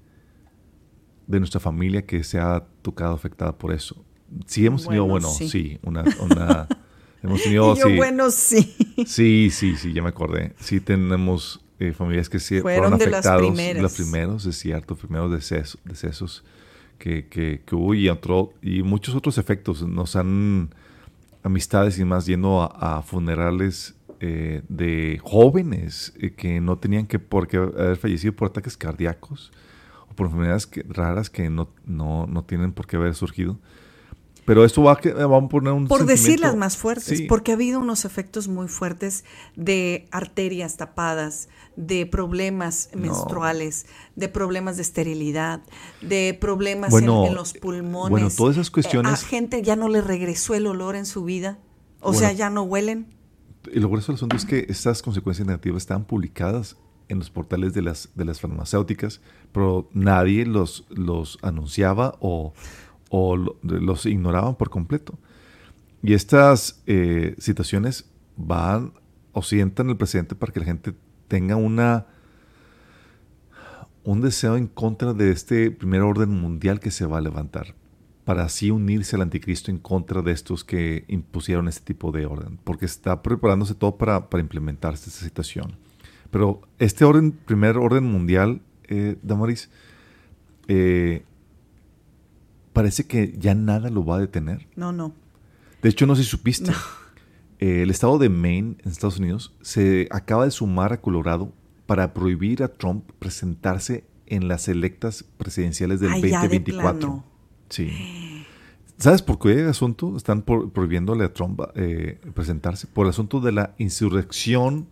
de 1.27 1.39
nuestra 1.39 1.59
familia 1.59 2.03
que 2.07 2.23
se 2.23 2.39
ha 2.39 2.65
tocado 2.81 3.13
afectada 3.13 3.55
por 3.59 3.71
eso. 3.71 4.03
Sí 4.47 4.65
hemos 4.65 4.83
tenido, 4.85 5.03
Bueno, 5.05 5.27
bueno, 5.27 5.37
sí. 5.37 5.49
sí, 5.49 5.79
una, 5.83 6.03
una 6.23 6.67
hemos 7.25 7.43
tenido, 7.43 7.73
Y 7.73 7.79
yo, 7.79 7.87
sí, 7.87 7.95
bueno, 7.95 8.31
sí. 8.31 8.75
sí, 9.05 9.49
sí, 9.51 9.75
sí, 9.75 9.93
ya 9.93 10.01
me 10.01 10.09
acordé. 10.09 10.53
Sí 10.59 10.79
tenemos 10.79 11.61
eh, 11.79 11.91
familias 11.93 12.29
que 12.29 12.39
sí 12.39 12.61
Fueron 12.61 12.83
fueron 12.91 12.99
de 12.99 13.05
las 13.09 13.25
afectados, 13.25 13.47
primeras. 13.53 13.81
los 13.83 13.93
primeros, 13.93 14.45
es 14.45 14.57
cierto, 14.57 14.95
primeros 14.95 15.31
decesos, 15.31 15.79
decesos 15.83 16.43
que, 16.97 17.27
que, 17.27 17.61
que 17.65 17.75
hubo 17.75 17.93
y, 17.93 18.07
otro, 18.09 18.53
y 18.61 18.81
muchos 18.83 19.13
otros 19.15 19.37
efectos. 19.37 19.81
Nos 19.87 20.15
han 20.15 20.69
amistades 21.43 21.99
y 21.99 22.05
más 22.05 22.25
yendo 22.25 22.61
a, 22.63 22.97
a 22.97 23.01
funerales 23.01 23.95
eh, 24.19 24.61
de 24.69 25.19
jóvenes 25.23 26.13
eh, 26.19 26.31
que 26.31 26.59
no 26.61 26.77
tenían 26.77 27.05
que 27.05 27.19
por 27.19 27.47
qué 27.47 27.57
haber 27.57 27.97
fallecido 27.97 28.33
por 28.33 28.47
ataques 28.47 28.77
cardíacos 28.77 29.51
o 30.09 30.13
por 30.15 30.27
enfermedades 30.27 30.65
que- 30.65 30.83
raras 30.87 31.29
que 31.29 31.49
no, 31.49 31.69
no, 31.85 32.25
no 32.27 32.43
tienen 32.45 32.71
por 32.71 32.87
qué 32.87 32.95
haber 32.95 33.13
surgido. 33.13 33.59
Pero 34.45 34.63
esto 34.63 34.83
va 34.83 34.93
a, 34.93 35.25
va 35.25 35.37
a 35.37 35.47
poner 35.47 35.73
un 35.73 35.87
Por 35.87 36.05
decir 36.05 36.17
sentimiento- 36.33 36.47
las 36.47 36.55
más 36.55 36.77
fuertes, 36.77 37.17
Sí. 37.17 37.25
porque 37.27 37.51
ha 37.51 37.55
habido 37.55 37.79
unos 37.79 38.05
efectos 38.05 38.47
muy 38.47 38.67
fuertes 38.67 39.25
de 39.55 40.07
arterias 40.11 40.77
tapadas, 40.77 41.49
de 41.75 42.05
problemas 42.05 42.89
No. 42.93 43.01
menstruales, 43.01 43.87
de 44.15 44.29
problemas 44.29 44.75
de 44.75 44.83
esterilidad, 44.83 45.61
de 46.01 46.37
problemas 46.39 46.91
Bueno, 46.91 47.23
en, 47.23 47.29
en 47.29 47.35
los 47.35 47.53
pulmones. 47.53 48.11
bueno, 48.11 48.29
todas 48.29 48.55
esas 48.55 48.69
cuestiones- 48.69 49.11
Eh, 49.11 49.25
a 49.25 49.27
gente 49.27 49.61
ya 49.63 49.75
no 49.75 49.89
le 49.89 50.01
regresó 50.01 50.53
el 50.53 50.67
olor 50.67 50.95
en 50.95 51.05
su 51.07 51.23
vida, 51.23 51.57
o 51.99 52.11
Bueno. 52.11 52.19
sea, 52.19 52.31
ya 52.31 52.49
no 52.51 52.61
huelen. 52.63 53.07
Y 53.73 53.79
lo 53.79 53.89
grueso 53.89 54.11
del 54.11 54.17
asunto 54.17 54.35
es 54.35 54.45
que 54.45 54.67
estas 54.69 55.01
consecuencias 55.01 55.47
negativas 55.47 55.81
estaban 55.81 56.05
publicadas 56.05 56.77
en 57.07 57.17
los 57.19 57.29
portales 57.31 57.73
de 57.73 57.81
las, 57.81 58.09
de 58.15 58.25
las 58.25 58.39
farmacéuticas, 58.39 59.21
pero 59.51 59.89
nadie 59.93 60.45
los, 60.45 60.85
los 60.89 61.37
anunciaba 61.41 62.15
o, 62.19 62.53
o 63.17 63.37
lo- 63.37 63.55
los 63.63 64.05
ignoraban 64.05 64.55
por 64.55 64.69
completo. 64.69 65.17
Y 66.03 66.13
estas 66.13 66.83
eh, 66.85 67.35
van 68.35 68.91
o 69.31 69.41
sientan 69.41 69.89
el 69.89 69.95
precedente 69.95 70.35
para 70.35 70.51
que 70.51 70.59
la 70.59 70.65
gente 70.65 70.93
tenga 71.29 71.55
una 71.55 72.07
un 74.03 74.21
deseo 74.21 74.55
en 74.55 74.67
contra 74.67 75.13
de 75.13 75.31
este 75.31 75.71
primer 75.71 76.01
orden 76.01 76.29
mundial 76.29 76.79
que 76.79 76.91
se 76.91 77.07
va 77.07 77.17
a 77.17 77.21
levantar, 77.21 77.73
para 78.23 78.43
así 78.43 78.69
unirse 78.69 79.15
al 79.15 79.23
anticristo 79.23 79.71
en 79.71 79.79
contra 79.79 80.21
de 80.21 80.31
estos 80.31 80.63
que 80.63 81.05
impusieron 81.07 81.67
este 81.67 81.85
tipo 81.93 82.11
de 82.11 82.25
orden, 82.27 82.59
porque 82.63 82.85
está 82.85 83.23
preparándose 83.23 83.73
todo 83.73 83.97
para, 83.97 84.29
para 84.29 84.41
implementarse 84.43 85.09
esta 85.09 85.23
situación. 85.23 85.77
Pero 86.29 86.61
este 86.77 87.03
orden, 87.05 87.31
primer 87.31 87.77
orden 87.77 88.03
mundial, 88.03 88.61
eh, 88.89 89.15
Damaris, 89.23 89.71
eh, 90.67 91.23
parece 92.75 93.05
que 93.07 93.33
ya 93.39 93.55
nada 93.55 93.89
lo 93.89 94.05
va 94.05 94.17
a 94.17 94.19
detener. 94.19 94.67
No, 94.75 94.91
no. 94.91 95.13
De 95.81 95.89
hecho, 95.89 96.05
no 96.05 96.15
sé 96.15 96.23
si 96.23 96.29
supiste. 96.29 96.71
eh, 97.59 97.81
el 97.83 97.89
estado 97.89 98.19
de 98.19 98.27
Maine, 98.29 98.75
en 98.83 98.91
Estados 98.91 99.17
Unidos, 99.17 99.55
se 99.61 100.07
acaba 100.11 100.43
de 100.45 100.51
sumar 100.51 100.91
a 100.93 100.99
Colorado 101.01 101.53
para 101.85 102.13
prohibir 102.13 102.61
a 102.63 102.67
Trump 102.67 103.09
presentarse 103.17 104.03
en 104.27 104.47
las 104.49 104.67
electas 104.67 105.23
presidenciales 105.37 105.99
del 106.01 106.11
Ay, 106.11 106.21
ya 106.23 106.41
de 106.41 106.47
2024. 106.49 106.99
plano. 106.99 107.25
Sí. 107.69 108.45
¿Sabes 108.97 109.21
por 109.21 109.39
qué 109.39 109.53
el 109.61 109.67
asunto? 109.69 110.15
Están 110.17 110.41
por- 110.41 110.71
prohibiéndole 110.71 111.23
a 111.23 111.33
Trump 111.33 111.59
eh, 111.75 112.19
presentarse 112.33 112.87
por 112.87 113.05
el 113.05 113.11
asunto 113.11 113.39
de 113.39 113.51
la 113.51 113.73
insurrección 113.77 114.87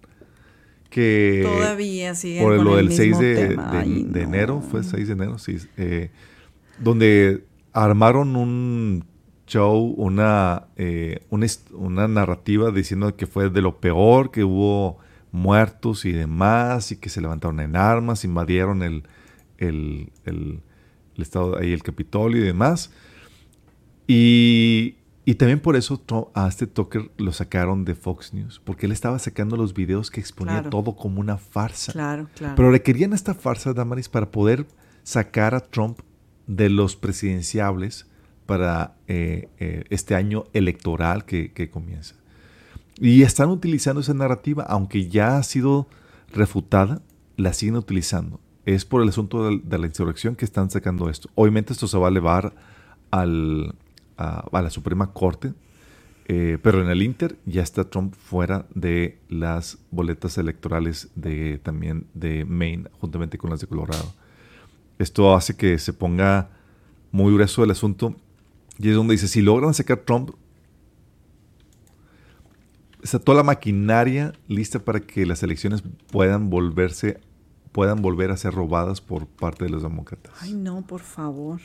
que 0.89 1.41
Todavía 1.43 2.13
siguen 2.13 2.43
por 2.43 2.61
lo 2.61 2.77
el 2.77 2.89
del 2.89 2.95
6 2.97 3.07
mismo 3.09 3.21
de, 3.23 3.33
de- 3.49 3.57
Ay, 3.59 4.03
de 4.03 4.21
no. 4.21 4.27
enero, 4.27 4.61
fue 4.61 4.81
el 4.81 4.85
6 4.85 5.07
de 5.07 5.13
enero, 5.13 5.37
sí, 5.39 5.57
eh, 5.77 6.11
donde 6.79 7.43
armaron 7.73 8.35
un 8.35 9.05
show, 9.47 9.93
una, 9.97 10.67
eh, 10.77 11.25
una, 11.29 12.07
narrativa 12.07 12.71
diciendo 12.71 13.15
que 13.15 13.27
fue 13.27 13.49
de 13.49 13.61
lo 13.61 13.79
peor, 13.79 14.31
que 14.31 14.43
hubo 14.43 14.99
muertos 15.31 16.05
y 16.05 16.11
demás, 16.11 16.91
y 16.91 16.97
que 16.97 17.09
se 17.09 17.21
levantaron 17.21 17.59
en 17.59 17.75
armas, 17.75 18.23
invadieron 18.23 18.83
el, 18.83 19.03
el, 19.57 20.61
estado 21.17 21.57
ahí, 21.57 21.73
el 21.73 21.83
Capitolio 21.83 22.41
y 22.41 22.45
demás. 22.45 22.91
Y, 24.07 24.95
también 25.37 25.59
por 25.59 25.75
eso 25.75 26.03
a 26.33 26.47
este 26.47 26.67
Tucker 26.67 27.11
lo 27.17 27.31
sacaron 27.31 27.85
de 27.85 27.95
Fox 27.95 28.33
News, 28.33 28.61
porque 28.63 28.85
él 28.85 28.91
estaba 28.91 29.17
sacando 29.19 29.57
los 29.57 29.73
videos 29.73 30.11
que 30.11 30.19
exponía 30.19 30.69
todo 30.69 30.95
como 30.95 31.19
una 31.19 31.37
farsa. 31.37 31.91
Claro, 31.91 32.29
claro. 32.35 32.55
Pero 32.55 32.71
le 32.71 32.81
querían 32.81 33.13
esta 33.13 33.33
farsa, 33.33 33.73
Damaris, 33.73 34.09
para 34.09 34.29
poder 34.31 34.67
sacar 35.03 35.55
a 35.55 35.59
Trump 35.59 35.99
de 36.47 36.69
los 36.69 36.95
presidenciables 36.95 38.07
para 38.45 38.95
eh, 39.07 39.49
eh, 39.59 39.85
este 39.89 40.15
año 40.15 40.45
electoral 40.53 41.25
que, 41.25 41.69
comienza. 41.71 42.15
Y 42.99 43.23
están 43.23 43.49
utilizando 43.49 44.01
esa 44.01 44.13
narrativa, 44.13 44.63
aunque 44.63 45.09
ya 45.09 45.37
ha 45.37 45.43
sido 45.43 45.87
refutada, 46.31 47.01
la 47.37 47.53
siguen 47.53 47.75
utilizando. 47.75 48.39
Es 48.65 48.85
por 48.85 49.01
el 49.01 49.09
asunto 49.09 49.49
de, 49.49 49.77
la 49.77 49.87
insurrección 49.87 50.35
que 50.35 50.45
están 50.45 50.69
sacando 50.69 51.09
esto. 51.09 51.29
Obviamente 51.35 51.73
esto 51.73 51.87
se 51.87 51.97
va 51.97 52.07
a 52.07 52.11
elevar 52.11 52.53
al, 53.11 53.75
a, 54.17 54.47
la 54.51 54.69
Suprema 54.69 55.11
Corte, 55.11 55.53
eh, 56.27 56.57
pero 56.61 56.81
en 56.81 56.89
el 56.89 57.01
Inter 57.01 57.37
ya 57.45 57.61
está 57.61 57.89
Trump 57.89 58.15
fuera 58.15 58.65
de 58.73 59.19
las 59.27 59.79
boletas 59.91 60.37
electorales 60.37 61.09
de, 61.15 61.57
también 61.57 62.07
de 62.13 62.45
Maine, 62.45 62.89
juntamente 62.99 63.37
con 63.37 63.49
las 63.49 63.59
de 63.59 63.67
Colorado. 63.67 64.13
Esto 64.99 65.35
hace 65.35 65.55
que 65.55 65.77
se 65.79 65.93
ponga 65.93 66.49
muy 67.11 67.33
grueso 67.33 67.63
el 67.63 67.71
asunto. 67.71 68.15
Y 68.79 68.89
es 68.89 68.95
donde 68.95 69.13
dice, 69.13 69.27
si 69.27 69.41
logran 69.41 69.73
sacar 69.73 69.99
Trump 69.99 70.31
está 73.03 73.19
toda 73.19 73.37
la 73.37 73.43
maquinaria 73.43 74.33
lista 74.47 74.79
para 74.79 75.01
que 75.01 75.25
las 75.25 75.43
elecciones 75.43 75.83
puedan 76.09 76.49
volverse, 76.49 77.19
puedan 77.71 78.01
volver 78.01 78.31
a 78.31 78.37
ser 78.37 78.53
robadas 78.53 79.01
por 79.01 79.27
parte 79.27 79.65
de 79.65 79.69
los 79.69 79.83
demócratas. 79.83 80.33
Ay, 80.39 80.53
no, 80.53 80.81
por 80.81 81.01
favor. 81.01 81.59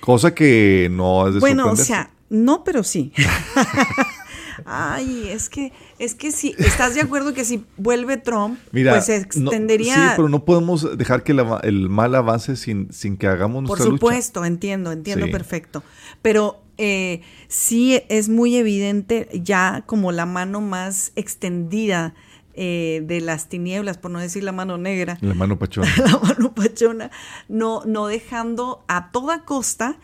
Cosa 0.00 0.34
que 0.34 0.88
no 0.90 1.28
es 1.28 1.34
de 1.34 1.40
Bueno, 1.40 1.70
o 1.70 1.76
sea, 1.76 2.10
no, 2.28 2.64
pero 2.64 2.82
sí. 2.82 3.12
Ay, 4.64 5.28
es 5.28 5.48
que, 5.48 5.72
es 5.98 6.14
que 6.14 6.32
si 6.32 6.54
estás 6.58 6.94
de 6.94 7.00
acuerdo 7.00 7.34
que 7.34 7.44
si 7.44 7.64
vuelve 7.76 8.16
Trump, 8.16 8.58
pues 8.70 9.06
se 9.06 9.16
extendería. 9.16 9.94
sí, 9.94 10.00
pero 10.16 10.28
no 10.28 10.44
podemos 10.44 10.96
dejar 10.96 11.22
que 11.22 11.32
el 11.62 11.88
mal 11.88 12.14
avance 12.14 12.56
sin, 12.56 12.92
sin 12.92 13.16
que 13.16 13.26
hagamos 13.26 13.62
nuestra 13.62 13.84
Por 13.84 13.94
supuesto, 13.94 14.44
entiendo, 14.44 14.92
entiendo 14.92 15.30
perfecto. 15.30 15.82
Pero 16.20 16.62
eh, 16.78 17.20
sí 17.48 18.02
es 18.08 18.28
muy 18.28 18.56
evidente 18.56 19.28
ya 19.32 19.82
como 19.86 20.12
la 20.12 20.26
mano 20.26 20.60
más 20.60 21.12
extendida 21.16 22.14
eh, 22.54 23.02
de 23.06 23.20
las 23.20 23.48
tinieblas, 23.48 23.98
por 23.98 24.10
no 24.10 24.18
decir 24.18 24.44
la 24.44 24.52
mano 24.52 24.78
negra. 24.78 25.16
La 25.20 25.34
mano 25.34 25.58
pachona. 25.58 25.88
la 25.96 26.18
mano 26.18 26.54
pachona, 26.54 27.10
no, 27.48 27.82
no 27.86 28.06
dejando 28.06 28.84
a 28.88 29.10
toda 29.10 29.44
costa 29.44 29.96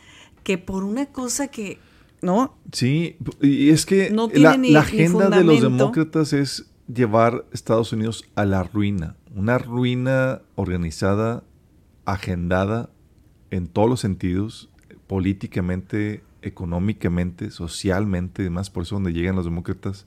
que 0.44 0.56
por 0.56 0.84
una 0.84 1.06
cosa 1.06 1.48
que 1.48 1.78
¿no? 2.22 2.56
Sí, 2.72 3.16
y 3.40 3.70
es 3.70 3.86
que 3.86 4.10
la, 4.10 4.80
agenda 4.80 5.30
de 5.30 5.44
los 5.44 5.62
demócratas 5.62 6.32
es 6.32 6.70
llevar 6.92 7.44
Estados 7.52 7.92
Unidos 7.92 8.24
a 8.34 8.44
la 8.44 8.62
ruina, 8.62 9.16
una 9.34 9.58
ruina 9.58 10.42
organizada, 10.54 11.44
agendada 12.04 12.90
en 13.50 13.66
todos 13.66 13.88
los 13.88 14.00
sentidos, 14.00 14.70
políticamente, 15.06 16.22
económicamente, 16.42 17.50
socialmente 17.50 18.42
y 18.42 18.44
demás. 18.44 18.70
Por 18.70 18.84
eso 18.84 18.96
donde 18.96 19.12
llegan 19.12 19.36
los 19.36 19.44
demócratas 19.44 20.06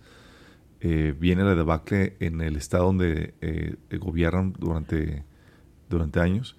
eh, 0.79 1.13
viene 1.19 1.43
la 1.43 1.55
debacle 1.55 2.15
en 2.19 2.41
el 2.41 2.55
estado 2.55 2.85
donde 2.85 3.33
eh, 3.41 3.75
gobiernan 3.99 4.53
durante, 4.57 5.23
durante 5.89 6.19
años. 6.19 6.55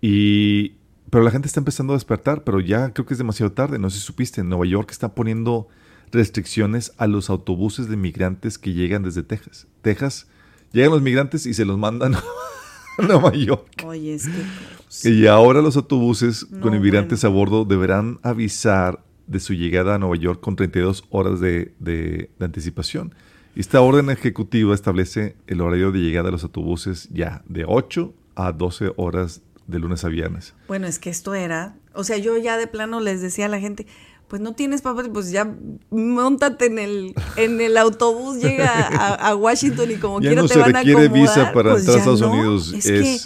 Y, 0.00 0.74
pero 1.10 1.24
la 1.24 1.30
gente 1.30 1.48
está 1.48 1.60
empezando 1.60 1.92
a 1.92 1.96
despertar, 1.96 2.44
pero 2.44 2.60
ya 2.60 2.92
creo 2.92 3.06
que 3.06 3.14
es 3.14 3.18
demasiado 3.18 3.52
tarde. 3.52 3.78
No 3.78 3.90
sé 3.90 3.98
si 3.98 4.04
supiste, 4.04 4.40
en 4.40 4.48
Nueva 4.48 4.66
York 4.66 4.90
está 4.90 5.14
poniendo 5.14 5.68
restricciones 6.10 6.92
a 6.98 7.06
los 7.06 7.30
autobuses 7.30 7.88
de 7.88 7.96
migrantes 7.96 8.58
que 8.58 8.72
llegan 8.72 9.02
desde 9.02 9.22
Texas. 9.22 9.66
Texas, 9.82 10.26
llegan 10.72 10.92
los 10.92 11.02
migrantes 11.02 11.46
y 11.46 11.54
se 11.54 11.64
los 11.64 11.78
mandan 11.78 12.14
a 12.98 13.02
Nueva 13.02 13.32
York. 13.34 13.84
Oye, 13.84 14.14
es 14.14 14.28
que... 14.28 15.10
Y 15.10 15.26
ahora 15.26 15.60
los 15.60 15.76
autobuses 15.76 16.46
con 16.60 16.74
inmigrantes 16.74 17.24
a 17.24 17.28
bordo 17.28 17.64
deberán 17.64 18.18
avisar 18.22 19.04
de 19.26 19.40
su 19.40 19.52
llegada 19.52 19.94
a 19.94 19.98
Nueva 19.98 20.16
York 20.16 20.40
con 20.40 20.56
32 20.56 21.04
horas 21.10 21.40
de, 21.40 21.74
de 21.78 22.30
anticipación. 22.40 23.14
Esta 23.54 23.80
orden 23.80 24.08
ejecutiva 24.08 24.74
establece 24.74 25.36
el 25.46 25.60
horario 25.60 25.92
de 25.92 25.98
llegada 25.98 26.26
de 26.26 26.32
los 26.32 26.44
autobuses 26.44 27.08
ya 27.12 27.42
de 27.46 27.64
8 27.66 28.14
a 28.38 28.52
12 28.52 28.92
horas 28.96 29.42
de 29.68 29.78
lunes 29.78 30.02
a 30.04 30.08
viernes. 30.08 30.54
Bueno, 30.66 30.88
es 30.88 30.98
que 30.98 31.10
esto 31.10 31.34
era, 31.34 31.76
o 31.92 32.02
sea, 32.02 32.16
yo 32.16 32.36
ya 32.36 32.56
de 32.56 32.66
plano 32.66 33.00
les 33.00 33.20
decía 33.20 33.46
a 33.46 33.48
la 33.48 33.60
gente, 33.60 33.86
pues 34.26 34.42
no 34.42 34.54
tienes 34.54 34.82
papás, 34.82 35.08
pues 35.12 35.30
ya 35.30 35.54
montate 35.90 36.66
en 36.66 36.78
el, 36.78 37.14
en 37.36 37.60
el 37.60 37.76
autobús, 37.76 38.38
llega 38.42 39.14
a, 39.14 39.36
Washington 39.36 39.90
y 39.90 39.96
como 39.96 40.18
quiera 40.18 40.46
te 40.46 40.58
van 40.58 40.74
a 40.74 40.80
acomodar. 40.80 41.12
visa 41.12 41.52
para 41.52 41.70
pues 41.72 41.82
entrar 41.82 41.96
a 41.96 41.98
Estados 42.00 42.20
Unidos. 42.22 42.72
Es, 42.72 42.84
que 42.84 43.20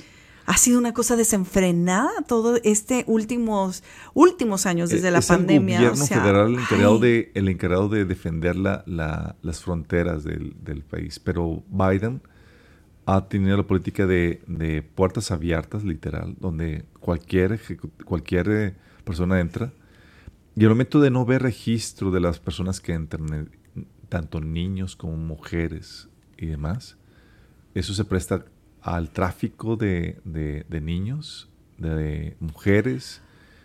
ha 0.45 0.57
sido 0.57 0.78
una 0.80 0.93
cosa 0.93 1.14
desenfrenada 1.14 2.11
todo 2.26 2.59
este 2.64 3.05
últimos 3.07 3.84
últimos 4.12 4.66
años 4.66 4.90
desde 4.90 5.12
la 5.12 5.20
pandemia. 5.20 5.78
El 5.78 5.90
gobierno 5.90 6.07
federal 6.07 6.55
el 6.55 6.59
encargado, 6.59 6.99
de, 6.99 7.30
el 7.34 7.49
encargado 7.49 7.88
de 7.88 8.05
defender 8.05 8.57
la, 8.57 8.84
las 9.40 9.62
fronteras 9.62 10.24
del, 10.24 10.57
del 10.61 10.82
país, 10.82 11.20
pero 11.20 11.62
Biden 11.68 12.20
ha 13.07 13.28
tenido 13.28 13.57
la 13.57 13.62
política 13.64 14.07
de, 14.07 14.84
puertas 14.94 15.30
abiertas, 15.30 15.84
literal, 15.84 16.36
donde 16.38 16.84
cualquier, 17.00 17.61
cualquier 18.05 18.48
eh, 18.50 18.74
persona 19.05 19.40
entra. 19.40 19.72
Y 20.55 20.62
el 20.62 20.68
momento 20.68 21.00
de 21.00 21.11
no 21.11 21.24
ver 21.24 21.42
registro 21.42 22.11
de 22.11 22.20
las 22.20 22.38
personas 22.38 22.80
que 22.80 22.92
entran, 22.92 23.50
eh, 23.74 23.84
tanto 24.09 24.40
niños 24.40 24.94
como 24.94 25.16
mujeres 25.16 26.09
y 26.36 26.46
demás, 26.46 26.96
eso 27.74 27.94
se 27.94 28.05
presta 28.05 28.44
al 28.82 29.11
tráfico 29.11 29.76
de, 29.76 30.20
de 30.24 30.80
niños, 30.80 31.48
de 31.78 32.36
mujeres, 32.40 33.22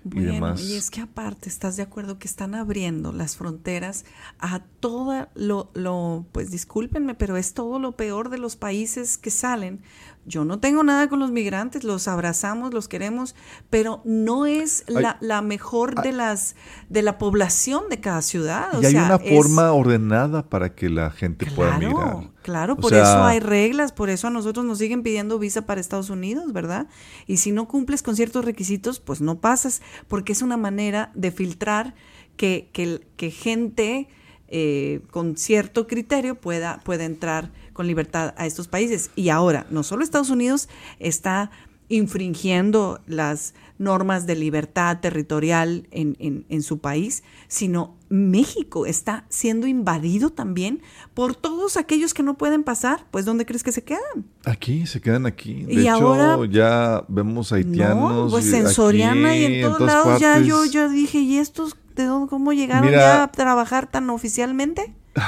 bueno, 0.07 0.55
y, 0.59 0.73
es 0.73 0.89
que 0.89 1.01
aparte, 1.01 1.49
¿estás 1.49 1.77
de 1.77 1.83
acuerdo 1.83 2.19
que 2.19 2.27
están 2.27 2.55
abriendo 2.55 3.11
las 3.11 3.37
fronteras 3.37 4.05
a 4.39 4.59
todo 4.79 5.27
lo, 5.35 5.71
lo, 5.73 6.25
pues 6.31 6.51
discúlpenme, 6.51 7.15
pero 7.15 7.37
es 7.37 7.53
todo 7.53 7.79
lo 7.79 7.95
peor 7.95 8.29
de 8.29 8.37
los 8.37 8.55
países 8.55 9.17
que 9.17 9.31
salen? 9.31 9.81
Yo 10.27 10.43
no 10.43 10.59
tengo 10.59 10.83
nada 10.83 11.07
con 11.07 11.19
los 11.19 11.31
migrantes, 11.31 11.85
los 11.85 12.09
abrazamos, 12.09 12.73
los 12.73 12.89
queremos, 12.89 13.33
pero 13.69 14.01
no 14.03 14.45
es 14.45 14.83
la, 14.87 15.41
mejor 15.41 16.01
de 16.01 16.11
las 16.11 16.57
de 16.89 17.01
la 17.01 17.17
población 17.17 17.85
de 17.89 18.01
cada 18.01 18.21
ciudad. 18.21 18.67
y 18.81 18.85
hay 18.85 18.95
una 18.95 19.19
forma 19.19 19.71
ordenada 19.71 20.43
para 20.49 20.75
que 20.75 20.89
la 20.89 21.11
gente 21.11 21.45
pueda 21.45 21.77
migrar. 21.79 22.29
Claro, 22.43 22.75
por 22.75 22.93
eso 22.93 23.23
hay 23.23 23.39
reglas, 23.39 23.93
por 23.93 24.09
eso 24.09 24.27
a 24.27 24.29
nosotros 24.29 24.65
nos 24.65 24.79
siguen 24.79 25.01
pidiendo 25.01 25.39
visa 25.39 25.65
para 25.65 25.79
Estados 25.79 26.09
Unidos, 26.09 26.51
¿verdad? 26.51 26.87
Y 27.25 27.37
si 27.37 27.53
no 27.53 27.69
cumples 27.69 28.03
con 28.03 28.17
ciertos 28.17 28.43
requisitos, 28.43 28.99
pues 28.99 29.21
no 29.21 29.39
pasas, 29.39 29.81
porque 30.09 30.33
es 30.33 30.41
una 30.41 30.57
manera 30.57 31.11
de 31.15 31.31
filtrar 31.31 31.95
que, 32.35 32.69
que, 32.73 33.31
gente 33.31 34.07
eh, 34.49 35.01
con 35.11 35.37
cierto 35.37 35.87
criterio 35.87 36.35
pueda, 36.35 36.79
pueda 36.83 37.05
entrar 37.05 37.51
con 37.77 37.87
libertad 37.87 38.33
a 38.35 38.45
estos 38.45 38.67
países. 38.67 39.11
Y 39.15 39.29
ahora, 39.29 39.65
no 39.69 39.83
solo 39.83 40.03
Estados 40.03 40.31
Unidos 40.31 40.67
está 40.99 41.51
infringiendo 41.89 42.99
las 43.07 43.53
normas 43.77 44.25
de 44.25 44.35
libertad 44.35 44.99
territorial 44.99 45.87
en, 45.91 46.17
en, 46.49 46.61
su 46.63 46.79
país, 46.79 47.23
sino 47.47 47.95
México 48.09 48.85
está 48.85 49.25
siendo 49.29 49.67
invadido 49.67 50.31
también 50.31 50.81
por 51.13 51.35
todos 51.35 51.77
aquellos 51.77 52.13
que 52.13 52.23
no 52.23 52.37
pueden 52.37 52.63
pasar. 52.63 53.05
Pues, 53.11 53.23
¿dónde 53.23 53.45
crees 53.45 53.63
que 53.63 53.71
se 53.71 53.83
quedan? 53.83 54.25
Aquí, 54.43 54.85
se 54.87 54.99
quedan 54.99 55.27
aquí. 55.27 55.63
De 55.63 55.73
y 55.75 55.79
hecho, 55.81 55.91
ahora, 55.91 56.39
ya 56.51 57.05
vemos 57.07 57.53
haitianos. 57.53 58.31
pues 58.31 58.51
en 58.51 58.67
Soriana 58.67 59.37
y 59.37 59.45
en 59.45 59.61
todos 59.61 59.79
lados 59.79 60.19
ya 60.19 60.39
yo, 60.39 60.65
yo 60.65 60.89
dije, 60.89 61.19
¿y 61.19 61.37
estos 61.37 61.77
de 61.95 62.05
dónde, 62.05 62.29
cómo 62.29 62.51
llegaron 62.51 62.91
ya 62.91 63.23
a 63.23 63.31
trabajar 63.31 63.89
tan 63.89 64.09
oficialmente? 64.09 64.93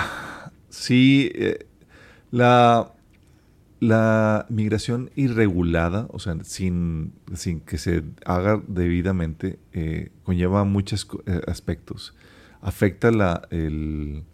Sí, 0.72 1.32
eh, 1.34 1.68
la, 2.32 2.94
la 3.80 4.46
migración 4.50 5.10
irregulada, 5.16 6.08
o 6.12 6.20
sea, 6.20 6.36
sin, 6.44 7.14
sin 7.34 7.62
que 7.62 7.78
se 7.78 8.04
haga 8.26 8.62
debidamente, 8.68 9.60
eh, 9.74 10.12
conlleva 10.24 10.64
muchos 10.64 11.08
eh, 11.26 11.42
aspectos. 11.48 12.16
Afecta 12.62 13.12
la, 13.12 13.48
el, 13.52 14.26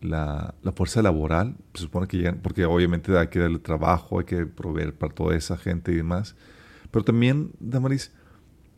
la, 0.00 0.54
fuerza 0.74 1.02
laboral, 1.02 1.56
se 1.74 1.82
supone 1.82 2.06
que 2.06 2.16
llegan, 2.16 2.40
porque 2.42 2.64
obviamente 2.64 3.16
hay 3.18 3.28
que 3.28 3.38
darle 3.38 3.58
trabajo, 3.58 4.18
hay 4.18 4.24
que 4.24 4.46
proveer 4.46 4.94
para 4.94 5.12
toda 5.12 5.36
esa 5.36 5.56
gente 5.56 5.92
y 5.92 5.96
demás. 5.96 6.36
Pero 6.90 7.04
también, 7.04 7.52
Damaris, 7.60 8.12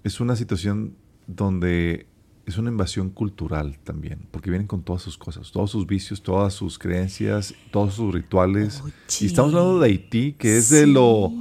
es 0.03 0.21
una 0.21 0.35
situación 0.35 0.97
donde 1.29 2.07
es 2.53 2.59
una 2.59 2.71
invasión 2.71 3.11
cultural 3.11 3.79
también, 3.83 4.21
porque 4.31 4.51
vienen 4.51 4.67
con 4.67 4.83
todas 4.83 5.03
sus 5.03 5.17
cosas, 5.17 5.51
todos 5.53 5.71
sus 5.71 5.87
vicios, 5.87 6.23
todas 6.23 6.53
sus 6.53 6.79
creencias, 6.79 7.55
todos 7.71 7.95
sus 7.95 8.13
rituales. 8.13 8.83
y 9.21 9.27
estamos 9.27 9.55
hablando 9.55 9.81
de 9.81 9.89
Haití, 9.89 10.35
que 10.35 10.59
es 10.59 10.69
de 10.69 10.87
lo 10.87 11.33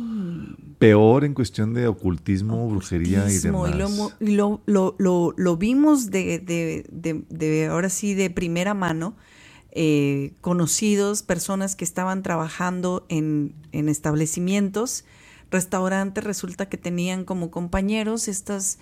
peor 0.80 1.26
en 1.26 1.34
cuestión 1.34 1.74
de 1.74 1.88
ocultismo, 1.88 2.68
brujería 2.70 3.30
y 3.30 3.38
demás. 3.38 3.72
Y 4.20 4.32
lo, 4.32 4.62
lo, 4.66 4.96
lo, 4.98 5.34
lo, 5.36 5.58
vimos 5.58 6.10
de, 6.10 6.40
de, 6.40 7.24
de, 7.30 7.68
ahora 7.68 7.90
sí, 7.90 8.14
de 8.14 8.30
primera 8.30 8.74
mano, 8.74 9.16
eh, 9.72 10.34
conocidos, 10.42 11.24
personas 11.24 11.76
que 11.76 11.84
estaban 11.84 12.24
trabajando 12.24 13.06
en, 13.10 13.54
en 13.74 13.90
establecimientos, 13.90 15.06
restaurantes, 15.52 16.24
resulta 16.24 16.68
que 16.68 16.78
tenían 16.78 17.26
como 17.26 17.52
compañeros 17.52 18.28
estas 18.28 18.80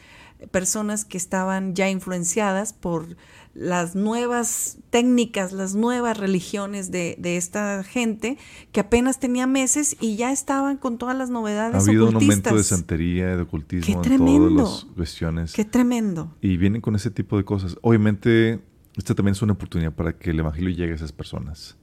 personas 0.51 1.05
que 1.05 1.17
estaban 1.17 1.75
ya 1.75 1.89
influenciadas 1.89 2.73
por 2.73 3.17
las 3.53 3.95
nuevas 3.95 4.77
técnicas, 4.89 5.51
las 5.51 5.75
nuevas 5.75 6.17
religiones 6.17 6.91
de, 6.91 7.17
esta 7.21 7.83
gente, 7.83 8.37
que 8.71 8.79
apenas 8.79 9.19
tenía 9.19 9.47
meses 9.47 9.97
y 9.99 10.15
ya 10.15 10.31
estaban 10.31 10.77
con 10.77 10.97
todas 10.97 11.17
las 11.17 11.29
novedades. 11.29 11.75
Ha 11.75 11.89
habido 11.89 12.07
un 12.07 12.15
aumento 12.15 12.55
de 12.55 12.63
santería, 12.63 13.35
de 13.35 13.41
ocultismo 13.41 14.01
en 14.03 14.17
todas 14.17 14.53
las 14.53 14.85
cuestiones. 14.95 15.53
Qué 15.53 15.65
tremendo. 15.65 16.35
Y 16.41 16.57
vienen 16.57 16.81
con 16.81 16.95
ese 16.95 17.11
tipo 17.11 17.37
de 17.37 17.43
cosas. 17.43 17.77
Obviamente, 17.81 18.59
esta 18.95 19.15
también 19.15 19.33
es 19.33 19.41
una 19.41 19.53
oportunidad 19.53 19.93
para 19.93 20.17
que 20.17 20.29
el 20.29 20.39
Evangelio 20.39 20.69
llegue 20.69 20.93
a 20.93 20.95
esas 20.95 21.11
personas. 21.11 21.77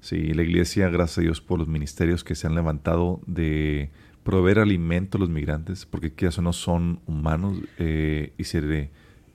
Sí, 0.00 0.34
la 0.34 0.42
iglesia, 0.42 0.90
gracias 0.90 1.18
a 1.18 1.20
Dios 1.22 1.40
por 1.40 1.58
los 1.58 1.68
ministerios 1.68 2.24
que 2.24 2.34
se 2.34 2.46
han 2.46 2.54
levantado 2.54 3.22
de 3.26 3.90
proveer 4.24 4.58
alimento 4.58 5.18
a 5.18 5.20
los 5.20 5.30
migrantes, 5.30 5.86
porque 5.86 6.12
quizás 6.12 6.40
no 6.40 6.52
son 6.52 7.00
humanos 7.06 7.58
eh, 7.78 8.32
y, 8.38 8.44
se 8.44 8.62
le, 8.62 8.90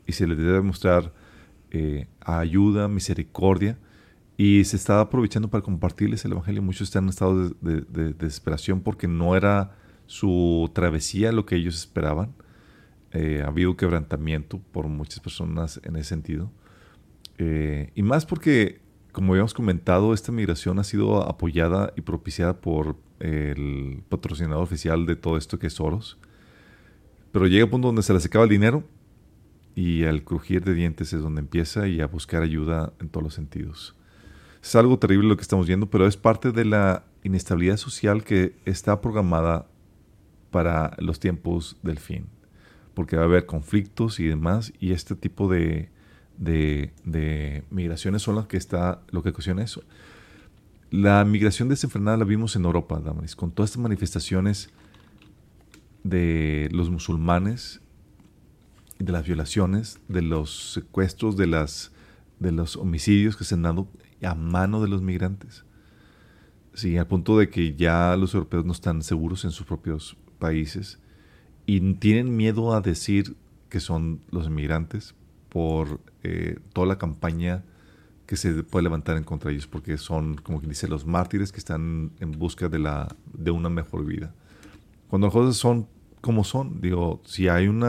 y 0.06 0.12
se 0.12 0.28
les 0.28 0.38
debe 0.38 0.62
mostrar 0.62 1.14
eh, 1.72 2.08
ayuda, 2.20 2.88
misericordia, 2.88 3.78
y 4.36 4.64
se 4.64 4.76
está 4.76 5.00
aprovechando 5.00 5.48
para 5.50 5.64
compartirles 5.64 6.26
el 6.26 6.32
Evangelio. 6.32 6.62
Muchos 6.64 6.88
están 6.88 7.04
en 7.04 7.10
estado 7.10 7.50
de, 7.62 8.14
desesperación 8.14 8.82
porque 8.82 9.08
no 9.08 9.36
era 9.36 9.76
su 10.08 10.70
travesía 10.74 11.32
lo 11.32 11.46
que 11.46 11.56
ellos 11.56 11.76
esperaban. 11.76 12.34
Eh, 13.12 13.42
ha 13.44 13.48
habido 13.48 13.78
quebrantamiento 13.78 14.60
por 14.72 14.88
muchas 14.88 15.20
personas 15.20 15.80
en 15.84 15.96
ese 15.98 16.10
sentido. 16.10 16.52
y 17.38 18.02
más 18.02 18.26
porque, 18.26 18.82
como 19.12 19.34
habíamos 19.34 19.54
comentado, 19.54 20.14
esta 20.14 20.32
migración 20.32 20.80
ha 20.80 20.84
sido 20.84 21.28
apoyada 21.30 21.94
y 21.96 22.02
propiciada 22.02 22.60
por 22.60 22.98
el 23.20 24.03
patrocinador 24.09 24.63
oficial 24.63 25.05
de 25.05 25.15
todo 25.15 25.38
esto 25.38 25.59
que 25.59 25.67
es 25.67 25.74
Soros. 25.74 26.17
Pero 27.32 27.47
llega 27.47 27.65
un 27.65 27.72
punto 27.72 27.88
donde 27.89 28.03
se 28.03 28.13
les 28.13 28.26
acaba 28.26 28.45
el 28.45 28.49
dinero 28.49 28.84
y 29.76 30.03
al 30.03 30.24
crujir 30.24 30.63
de 30.63 30.74
dientes 30.74 31.13
es 31.13 31.22
donde 31.22 31.41
empieza 31.41 31.88
y 31.88 32.01
a 32.01 32.07
buscar 32.07 32.41
ayuda 32.41 32.93
en 32.99 33.09
todos 33.09 33.24
los 33.24 33.34
sentidos. 33.34 33.95
Es 34.61 34.76
algo 34.76 34.99
terrible 34.99 35.30
lo 35.30 35.38
que 35.38 35.43
estamos 35.43 35.67
viendo, 35.67 35.89
pero 35.89 36.05
es 36.05 36.17
parte 36.17 36.51
de 36.51 36.65
la 36.65 37.05
inestabilidad 37.24 37.78
social 37.78 38.24
que 38.24 38.55
está 38.65 38.99
programada 39.01 39.67
para 40.51 40.95
los 40.97 41.20
tiempos 41.20 41.78
del 41.84 41.99
fin. 41.99 42.28
Porque 42.93 43.15
va 43.15 43.22
a 43.24 43.26
haber 43.26 43.45
conflictos 43.45 44.20
y 44.20 44.28
demás, 44.28 44.74
y 44.80 44.91
este 44.91 45.15
tipo 45.15 45.49
de, 45.49 45.89
de, 46.38 47.63
migraciones 47.70 48.22
son 48.22 48.36
las 48.36 48.47
que 48.47 48.57
está, 48.57 49.01
lo 49.11 49.24
que 49.24 49.30
ocasiona 49.30 49.63
eso. 49.63 49.84
La 50.92 51.24
migración 51.24 51.70
desenfrenada 51.70 52.18
la 52.18 52.26
vimos 52.26 52.56
en 52.56 52.66
Europa, 52.66 53.00
Damaris, 53.00 53.36
con 53.36 53.52
todas 53.52 53.70
estas 53.70 53.84
manifestaciones 53.84 54.72
de 56.04 56.68
los 56.72 56.90
musulmanes, 56.90 57.82
de 58.98 59.12
las 59.12 59.24
violaciones, 59.24 60.00
de 60.08 60.24
los 60.24 60.74
secuestros, 60.74 61.38
de, 61.38 61.46
las, 61.46 61.92
de 62.40 62.52
los 62.52 62.76
homicidios 62.76 63.38
que 63.38 63.44
se 63.44 63.54
han 63.54 63.62
dado 63.62 63.88
a 64.24 64.34
mano 64.34 64.82
de 64.82 64.88
los 64.88 65.04
migrantes. 65.04 65.64
Sí, 66.74 66.98
al 66.98 67.06
punto 67.06 67.38
de 67.38 67.50
que 67.50 67.76
ya 67.76 68.16
los 68.16 68.34
europeos 68.34 68.66
no 68.66 68.72
están 68.72 69.04
seguros 69.04 69.46
en 69.46 69.52
sus 69.52 69.68
propios 69.68 70.18
países 70.40 71.00
y 71.68 71.94
tienen 71.96 72.36
miedo 72.36 72.74
a 72.74 72.82
decir 72.82 73.36
que 73.70 73.80
son 73.80 74.22
los 74.32 74.48
inmigrantes 74.48 75.14
por 75.50 76.02
eh, 76.24 76.58
toda 76.74 76.88
la 76.88 76.98
campaña 76.98 77.64
que 78.30 78.36
se 78.36 78.64
puede 78.64 78.84
levantar 78.84 79.18
en 79.18 79.24
contra 79.24 79.50
de 79.50 79.56
ellos, 79.56 79.66
porque 79.66 79.98
son, 79.98 80.36
como 80.36 80.60
quien 80.60 80.70
dice, 80.70 80.88
los 80.88 81.04
mártires 81.04 81.52
que 81.52 81.58
están 81.58 82.12
en 82.20 82.32
busca 82.34 82.70
de, 82.70 82.78
la, 82.78 83.08
de 83.34 83.50
una 83.50 83.70
mejor 83.70 84.06
vida. 84.06 84.36
Cuando 85.08 85.26
las 85.26 85.34
cosas 85.34 85.56
son 85.56 85.88
como 86.22 86.44
son, 86.44 86.80
digo, 86.80 87.24
si 87.26 87.48
hay 87.48 87.68
un 87.68 87.84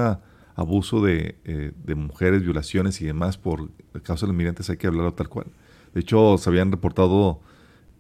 abuso 0.55 1.05
de, 1.05 1.37
eh, 1.45 1.73
de, 1.85 1.95
mujeres, 1.95 2.43
violaciones 2.43 3.03
y 3.03 3.05
demás 3.05 3.37
por 3.37 3.71
causa 4.03 4.25
de 4.25 4.29
los 4.29 4.37
migrantes, 4.39 4.71
hay 4.71 4.79
que 4.79 4.87
hablarlo 4.87 5.13
tal 5.13 5.29
cual. 5.29 5.49
De 5.93 6.01
hecho, 6.01 6.39
se 6.39 6.49
habían 6.49 6.73
reportado 6.73 7.43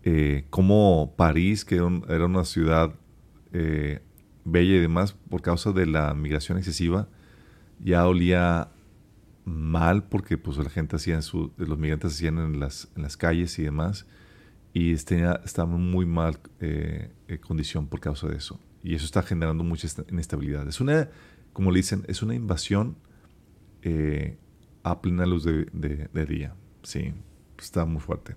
eh, 0.04 0.46
cómo 0.48 1.12
París, 1.18 1.66
que 1.66 1.74
era, 1.74 2.24
una 2.24 2.46
ciudad 2.46 2.94
eh, 3.52 4.00
bella 4.46 4.76
y 4.76 4.80
demás, 4.80 5.14
por 5.28 5.42
causa 5.42 5.72
de 5.72 5.84
la 5.84 6.14
migración 6.14 6.56
excesiva, 6.56 7.06
ya 7.80 8.08
olía 8.08 8.68
mal 9.44 10.04
porque 10.04 10.38
pues 10.38 10.56
la 10.58 10.70
gente 10.70 10.96
hacía 10.96 11.20
su, 11.22 11.52
los 11.56 11.78
migrantes 11.78 12.14
hacían 12.14 12.38
en 12.38 12.60
las, 12.60 12.88
en 12.96 13.02
las 13.02 13.16
calles 13.16 13.58
y 13.58 13.62
demás 13.64 14.06
y 14.72 14.94
tenía, 14.96 15.40
estaba 15.44 15.74
en 15.74 15.90
muy 15.90 16.06
mal 16.06 16.38
eh, 16.60 17.10
eh, 17.28 17.38
condición 17.38 17.88
por 17.88 18.00
causa 18.00 18.28
de 18.28 18.36
eso. 18.36 18.60
Y 18.82 18.94
eso 18.94 19.04
está 19.04 19.22
generando 19.22 19.64
mucha 19.64 19.88
inestabilidad. 20.08 20.66
Es 20.68 20.80
una 20.80 21.08
como 21.52 21.72
le 21.72 21.78
dicen 21.78 22.04
es 22.08 22.22
una 22.22 22.34
invasión 22.34 22.96
eh, 23.82 24.38
a 24.82 25.00
plena 25.02 25.26
luz 25.26 25.44
de, 25.44 25.64
de 25.72 26.26
día. 26.26 26.54
Sí 26.82 27.12
está 27.58 27.84
muy 27.84 28.00
fuerte 28.00 28.36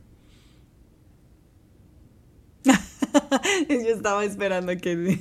Yo 3.70 3.90
estaba 3.90 4.26
esperando 4.26 4.76
que 4.78 5.20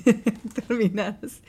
terminaras. 0.66 1.40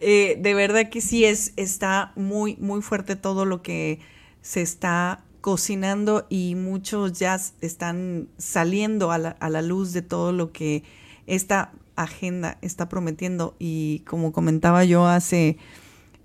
Eh, 0.00 0.38
de 0.40 0.54
verdad 0.54 0.88
que 0.90 1.00
sí 1.00 1.24
es, 1.24 1.52
está 1.56 2.12
muy, 2.16 2.56
muy 2.56 2.82
fuerte 2.82 3.16
todo 3.16 3.44
lo 3.44 3.62
que 3.62 4.00
se 4.42 4.62
está 4.62 5.24
cocinando 5.40 6.26
y 6.30 6.54
muchos 6.54 7.18
ya 7.18 7.38
están 7.60 8.28
saliendo 8.38 9.10
a 9.12 9.18
la, 9.18 9.62
luz 9.62 9.92
de 9.92 10.02
todo 10.02 10.32
lo 10.32 10.52
que 10.52 10.82
esta 11.26 11.72
agenda 11.96 12.58
está 12.62 12.88
prometiendo. 12.88 13.54
Y 13.58 14.00
como 14.00 14.32
comentaba 14.32 14.84
yo 14.84 15.06
hace, 15.06 15.58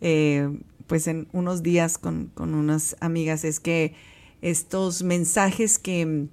eh, 0.01 0.49
pues 0.87 1.07
en 1.07 1.27
unos 1.33 1.63
días 1.63 1.97
con, 1.97 2.27
con 2.33 2.53
unas 2.53 2.95
amigas, 3.01 3.43
es 3.43 3.59
que 3.59 3.93
estos 4.41 5.03
mensajes 5.03 5.79
que, 5.79 6.27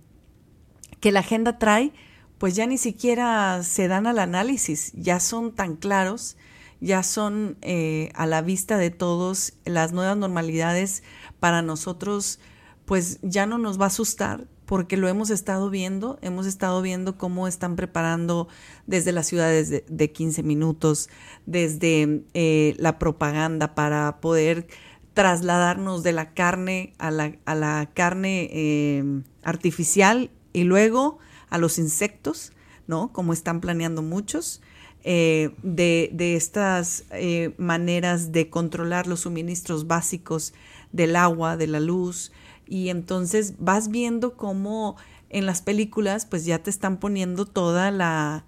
que 1.01 1.13
la 1.13 1.21
agenda 1.21 1.59
trae, 1.59 1.93
pues 2.39 2.55
ya 2.55 2.67
ni 2.67 2.79
siquiera 2.79 3.63
se 3.63 3.89
dan 3.89 4.07
al 4.07 4.19
análisis, 4.19 4.93
ya 4.95 5.21
son 5.21 5.53
tan 5.53 5.77
claros, 5.77 6.37
ya 6.81 7.03
son 7.03 7.57
eh, 7.63 8.11
a 8.15 8.27
la 8.27 8.43
vista 8.43 8.77
de 8.77 8.91
todos 8.91 9.55
las 9.65 9.93
nuevas 9.93 10.17
normalidades. 10.17 11.03
Para 11.41 11.63
nosotros, 11.63 12.39
pues 12.85 13.19
ya 13.23 13.47
no 13.47 13.59
nos 13.59 13.81
va 13.81 13.85
a 13.85 13.89
asustar 13.89 14.47
porque 14.67 14.97
lo 14.97 15.09
hemos 15.09 15.31
estado 15.31 15.71
viendo, 15.71 16.19
hemos 16.23 16.45
estado 16.45 16.83
viendo 16.83 17.17
cómo 17.17 17.47
están 17.47 17.77
preparando 17.77 18.49
desde 18.87 19.13
las 19.13 19.27
ciudades 19.27 19.85
de, 19.87 20.13
15 20.13 20.43
minutos, 20.43 21.09
desde 21.47 22.25
eh, 22.35 22.75
la 22.79 22.99
propaganda 22.99 23.75
para 23.75 24.21
poder 24.21 24.67
trasladarnos 25.15 26.03
de 26.03 26.13
la 26.13 26.35
carne 26.35 26.93
a 26.99 27.11
la, 27.11 27.33
a 27.47 27.55
la 27.55 27.89
carne 27.95 28.51
eh, 28.53 29.23
artificial 29.45 30.31
y 30.53 30.65
luego 30.65 31.19
a 31.51 31.59
los 31.59 31.79
insectos, 31.79 32.53
¿no? 32.87 33.13
Como 33.13 33.33
están 33.33 33.61
planeando 33.61 34.03
muchos. 34.03 34.61
Eh, 35.09 35.51
de, 35.63 36.35
estas 36.35 37.05
eh, 37.13 37.55
maneras 37.59 38.33
de 38.33 38.51
controlar 38.51 39.07
los 39.07 39.21
suministros 39.21 39.87
básicos 39.87 40.53
del 40.91 41.15
agua, 41.15 41.57
de 41.57 41.69
la 41.69 41.79
luz, 41.79 42.33
y 42.67 42.89
entonces 42.89 43.55
vas 43.61 43.89
viendo 43.89 44.37
cómo 44.37 44.97
en 45.31 45.47
las 45.47 45.63
películas 45.63 46.27
pues 46.27 46.45
ya 46.45 46.61
te 46.61 46.71
están 46.71 46.99
poniendo 46.99 47.47
toda 47.47 47.93
la, 47.93 48.45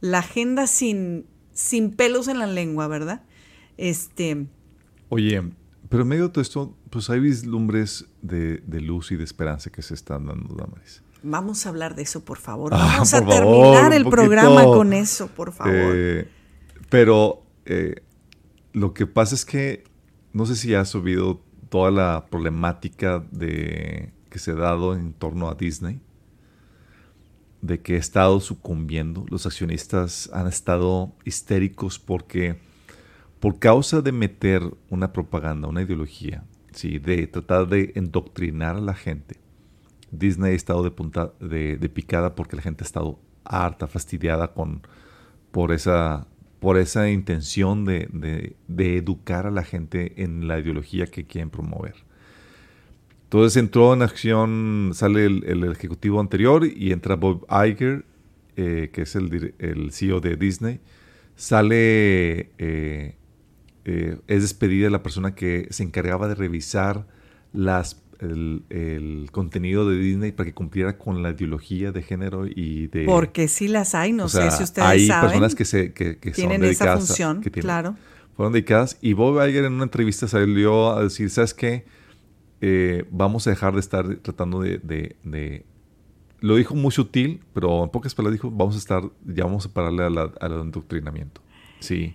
la 0.00 0.18
agenda 0.18 0.68
sin, 0.68 1.26
sin 1.52 1.90
pelos 1.90 2.28
en 2.28 2.38
la 2.38 2.46
lengua, 2.46 2.86
¿verdad? 2.86 3.24
Este... 3.76 4.46
Oye, 5.08 5.42
pero 5.88 6.02
en 6.02 6.08
medio 6.08 6.24
de 6.24 6.28
todo 6.30 6.42
esto, 6.42 6.76
pues 6.90 7.10
hay 7.10 7.18
vislumbres 7.18 8.06
de, 8.22 8.58
de 8.58 8.80
luz 8.80 9.10
y 9.10 9.16
de 9.16 9.24
esperanza 9.24 9.70
que 9.70 9.82
se 9.82 9.94
están 9.94 10.26
dando, 10.26 10.54
Damaris. 10.54 11.02
Vamos 11.22 11.66
a 11.66 11.70
hablar 11.70 11.94
de 11.94 12.02
eso, 12.02 12.24
por 12.24 12.38
favor. 12.38 12.72
Ah, 12.74 12.94
Vamos 12.94 13.14
a 13.14 13.24
terminar 13.24 13.92
el 13.92 14.04
programa 14.04 14.64
con 14.64 14.92
eso, 14.92 15.28
por 15.28 15.52
favor. 15.52 15.72
Eh, 15.74 16.28
pero 16.88 17.42
eh, 17.64 18.02
lo 18.72 18.94
que 18.94 19.06
pasa 19.06 19.34
es 19.34 19.44
que 19.44 19.84
no 20.32 20.46
sé 20.46 20.54
si 20.56 20.74
ha 20.74 20.84
subido 20.84 21.42
toda 21.68 21.90
la 21.90 22.26
problemática 22.30 23.24
de, 23.30 24.12
que 24.30 24.38
se 24.38 24.52
ha 24.52 24.54
dado 24.54 24.94
en 24.94 25.12
torno 25.12 25.48
a 25.48 25.54
Disney, 25.54 26.00
de 27.62 27.80
que 27.80 27.94
ha 27.94 27.98
estado 27.98 28.38
sucumbiendo. 28.40 29.24
Los 29.28 29.46
accionistas 29.46 30.30
han 30.32 30.46
estado 30.46 31.14
histéricos 31.24 31.98
porque 31.98 32.60
por 33.40 33.58
causa 33.58 34.02
de 34.02 34.12
meter 34.12 34.62
una 34.90 35.12
propaganda, 35.12 35.68
una 35.68 35.82
ideología, 35.82 36.44
¿sí? 36.72 36.98
de 36.98 37.26
tratar 37.26 37.68
de 37.68 37.92
endoctrinar 37.94 38.76
a 38.76 38.80
la 38.80 38.94
gente. 38.94 39.40
Disney 40.10 40.52
ha 40.52 40.54
estado 40.54 40.82
de, 40.82 40.90
punta, 40.90 41.32
de, 41.40 41.88
picada 41.88 42.34
porque 42.34 42.56
la 42.56 42.62
gente 42.62 42.84
ha 42.84 42.86
estado 42.86 43.18
harta, 43.44 43.86
fastidiada 43.86 44.52
con, 44.52 44.82
por, 45.50 45.72
esa, 45.72 46.26
por 46.60 46.78
esa 46.78 47.10
intención 47.10 47.84
de, 47.84 48.56
educar 48.68 49.46
a 49.46 49.50
la 49.50 49.64
gente 49.64 50.22
en 50.22 50.48
la 50.48 50.58
ideología 50.58 51.06
que 51.06 51.24
quieren 51.24 51.50
promover. 51.50 51.94
Entonces 53.24 53.56
entró 53.56 53.92
en 53.92 54.02
acción, 54.02 54.92
sale 54.94 55.26
el, 55.26 55.64
ejecutivo 55.64 56.20
anterior 56.20 56.64
y 56.64 56.92
entra 56.92 57.16
Bob 57.16 57.44
Iger, 57.50 58.04
eh, 58.56 58.90
que 58.92 59.02
es 59.02 59.16
el, 59.16 59.90
CEO 59.90 60.20
de 60.20 60.36
Disney. 60.36 60.80
Sale, 61.34 62.52
eh, 62.58 63.16
eh, 63.84 64.18
es 64.26 64.42
despedida 64.42 64.88
la 64.90 65.02
persona 65.02 65.34
que 65.34 65.66
se 65.70 65.82
encargaba 65.82 66.28
de 66.28 66.36
revisar 66.36 67.06
las 67.52 68.05
el, 68.20 69.28
contenido 69.32 69.88
de 69.88 69.98
Disney 69.98 70.32
para 70.32 70.46
que 70.46 70.54
cumpliera 70.54 70.98
con 70.98 71.22
la 71.22 71.30
ideología 71.30 71.92
de 71.92 72.02
género 72.02 72.46
y 72.46 72.86
de... 72.88 73.04
Porque 73.04 73.48
sí 73.48 73.68
las 73.68 73.94
hay, 73.94 74.12
no 74.12 74.28
sé 74.28 74.50
si 74.50 74.62
ustedes 74.62 74.88
hay 74.88 75.06
saben. 75.06 75.24
Hay 75.24 75.28
personas 75.28 75.54
que, 75.54 75.64
se, 75.64 75.92
que, 75.92 76.14
tienen 76.32 76.64
esa 76.64 76.96
función, 76.96 77.42
claro. 77.42 77.96
Fueron 78.34 78.52
dedicadas 78.52 78.98
y 79.00 79.14
Bob 79.14 79.42
Iger 79.46 79.64
en 79.64 79.74
una 79.74 79.84
entrevista 79.84 80.28
salió 80.28 80.92
a 80.92 81.04
decir, 81.04 81.30
¿sabes 81.30 81.54
qué? 81.54 81.84
Eh, 82.60 83.04
vamos 83.10 83.46
a 83.46 83.50
dejar 83.50 83.74
de 83.74 83.80
estar 83.80 84.16
tratando 84.16 84.60
de, 84.60 84.78
de, 84.78 85.64
Lo 86.40 86.56
dijo 86.56 86.74
muy 86.74 86.90
sutil, 86.90 87.40
pero 87.52 87.84
en 87.84 87.90
pocas 87.90 88.14
palabras 88.14 88.34
dijo, 88.34 88.50
vamos 88.50 88.74
a 88.74 88.78
estar, 88.78 89.02
ya 89.24 89.44
vamos 89.44 89.66
a 89.66 89.72
pararle 89.72 90.04
al 90.04 90.18
adoctrinamiento. 90.40 91.40
Sí. 91.80 92.14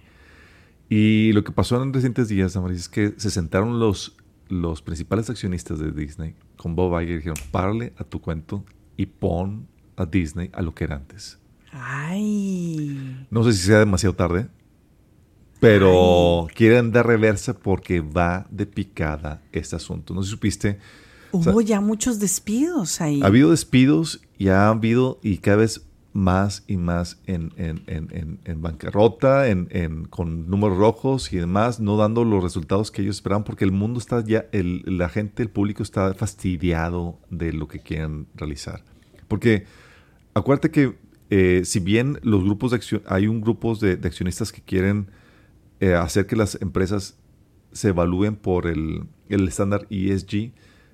Y 0.93 1.31
lo 1.31 1.45
que 1.45 1.53
pasó 1.53 1.81
en 1.81 1.93
recientes 1.93 2.27
días, 2.27 2.57
Amaris, 2.57 2.81
es 2.81 2.89
que 2.89 3.13
se 3.15 3.31
sentaron 3.31 3.79
los 3.79 4.17
los 4.51 4.81
principales 4.81 5.29
accionistas 5.29 5.79
de 5.79 5.91
Disney 5.91 6.35
con 6.57 6.75
Bob 6.75 6.99
Iger 7.01 7.17
dijeron, 7.17 7.37
párale 7.51 7.93
a 7.97 8.03
tu 8.03 8.21
cuento 8.21 8.65
y 8.97 9.05
pon 9.05 9.67
a 9.95 10.05
Disney 10.05 10.49
a 10.53 10.61
lo 10.61 10.75
que 10.75 10.83
era 10.83 10.97
antes. 10.97 11.39
Ay. 11.71 13.25
No 13.29 13.43
sé 13.43 13.53
si 13.53 13.65
sea 13.67 13.79
demasiado 13.79 14.13
tarde, 14.13 14.49
pero 15.61 16.47
quieren 16.53 16.91
dar 16.91 17.07
reversa 17.07 17.57
porque 17.57 18.01
va 18.01 18.45
de 18.49 18.65
picada 18.65 19.41
este 19.53 19.77
asunto. 19.77 20.13
No 20.13 20.21
sé 20.21 20.27
si 20.27 20.31
supiste. 20.31 20.79
Hubo 21.31 21.61
ya 21.61 21.79
muchos 21.79 22.19
despidos 22.19 22.99
ahí. 22.99 23.21
Ha 23.21 23.27
habido 23.27 23.51
despidos 23.51 24.21
y 24.37 24.49
ha 24.49 24.67
habido, 24.67 25.19
y 25.23 25.37
cada 25.37 25.57
vez 25.57 25.87
más 26.13 26.63
y 26.67 26.77
más 26.77 27.21
en, 27.25 27.53
en, 27.55 27.83
en, 27.87 28.39
en 28.43 28.61
bancarrota, 28.61 29.45
con 30.09 30.49
números 30.49 30.77
rojos 30.77 31.31
y 31.31 31.37
demás, 31.37 31.79
no 31.79 31.97
dando 31.97 32.25
los 32.25 32.43
resultados 32.43 32.91
que 32.91 33.01
ellos 33.01 33.17
esperaban, 33.17 33.43
porque 33.43 33.63
el 33.63 33.71
mundo 33.71 33.99
está 33.99 34.23
ya, 34.23 34.45
el, 34.51 34.83
la 34.85 35.09
gente, 35.09 35.43
el 35.43 35.49
público 35.49 35.83
está 35.83 36.13
fastidiado 36.13 37.19
de 37.29 37.53
lo 37.53 37.67
que 37.67 37.79
quieren 37.79 38.27
realizar. 38.35 38.83
Porque 39.27 39.65
acuérdate 40.33 40.71
que 40.71 40.97
eh, 41.29 41.61
si 41.63 41.79
bien 41.79 42.19
los 42.23 42.43
grupos 42.43 42.71
de 42.71 42.77
acción, 42.77 43.01
hay 43.07 43.27
un 43.27 43.39
grupo 43.39 43.73
de, 43.75 43.93
accionistas 44.03 44.51
que 44.51 44.61
quieren 44.61 45.07
eh, 45.79 45.93
hacer 45.93 46.27
que 46.27 46.35
las 46.35 46.61
empresas 46.61 47.17
se 47.71 47.89
evalúen 47.89 48.35
por 48.35 48.67
el, 48.67 49.07
estándar 49.29 49.87
ESG, 49.89 50.51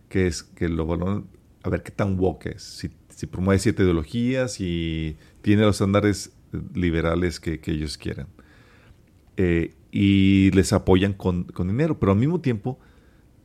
que 0.09 0.27
es 0.27 0.43
que 0.43 0.69
lo 0.69 0.85
valoran 0.85 1.25
a 1.63 1.69
ver 1.69 1.81
qué 1.81 1.91
tan 1.91 2.19
woke 2.19 2.45
es, 2.45 2.87
si 3.17 3.25
promueve 3.25 3.57
siete 3.57 3.81
ideologías 3.81 4.61
y 4.61 5.17
tiene 5.41 5.63
los 5.63 5.77
estándares 5.77 6.33
liberales 6.75 7.39
que, 7.39 7.59
ellos 7.65 7.97
quieran. 7.97 8.27
Eh, 9.37 9.73
y 9.91 10.51
les 10.51 10.71
apoyan 10.71 11.13
con, 11.13 11.47
dinero, 11.57 11.97
pero 11.97 12.11
al 12.11 12.19
mismo 12.19 12.41
tiempo 12.41 12.77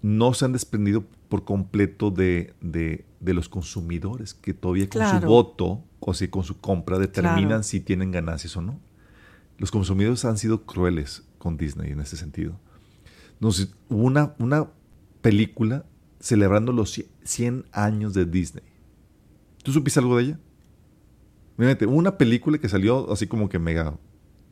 no 0.03 0.35
se 0.35 0.45
han 0.45 0.53
desprendido 0.53 1.07
por 1.31 1.47
completo 1.47 2.11
de, 2.11 2.53
los 3.23 3.49
consumidores, 3.49 4.35
que 4.35 4.53
todavía 4.53 4.91
con 4.91 5.09
su 5.09 5.27
voto 5.27 5.83
o 6.01 6.13
si 6.13 6.29
con 6.29 6.45
su 6.45 6.61
compra 6.61 6.99
determinan 6.99 7.65
si 7.65 7.81
tienen 7.81 8.11
ganancias 8.11 8.55
o 8.59 8.61
no. 8.61 8.79
Los 9.57 9.71
consumidores 9.71 10.27
han 10.27 10.37
sido 10.37 10.67
crueles 10.67 11.23
con 11.39 11.57
Disney 11.57 11.93
en 11.93 12.01
ese 12.01 12.19
sentido. 12.19 12.61
Nos, 13.41 13.75
hubo 13.89 14.03
una, 14.03 14.35
una 14.39 14.69
película 15.23 15.87
celebrando 16.21 16.73
los 16.73 17.03
100 17.25 17.65
años 17.73 18.13
de 18.13 18.27
Disney. 18.27 18.72
¿Tú 19.63 19.73
supiste 19.73 20.01
algo 20.01 20.17
de 20.17 20.25
ella? 20.25 20.39
Mírate, 21.57 21.87
una 21.87 22.17
película 22.19 22.59
que 22.59 22.69
salió 22.69 23.13
así 23.13 23.27
como 23.27 23.49
que 23.49 23.59
mega 23.59 23.95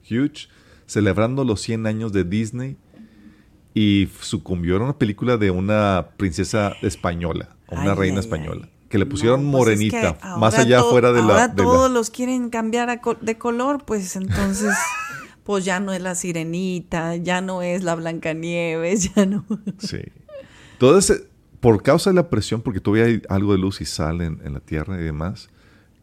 huge, 0.04 0.48
celebrando 0.86 1.44
los 1.44 1.60
100 1.62 1.86
años 1.86 2.12
de 2.12 2.24
Disney 2.24 2.76
y 3.74 4.08
sucumbió. 4.20 4.76
Era 4.76 4.84
una 4.84 4.98
película 4.98 5.36
de 5.36 5.50
una 5.50 6.10
princesa 6.16 6.74
española, 6.82 7.56
una 7.68 7.94
reina 7.94 8.20
española, 8.20 8.68
que 8.88 8.98
le 8.98 9.06
pusieron 9.06 9.40
pues 9.40 9.52
morenita, 9.52 10.18
más 10.38 10.58
allá 10.58 10.82
fuera 10.82 11.12
de 11.12 11.22
la... 11.22 11.32
Ahora 11.32 11.54
todos 11.54 11.90
los 11.90 12.10
quieren 12.10 12.50
cambiar 12.50 13.00
de 13.20 13.38
color, 13.38 13.84
pues 13.84 14.16
entonces... 14.16 14.74
pues 15.50 15.64
ya 15.64 15.80
no 15.80 15.92
es 15.92 16.00
la 16.00 16.14
sirenita, 16.14 17.16
ya 17.16 17.40
no 17.40 17.62
es 17.62 17.82
la 17.82 17.96
Blancanieves, 17.96 19.12
ya 19.16 19.26
no. 19.26 19.44
Sí. 19.78 19.98
Entonces, 20.74 21.24
por 21.60 21.82
causa 21.82 22.10
de 22.10 22.16
la 22.16 22.30
presión, 22.30 22.62
porque 22.62 22.80
todavía 22.80 23.04
hay 23.04 23.22
algo 23.28 23.52
de 23.52 23.58
luz 23.58 23.80
y 23.80 23.84
sal 23.84 24.22
en, 24.22 24.52
la 24.52 24.60
Tierra 24.60 25.00
y 25.00 25.04
demás, 25.04 25.50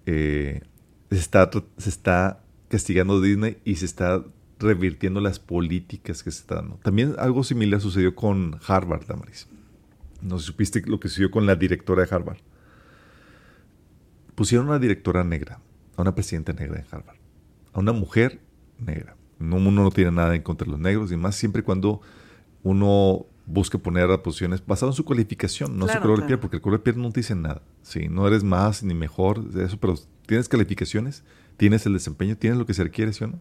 eh, 0.06 0.62
se, 1.10 1.18
está, 1.18 2.44
castigando 2.70 3.20
Disney 3.22 3.58
y 3.66 3.76
se 3.76 3.86
está 3.86 4.24
revirtiendo 4.60 5.20
las 5.20 5.40
políticas 5.40 6.24
que 6.24 6.32
se 6.32 6.42
están 6.42 6.58
dando. 6.60 6.76
También 6.84 7.16
algo 7.18 7.44
similar 7.44 7.82
sucedió 7.82 8.16
con 8.16 8.60
Harvard, 8.68 9.06
Damaris. 9.08 9.48
No 10.22 10.40
supiste 10.40 10.82
lo 10.86 11.00
que 11.00 11.10
sucedió 11.10 11.32
con 11.32 11.46
la 11.46 11.56
directora 11.56 12.04
de 12.04 12.16
Harvard. 12.16 12.40
Pusieron 14.36 14.68
a 14.68 14.72
una 14.72 14.80
directora 14.80 15.24
negra, 15.24 15.60
a 15.96 16.02
una 16.02 16.14
presidenta 16.14 16.54
negra 16.54 16.76
de 16.82 16.86
Harvard, 16.92 17.18
a 17.74 17.80
una 17.80 17.94
mujer 17.94 18.40
negra. 18.80 19.16
No, 19.40 19.58
uno 19.58 19.72
no 19.84 19.92
tiene 19.92 20.12
nada 20.12 20.36
en 20.36 20.42
contra 20.42 20.66
de 20.66 20.72
los 20.72 20.80
negros 20.80 21.12
y 21.12 21.18
más 21.18 21.36
siempre 21.36 21.64
cuando 21.64 22.02
uno 22.64 23.26
busque 23.48 23.80
poner 23.80 24.12
a 24.12 24.22
posiciones 24.22 24.64
basadas 24.64 24.94
en 24.94 24.98
su 24.98 25.06
cualificación, 25.06 25.78
no 25.78 25.88
su 25.88 26.00
color 26.00 26.22
de 26.22 26.28
piel, 26.28 26.40
porque 26.40 26.58
el 26.58 26.62
color 26.62 26.80
de 26.80 26.84
piel 26.84 27.02
no 27.02 27.12
te 27.12 27.22
dice 27.22 27.34
nada. 27.34 27.62
Sí, 27.82 28.08
no 28.10 28.28
eres 28.28 28.44
más 28.44 28.84
ni 28.84 28.94
mejor 28.94 29.42
de 29.42 29.66
eso, 29.66 29.78
pero 29.80 29.96
tienes 30.26 30.50
calificaciones, 30.50 31.24
tienes 31.56 31.86
el 31.86 31.94
desempeño, 31.94 32.36
tienes 32.38 32.60
lo 32.60 32.66
que 32.66 32.74
se 32.74 32.84
requiere, 32.84 33.14
¿sí 33.14 33.24
o 33.24 33.28
no? 33.28 33.40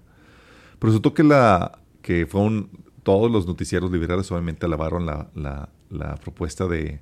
Pero 0.78 0.92
resultó 0.92 1.12
que 1.12 1.24
la 1.24 1.80
que 2.02 2.24
fue 2.26 2.40
un, 2.40 2.70
todos 3.02 3.30
los 3.30 3.46
noticieros 3.46 3.90
liberales 3.90 4.30
obviamente 4.30 4.64
alabaron 4.64 5.06
la, 5.06 5.28
la, 5.34 6.14
propuesta 6.16 6.68
de, 6.68 7.00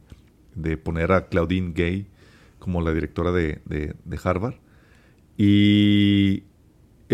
de, 0.54 0.78
poner 0.78 1.12
a 1.12 1.28
Claudine 1.28 1.72
Gay 1.74 2.06
como 2.58 2.80
la 2.80 2.92
directora 2.94 3.32
de, 3.32 3.60
de, 3.66 3.94
de 4.02 4.20
Harvard. 4.22 4.54
Y 5.36 6.44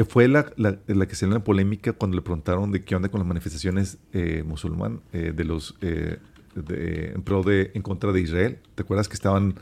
fue 0.09 0.29
la, 0.29 0.53
la, 0.57 1.07
que 1.07 1.15
se 1.15 1.27
dio 1.27 1.35
la 1.35 1.45
polémica 1.45 1.93
cuando 1.93 2.17
le 2.17 2.23
preguntaron 2.23 2.71
de 2.71 2.85
qué 2.85 2.95
onda 2.95 3.09
con 3.09 3.21
las 3.21 3.27
manifestaciones 3.27 3.99
eh, 4.13 4.45
musulmán 4.47 5.01
eh, 5.13 5.33
de 5.35 5.45
los 5.45 5.77
eh, 5.81 6.19
en 6.55 7.23
pro 7.23 7.43
de 7.43 7.71
en 7.75 7.83
contra 7.83 8.13
de 8.13 8.21
Israel. 8.21 8.59
¿Te 8.75 8.83
acuerdas 8.83 9.09
que 9.09 9.15
estaban 9.15 9.55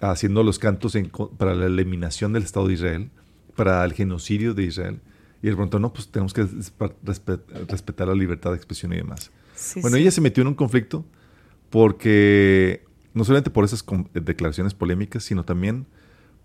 haciendo 0.00 0.42
los 0.42 0.58
cantos 0.58 0.96
para 1.36 1.54
la 1.54 1.66
eliminación 1.66 2.32
del 2.32 2.42
Estado 2.42 2.68
de 2.68 2.74
Israel, 2.74 3.10
para 3.54 3.84
el 3.84 3.92
genocidio 3.92 4.54
de 4.54 4.64
Israel? 4.64 5.00
Y 5.42 5.48
él 5.48 5.54
preguntó, 5.54 5.78
no, 5.78 5.92
pues 5.92 6.08
tenemos 6.08 6.32
que 6.32 6.46
respetar 7.68 8.08
la 8.08 8.14
libertad 8.14 8.50
de 8.50 8.56
expresión 8.56 8.92
y 8.92 8.96
demás. 8.96 9.30
bueno, 9.80 9.96
ella 9.96 10.10
se 10.10 10.20
metió 10.20 10.42
en 10.42 10.48
un 10.48 10.54
conflicto 10.54 11.04
porque, 11.68 12.84
no 13.12 13.24
solamente 13.24 13.50
por 13.50 13.64
esas 13.64 13.84
declaraciones 14.12 14.72
polémicas, 14.74 15.24
sino 15.24 15.44
también 15.44 15.86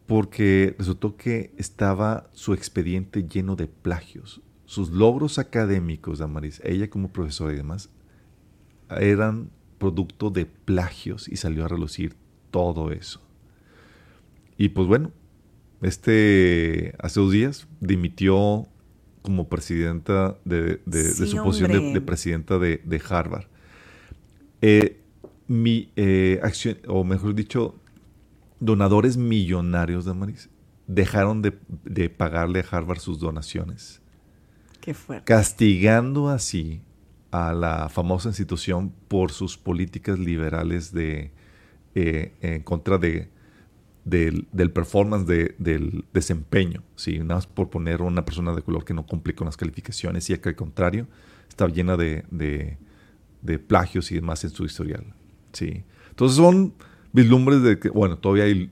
porque 0.07 0.73
resultó 0.77 1.17
que 1.17 1.53
estaba 1.57 2.29
su 2.31 2.53
expediente 2.53 3.27
lleno 3.27 3.55
de 3.55 3.67
plagios. 3.67 4.41
Sus 4.65 4.89
logros 4.89 5.37
académicos, 5.37 6.19
Damaris, 6.19 6.61
ella 6.63 6.89
como 6.89 7.09
profesora 7.09 7.53
y 7.53 7.57
demás, 7.57 7.89
eran 8.89 9.49
producto 9.77 10.29
de 10.29 10.45
plagios 10.45 11.27
y 11.27 11.35
salió 11.35 11.65
a 11.65 11.67
relucir 11.67 12.15
todo 12.51 12.91
eso. 12.91 13.21
Y 14.57 14.69
pues 14.69 14.87
bueno, 14.87 15.11
este 15.81 16.95
hace 16.99 17.19
dos 17.19 17.31
días 17.31 17.67
dimitió 17.81 18.65
como 19.21 19.49
presidenta 19.49 20.37
de, 20.45 20.79
su 21.27 21.43
posición 21.43 21.93
de, 21.93 22.01
presidenta 22.01 22.57
de, 22.57 23.01
Harvard. 23.09 23.47
Eh, 24.61 25.01
mi 25.47 25.91
eh, 25.97 26.39
acción, 26.41 26.77
o 26.87 27.03
mejor 27.03 27.35
dicho, 27.35 27.75
donadores 28.59 29.17
millonarios 29.17 30.05
de 30.05 30.13
Maris 30.13 30.49
dejaron 30.87 31.41
de, 31.41 32.09
pagarle 32.09 32.61
a 32.61 32.75
Harvard 32.75 32.99
sus 32.99 33.19
donaciones. 33.19 34.01
Qué 34.81 34.93
fuerte. 34.93 35.25
Castigando 35.25 36.29
así 36.29 36.81
a 37.31 37.53
la 37.53 37.89
famosa 37.89 38.29
institución 38.29 38.93
por 39.07 39.31
sus 39.31 39.57
políticas 39.57 40.17
liberales 40.17 40.93
de, 40.93 41.31
eh, 41.93 42.33
en 42.41 42.63
contra 42.63 42.97
de, 42.97 43.29
del, 44.05 44.71
performance 44.71 45.27
del 45.27 46.05
desempeño. 46.13 46.83
¿sí? 46.95 47.19
Nada 47.19 47.35
más 47.35 47.47
por 47.47 47.69
poner 47.69 48.01
una 48.01 48.23
persona 48.23 48.53
de 48.53 48.61
color 48.61 48.85
que 48.85 48.93
no 48.93 49.05
cumple 49.05 49.35
con 49.35 49.45
las 49.45 49.57
calificaciones 49.57 50.29
y 50.29 50.37
que 50.37 50.49
al 50.49 50.55
contrario 50.55 51.07
está 51.49 51.67
llena 51.67 51.97
de, 51.97 52.23
de 53.41 53.59
plagios 53.59 54.11
y 54.11 54.15
demás 54.15 54.43
en 54.45 54.51
su 54.51 54.63
historial. 54.63 55.13
Sí. 55.51 55.83
Entonces 56.09 56.37
son 56.37 56.73
vislumbres 57.13 57.61
de 57.61 57.79
que, 57.79 57.89
bueno, 57.89 58.17
todavía 58.17 58.45
hay, 58.45 58.71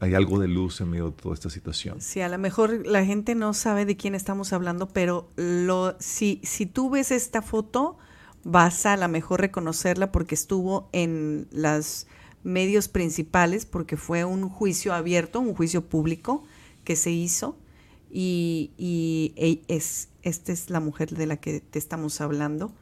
hay 0.00 0.14
algo 0.14 0.38
de 0.38 0.48
luz 0.48 0.80
en 0.80 0.90
medio 0.90 1.06
de 1.06 1.12
toda 1.12 1.34
esta 1.34 1.50
situación. 1.50 2.00
Sí, 2.00 2.20
a 2.20 2.28
lo 2.28 2.38
mejor 2.38 2.86
la 2.86 3.04
gente 3.04 3.34
no 3.34 3.54
sabe 3.54 3.84
de 3.84 3.96
quién 3.96 4.14
estamos 4.14 4.52
hablando, 4.52 4.88
pero 4.88 5.28
lo, 5.36 5.96
si, 5.98 6.40
si 6.42 6.66
tú 6.66 6.90
ves 6.90 7.10
esta 7.10 7.42
foto, 7.42 7.98
vas 8.44 8.86
a 8.86 8.94
a 8.94 8.96
lo 8.96 9.08
mejor 9.08 9.40
reconocerla 9.40 10.12
porque 10.12 10.34
estuvo 10.34 10.88
en 10.92 11.46
los 11.52 12.06
medios 12.44 12.88
principales, 12.88 13.66
porque 13.66 13.96
fue 13.96 14.24
un 14.24 14.48
juicio 14.48 14.92
abierto, 14.94 15.40
un 15.40 15.54
juicio 15.54 15.88
público 15.88 16.44
que 16.84 16.96
se 16.96 17.10
hizo. 17.10 17.56
Y, 18.10 18.72
y 18.76 19.32
e, 19.36 19.62
es, 19.68 20.08
esta 20.22 20.52
es 20.52 20.68
la 20.68 20.80
mujer 20.80 21.10
de 21.10 21.26
la 21.26 21.36
que 21.36 21.60
te 21.60 21.78
estamos 21.78 22.20
hablando. 22.20 22.74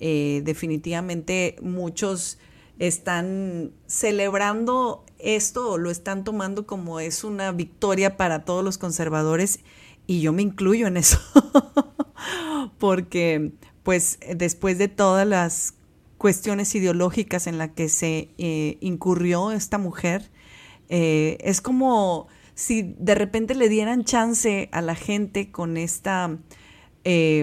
Eh, 0.00 0.42
definitivamente 0.44 1.56
muchos 1.62 2.38
están 2.78 3.72
celebrando 3.86 5.04
esto 5.18 5.70
o 5.70 5.78
lo 5.78 5.90
están 5.90 6.24
tomando 6.24 6.66
como 6.66 7.00
es 7.00 7.24
una 7.24 7.52
victoria 7.52 8.16
para 8.16 8.44
todos 8.44 8.64
los 8.64 8.78
conservadores 8.78 9.60
y 10.06 10.20
yo 10.20 10.32
me 10.32 10.42
incluyo 10.42 10.86
en 10.86 10.96
eso 10.96 11.20
porque 12.78 13.52
pues 13.82 14.18
después 14.34 14.78
de 14.78 14.88
todas 14.88 15.26
las 15.26 15.74
cuestiones 16.18 16.74
ideológicas 16.74 17.46
en 17.46 17.58
las 17.58 17.70
que 17.70 17.88
se 17.88 18.30
eh, 18.38 18.78
incurrió 18.80 19.52
esta 19.52 19.78
mujer 19.78 20.30
eh, 20.88 21.38
es 21.40 21.60
como 21.60 22.26
si 22.54 22.94
de 22.98 23.14
repente 23.14 23.54
le 23.54 23.68
dieran 23.68 24.04
chance 24.04 24.68
a 24.72 24.82
la 24.82 24.94
gente 24.94 25.50
con 25.50 25.76
esta 25.76 26.38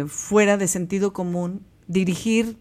fuera 0.07 0.55
de 0.55 0.69
sentido 0.69 1.11
común 1.11 1.65
dirigir 1.87 2.57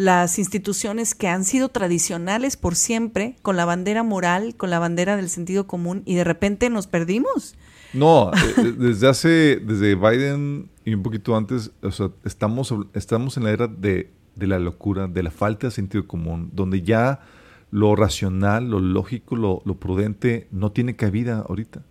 las 0.00 0.38
instituciones 0.38 1.14
que 1.14 1.28
han 1.28 1.44
sido 1.44 1.68
tradicionales 1.68 2.56
por 2.56 2.74
siempre, 2.74 3.36
con 3.42 3.56
la 3.56 3.66
bandera 3.66 4.02
moral, 4.02 4.56
con 4.56 4.70
la 4.70 4.78
bandera 4.78 5.16
del 5.16 5.28
sentido 5.28 5.66
común, 5.66 6.02
y 6.06 6.14
de 6.14 6.24
repente 6.24 6.70
nos 6.70 6.86
perdimos. 6.86 7.54
No, 7.92 8.30
eh, 8.32 8.54
eh, 8.56 8.72
desde 8.78 9.08
hace, 9.08 9.56
desde 9.56 9.94
Biden 9.94 10.70
y 10.84 10.94
un 10.94 11.02
poquito 11.02 11.36
antes, 11.36 11.72
o 11.82 11.90
sea, 11.90 12.10
estamos, 12.24 12.74
estamos 12.94 13.36
en 13.36 13.44
la 13.44 13.50
era 13.50 13.66
de, 13.68 14.10
de 14.36 14.46
la 14.46 14.58
locura, 14.58 15.06
de 15.06 15.22
la 15.22 15.30
falta 15.30 15.66
de 15.66 15.70
sentido 15.70 16.06
común, 16.06 16.50
donde 16.54 16.80
ya 16.80 17.20
lo 17.70 17.94
racional, 17.94 18.70
lo 18.70 18.80
lógico, 18.80 19.36
lo, 19.36 19.60
lo 19.66 19.78
prudente 19.78 20.48
no 20.50 20.72
tiene 20.72 20.96
cabida 20.96 21.44
ahorita. 21.46 21.82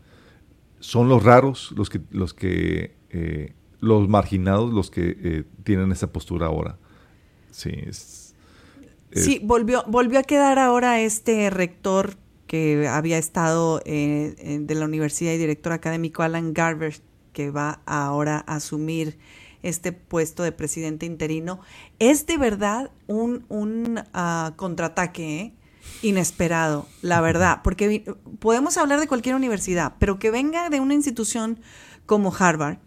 Son 0.79 1.09
los 1.09 1.23
raros 1.23 1.73
los 1.75 1.89
que, 1.89 2.01
los 2.09 2.33
que 2.33 2.95
eh, 3.11 3.53
los 3.81 4.09
marginados 4.09 4.73
los 4.73 4.89
que 4.89 5.45
tienen 5.63 5.91
esa 5.91 6.11
postura 6.11 6.47
ahora. 6.47 6.77
Sí, 7.51 7.73
sí 9.13 9.39
volvió, 9.43 9.83
volvió 9.87 10.19
a 10.19 10.23
quedar 10.23 10.59
ahora 10.59 11.01
este 11.01 11.49
rector 11.49 12.17
que 12.47 12.87
había 12.87 13.17
estado 13.17 13.81
eh, 13.85 14.59
de 14.61 14.75
la 14.75 14.85
universidad 14.85 15.33
y 15.33 15.37
director 15.37 15.71
académico 15.71 16.23
Alan 16.23 16.53
Garber, 16.53 16.95
que 17.31 17.51
va 17.51 17.81
ahora 17.85 18.43
a 18.47 18.55
asumir 18.55 19.19
este 19.61 19.91
puesto 19.91 20.43
de 20.43 20.51
presidente 20.51 21.05
interino. 21.05 21.59
Es 21.99 22.25
de 22.25 22.37
verdad 22.37 22.91
un, 23.07 23.45
un 23.49 24.01
ah, 24.13 24.53
contraataque 24.55 25.39
¿eh? 25.39 25.53
inesperado, 26.01 26.87
la 27.01 27.21
verdad, 27.21 27.61
porque 27.63 28.15
podemos 28.39 28.77
hablar 28.77 28.99
de 28.99 29.07
cualquier 29.07 29.35
universidad, 29.35 29.93
pero 29.99 30.17
que 30.19 30.31
venga 30.31 30.69
de 30.69 30.79
una 30.79 30.93
institución 30.93 31.59
como 32.05 32.33
Harvard, 32.35 32.77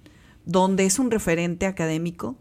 donde 0.45 0.87
es 0.87 0.99
un 0.99 1.11
referente 1.11 1.67
académico, 1.67 2.37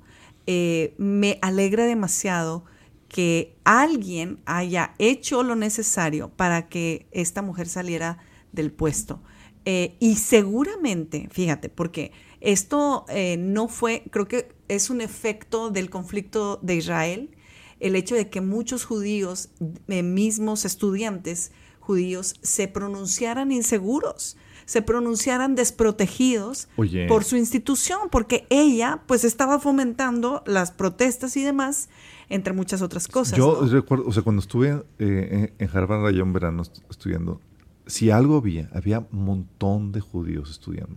eh, 0.47 0.93
me 0.97 1.39
alegra 1.41 1.85
demasiado 1.85 2.65
que 3.07 3.55
alguien 3.65 4.39
haya 4.45 4.95
hecho 4.97 5.43
lo 5.43 5.55
necesario 5.55 6.29
para 6.29 6.69
que 6.69 7.07
esta 7.11 7.41
mujer 7.41 7.67
saliera 7.67 8.19
del 8.51 8.71
puesto. 8.71 9.21
Eh, 9.65 9.95
y 9.99 10.15
seguramente, 10.15 11.27
fíjate, 11.31 11.69
porque 11.69 12.11
esto 12.39 13.05
eh, 13.09 13.37
no 13.37 13.67
fue, 13.67 14.03
creo 14.11 14.27
que 14.27 14.49
es 14.67 14.89
un 14.89 15.01
efecto 15.01 15.69
del 15.69 15.89
conflicto 15.89 16.57
de 16.61 16.75
Israel, 16.75 17.35
el 17.79 17.95
hecho 17.95 18.15
de 18.15 18.29
que 18.29 18.41
muchos 18.41 18.85
judíos, 18.85 19.49
mismos 19.87 20.65
estudiantes 20.65 21.51
judíos, 21.79 22.35
se 22.41 22.67
pronunciaran 22.67 23.51
inseguros 23.51 24.37
se 24.71 24.81
pronunciaran 24.81 25.53
desprotegidos 25.53 26.69
por 27.09 27.25
su 27.25 27.35
institución, 27.35 28.07
porque 28.09 28.47
ella 28.49 29.01
pues 29.05 29.25
estaba 29.25 29.59
fomentando 29.59 30.43
las 30.45 30.71
protestas 30.71 31.35
y 31.35 31.43
demás, 31.43 31.89
entre 32.29 32.53
muchas 32.53 32.81
otras 32.81 33.09
cosas. 33.09 33.37
Yo 33.37 33.65
recuerdo, 33.65 34.05
o 34.07 34.13
sea, 34.13 34.23
cuando 34.23 34.39
estuve 34.39 34.81
eh, 34.97 35.53
en 35.59 35.69
Harvard 35.73 36.05
allá 36.05 36.21
en 36.21 36.31
verano 36.31 36.63
estudiando, 36.89 37.41
si 37.85 38.11
algo 38.11 38.37
había, 38.37 38.69
había 38.73 38.99
un 39.11 39.25
montón 39.25 39.91
de 39.91 39.99
judíos 39.99 40.49
estudiando. 40.49 40.95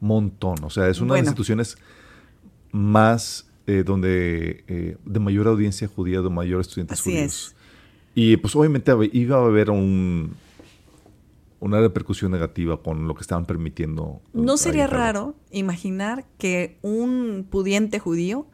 Montón. 0.00 0.62
O 0.62 0.68
sea, 0.68 0.88
es 0.88 1.00
una 1.00 1.14
de 1.14 1.20
las 1.20 1.28
instituciones 1.28 1.78
más 2.72 3.46
eh, 3.66 3.84
donde 3.86 4.64
eh, 4.68 4.98
de 5.02 5.18
mayor 5.18 5.48
audiencia 5.48 5.88
judía, 5.88 6.20
de 6.20 6.28
mayor 6.28 6.60
estudiantes 6.60 7.00
Así 7.00 7.10
judíos. 7.10 7.24
Es. 7.24 7.56
Y 8.14 8.36
pues 8.36 8.54
obviamente 8.54 8.92
iba 9.14 9.38
a 9.38 9.46
haber 9.46 9.70
un, 9.70 10.36
una 11.60 11.80
repercusión 11.80 12.30
negativa 12.30 12.82
con 12.82 13.08
lo 13.08 13.14
que 13.14 13.22
estaban 13.22 13.46
permitiendo. 13.46 14.22
No 14.32 14.56
sería 14.56 14.86
raro 14.86 15.34
imaginar 15.50 16.24
que 16.38 16.78
un 16.82 17.46
pudiente 17.50 17.98
judío 17.98 18.46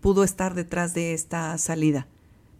pudo 0.00 0.24
estar 0.24 0.54
detrás 0.54 0.94
de 0.94 1.14
esta 1.14 1.56
salida, 1.58 2.08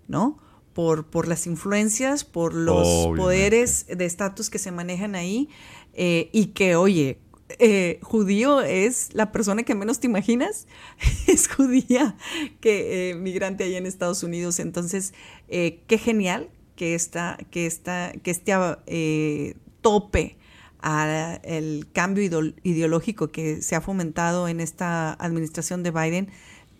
¿no? 0.09 0.39
Por, 0.73 1.07
por 1.07 1.29
las 1.29 1.47
influencias, 1.47 2.25
por 2.25 2.55
los 2.55 3.07
poderes 3.17 3.87
de 3.87 4.07
estatus 4.07 4.49
que 4.49 4.59
se 4.59 4.73
manejan 4.73 5.15
ahí 5.15 5.51
eh, 5.93 6.31
y 6.33 6.47
que, 6.47 6.77
oye, 6.77 7.19
eh, 7.59 7.99
judío 8.03 8.63
es 8.63 9.13
la 9.13 9.31
persona 9.33 9.65
que 9.65 9.75
menos 9.75 10.01
te 10.01 10.07
imaginas, 10.07 10.67
es 11.27 11.47
judía 11.47 12.17
que 12.61 13.11
eh, 13.11 13.15
migrante 13.15 13.65
allá 13.65 13.77
en 13.77 13.87
Estados 13.87 14.23
Unidos. 14.23 14.59
Entonces, 14.61 15.13
qué 15.49 16.01
genial 16.03 16.49
que, 16.75 16.95
esta, 16.95 17.39
que, 17.51 17.67
esta, 17.67 18.13
que 18.23 18.31
este 18.31 18.53
tope 19.83 20.39
al 20.81 21.87
cambio 21.93 22.55
ideológico 22.65 23.31
que 23.31 23.63
se 23.63 23.77
ha 23.77 23.81
fomentado 23.81 24.49
en 24.49 24.61
esta 24.61 25.13
administración 25.13 25.85
de 25.85 25.93
Biden 25.93 26.29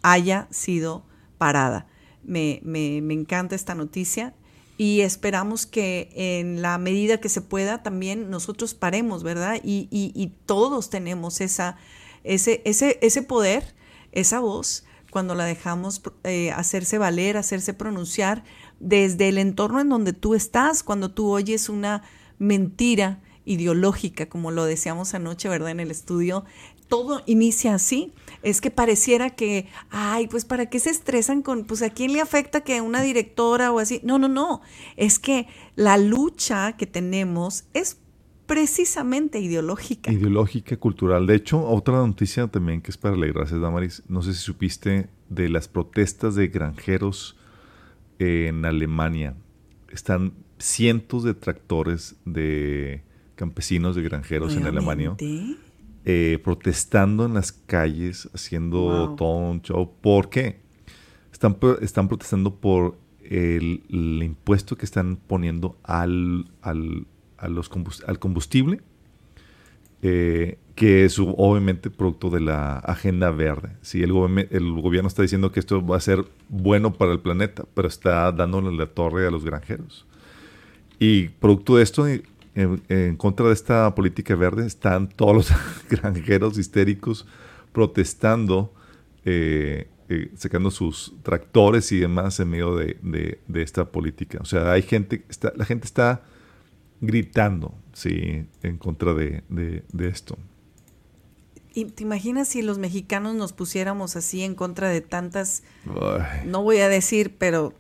haya 0.03 0.49
sido 0.51 1.05
parada. 1.39 1.87
Me, 2.25 2.61
me, 2.65 3.01
me, 3.01 3.15
encanta 3.15 3.55
esta 3.55 3.75
noticia 3.75 4.35
y 4.77 5.03
esperamos 5.03 5.67
que 5.67 6.11
en 6.15 6.63
la 6.63 6.79
medida 6.79 7.21
que 7.21 7.29
se 7.29 7.41
pueda 7.41 7.83
también 7.83 8.31
nosotros 8.31 8.75
paremos, 8.75 9.23
¿verdad? 9.23 9.61
Y, 9.63 9.89
y, 9.91 10.13
y 10.15 10.33
todos 10.47 10.91
tenemos 10.91 11.41
esa, 11.41 11.77
ese, 12.25 12.63
ese, 12.65 12.99
ese 13.03 13.23
poder, 13.23 13.75
esa 14.13 14.41
voz, 14.41 14.85
cuando 15.11 15.35
la 15.35 15.45
dejamos 15.45 16.03
eh, 16.25 16.51
hacerse 16.53 16.99
valer, 16.99 17.37
hacerse 17.37 17.75
pronunciar 17.75 18.45
desde 18.81 19.29
el 19.29 19.39
entorno 19.39 19.81
en 19.81 19.89
donde 19.89 20.13
tú 20.13 20.35
estás, 20.35 20.83
cuando 20.83 21.11
tú 21.11 21.31
oyes 21.31 21.69
una 21.69 22.03
mentira 22.39 23.21
ideológica, 23.45 24.29
como 24.29 24.51
lo 24.51 24.65
decíamos 24.65 25.15
anoche, 25.15 25.49
¿verdad? 25.49 25.71
En 25.71 25.81
el 25.81 25.91
estudio, 25.91 26.45
todo 26.89 27.23
inicia 27.27 27.75
así. 27.75 28.13
Es 28.43 28.61
que 28.61 28.71
pareciera 28.71 29.31
que, 29.31 29.67
ay, 29.91 30.27
pues 30.29 30.45
para 30.45 30.67
qué 30.67 30.79
se 30.79 30.91
estresan 30.91 31.43
con, 31.43 31.65
pues 31.65 31.83
a 31.83 31.91
quién 31.91 32.13
le 32.13 32.21
afecta 32.21 32.63
que 32.63 32.81
una 32.81 33.03
directora 33.03 33.73
o 33.73 33.79
así. 33.79 34.01
No, 34.05 34.19
no, 34.19 34.29
no. 34.29 34.61
Es 34.97 35.19
que 35.19 35.47
la 35.75 35.97
lucha 35.97 36.77
que 36.77 36.87
tenemos 36.87 37.65
es 37.73 37.99
precisamente 38.47 39.41
ideológica. 39.41 40.13
Ideológica, 40.13 40.77
cultural. 40.77 41.27
De 41.27 41.37
hecho, 41.37 41.67
otra 41.67 41.97
noticia 41.97 42.49
también 42.49 42.83
que 42.83 42.91
es 42.91 42.99
para 42.99 43.15
alegrarse, 43.15 43.59
Damaris, 43.59 44.03
no 44.09 44.21
sé 44.23 44.35
si 44.35 44.41
supiste 44.41 45.09
de 45.31 45.49
las 45.49 45.69
protestas 45.69 46.35
de 46.35 46.49
granjeros 46.49 47.39
en 48.19 48.67
Alemania. 48.67 49.35
Están 49.91 50.35
cientos 50.63 51.25
de 51.25 51.35
tractores 51.35 52.15
de 52.25 53.03
campesinos, 53.35 53.97
de 53.97 54.03
granjeros 54.03 54.57
en 54.57 54.65
Alemania, 54.65 55.17
eh, 56.05 56.39
protestando 56.45 57.27
en 57.27 57.35
las 57.35 57.51
calles, 57.51 58.31
haciendo 58.33 59.17
todo 59.19 59.51
un 59.51 59.63
show. 59.63 59.93
¿Por 60.01 60.31
qué? 60.31 60.61
Están, 61.33 61.57
están 61.81 62.07
protestando 62.07 62.55
por 62.55 62.97
el, 63.25 63.83
impuesto 64.23 64.77
que 64.77 64.85
están 64.85 65.17
poniendo 65.17 65.77
al, 65.83 66.47
al, 66.61 67.07
a 67.39 67.49
los 67.49 67.69
al 68.07 68.21
combustible, 68.21 68.83
eh, 70.03 70.59
que 70.77 71.05
es 71.05 71.19
obviamente 71.19 71.91
producto 71.91 72.31
de 72.31 72.41
la 72.41 72.79
agenda 72.79 73.33
verde. 73.33 73.71
Sí, 73.83 74.01
el, 74.03 74.13
el, 74.51 74.73
gobierno 74.81 75.09
está 75.09 75.23
diciendo 75.23 75.51
que 75.51 75.59
esto 75.59 75.85
va 75.85 75.97
a 75.97 76.01
ser 76.01 76.25
bueno 76.49 76.93
para 76.93 77.11
el 77.11 77.19
planeta, 77.19 77.65
pero 77.75 77.89
está 77.89 78.31
dándole 78.31 78.71
la 78.77 78.87
torre 78.87 79.27
a 79.27 79.31
los 79.33 79.45
granjeros. 79.45 80.07
Y 81.03 81.31
producto 81.31 81.75
de 81.75 81.83
esto, 81.83 82.07
en, 82.07 83.17
contra 83.17 83.49
de 83.49 83.55
esta 83.55 83.93
política 83.93 84.37
verde, 84.37 84.65
están 84.69 85.09
todos 85.09 85.35
los 85.35 85.53
granjeros 85.91 86.57
histéricos 86.59 87.27
protestando 87.73 88.73
eh, 89.25 89.89
eh, 90.09 90.31
sacando 90.37 90.71
sus 90.71 91.13
tractores 91.25 91.91
y 91.91 91.99
demás 91.99 92.39
en 92.39 92.51
medio 92.51 92.77
de, 92.77 93.41
esta 93.53 93.91
política. 93.91 94.39
O 94.43 94.45
sea, 94.45 94.71
hay 94.71 94.83
gente, 94.83 95.25
está, 95.29 95.53
la 95.57 95.65
gente 95.65 95.87
está 95.87 96.23
gritando, 97.01 97.75
sí, 97.95 98.47
en 98.63 98.79
contra 98.79 99.13
de, 99.13 99.43
esto. 99.99 100.39
¿Y 101.75 101.87
te 101.87 102.05
imaginas 102.05 102.47
si 102.47 102.63
los 102.63 102.79
mexicanos 102.79 103.35
nos 103.35 103.53
pusiéramos 103.53 104.15
así 104.15 104.43
en 104.43 104.55
contra 104.55 104.89
de 104.89 105.01
tantas, 105.01 105.65
no 106.47 106.63
voy 106.63 106.79
a 106.79 106.89
decir, 106.89 107.35
pero 107.39 107.75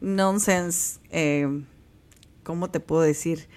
nonsense, 0.00 1.00
eh, 1.10 1.64
¿cómo 2.42 2.70
te 2.70 2.80
puedo 2.80 3.02
decir? 3.02 3.48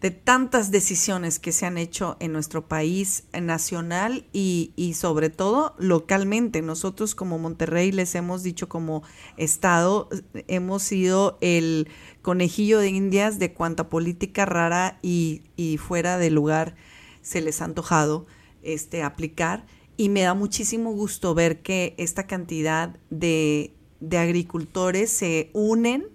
de 0.00 0.10
tantas 0.10 0.70
decisiones 0.70 1.38
que 1.38 1.52
se 1.52 1.64
han 1.64 1.78
hecho 1.78 2.16
en 2.20 2.32
nuestro 2.32 2.68
país 2.68 3.24
nacional 3.32 4.26
y, 4.32 4.72
y, 4.76 4.94
sobre 4.94 5.30
todo 5.30 5.74
localmente. 5.78 6.60
Nosotros 6.60 7.14
como 7.14 7.38
Monterrey 7.38 7.92
les 7.92 8.14
hemos 8.14 8.42
dicho 8.42 8.68
como 8.68 9.02
Estado, 9.38 10.08
hemos 10.48 10.82
sido 10.82 11.38
el 11.40 11.88
conejillo 12.20 12.78
de 12.78 12.88
indias 12.88 13.38
de 13.38 13.54
cuanta 13.54 13.88
política 13.88 14.44
rara 14.44 14.98
y, 15.02 15.42
y 15.56 15.78
fuera 15.78 16.18
de 16.18 16.30
lugar 16.30 16.76
se 17.22 17.40
les 17.40 17.62
ha 17.62 17.64
antojado 17.64 18.26
este, 18.62 19.02
aplicar. 19.02 19.66
Y 19.96 20.10
me 20.10 20.22
da 20.22 20.34
muchísimo 20.34 20.92
gusto 20.92 21.34
ver 21.34 21.62
que 21.62 21.94
esta 21.96 22.26
cantidad 22.26 22.98
de, 23.08 23.74
de 24.00 24.18
agricultores 24.18 25.10
se 25.10 25.50
unen 25.54 26.06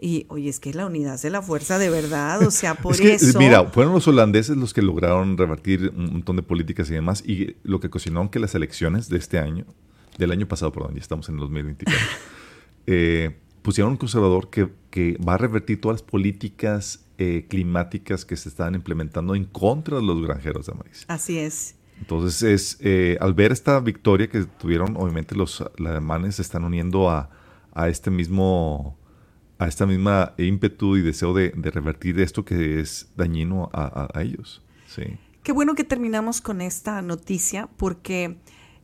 y 0.00 0.26
oye, 0.28 0.48
es 0.48 0.60
que 0.60 0.72
la 0.72 0.86
unidad 0.86 1.20
de 1.20 1.30
la 1.30 1.42
fuerza 1.42 1.78
de 1.78 1.90
verdad, 1.90 2.42
o 2.46 2.50
sea, 2.50 2.74
por 2.74 3.00
eso. 3.00 3.38
Mira, 3.38 3.64
fueron 3.66 3.92
los 3.92 4.08
holandeses 4.08 4.56
los 4.56 4.72
que 4.72 4.82
lograron 4.82 5.36
revertir 5.36 5.92
un 5.94 6.12
montón 6.12 6.36
de 6.36 6.42
políticas 6.42 6.90
y 6.90 6.94
demás, 6.94 7.22
y 7.26 7.56
lo 7.62 7.80
que 7.80 7.88
ocasionó 7.88 8.30
que 8.30 8.38
las 8.38 8.54
elecciones 8.54 9.08
de 9.08 9.18
este 9.18 9.38
año, 9.38 9.66
del 10.18 10.30
año 10.32 10.48
pasado, 10.48 10.72
perdón, 10.72 10.94
ya 10.94 11.00
estamos 11.00 11.28
en 11.28 11.34
el 11.36 11.40
2024, 11.40 11.98
eh, 12.86 13.36
pusieron 13.62 13.92
un 13.92 13.98
conservador 13.98 14.50
que, 14.50 14.68
que, 14.90 15.18
va 15.26 15.34
a 15.34 15.38
revertir 15.38 15.80
todas 15.80 16.00
las 16.00 16.10
políticas 16.10 17.04
eh, 17.18 17.46
climáticas 17.48 18.24
que 18.24 18.36
se 18.36 18.48
estaban 18.48 18.74
implementando 18.74 19.34
en 19.34 19.44
contra 19.44 19.98
de 19.98 20.02
los 20.02 20.22
granjeros 20.22 20.66
de 20.66 20.74
maíz. 20.74 21.04
Así 21.08 21.38
es. 21.38 21.74
Entonces, 21.98 22.42
es, 22.42 22.78
eh, 22.80 23.18
al 23.20 23.34
ver 23.34 23.52
esta 23.52 23.78
victoria 23.80 24.28
que 24.28 24.44
tuvieron, 24.44 24.96
obviamente 24.96 25.34
los 25.34 25.62
alemanes 25.78 26.36
se 26.36 26.42
están 26.42 26.64
uniendo 26.64 27.10
a, 27.10 27.28
a 27.74 27.88
este 27.90 28.10
mismo 28.10 28.96
a 29.60 29.68
esta 29.68 29.84
misma 29.84 30.32
ímpetu 30.38 30.96
y 30.96 31.02
deseo 31.02 31.34
de, 31.34 31.50
revertir 31.50 32.18
esto 32.18 32.46
que 32.46 32.80
es 32.80 33.10
dañino 33.14 33.68
a, 33.74 34.08
ellos. 34.22 34.62
Sí. 34.88 35.02
Qué 35.42 35.52
bueno 35.52 35.74
que 35.74 35.84
terminamos 35.84 36.40
con 36.40 36.62
esta 36.62 37.02
noticia 37.02 37.68
porque 37.76 38.38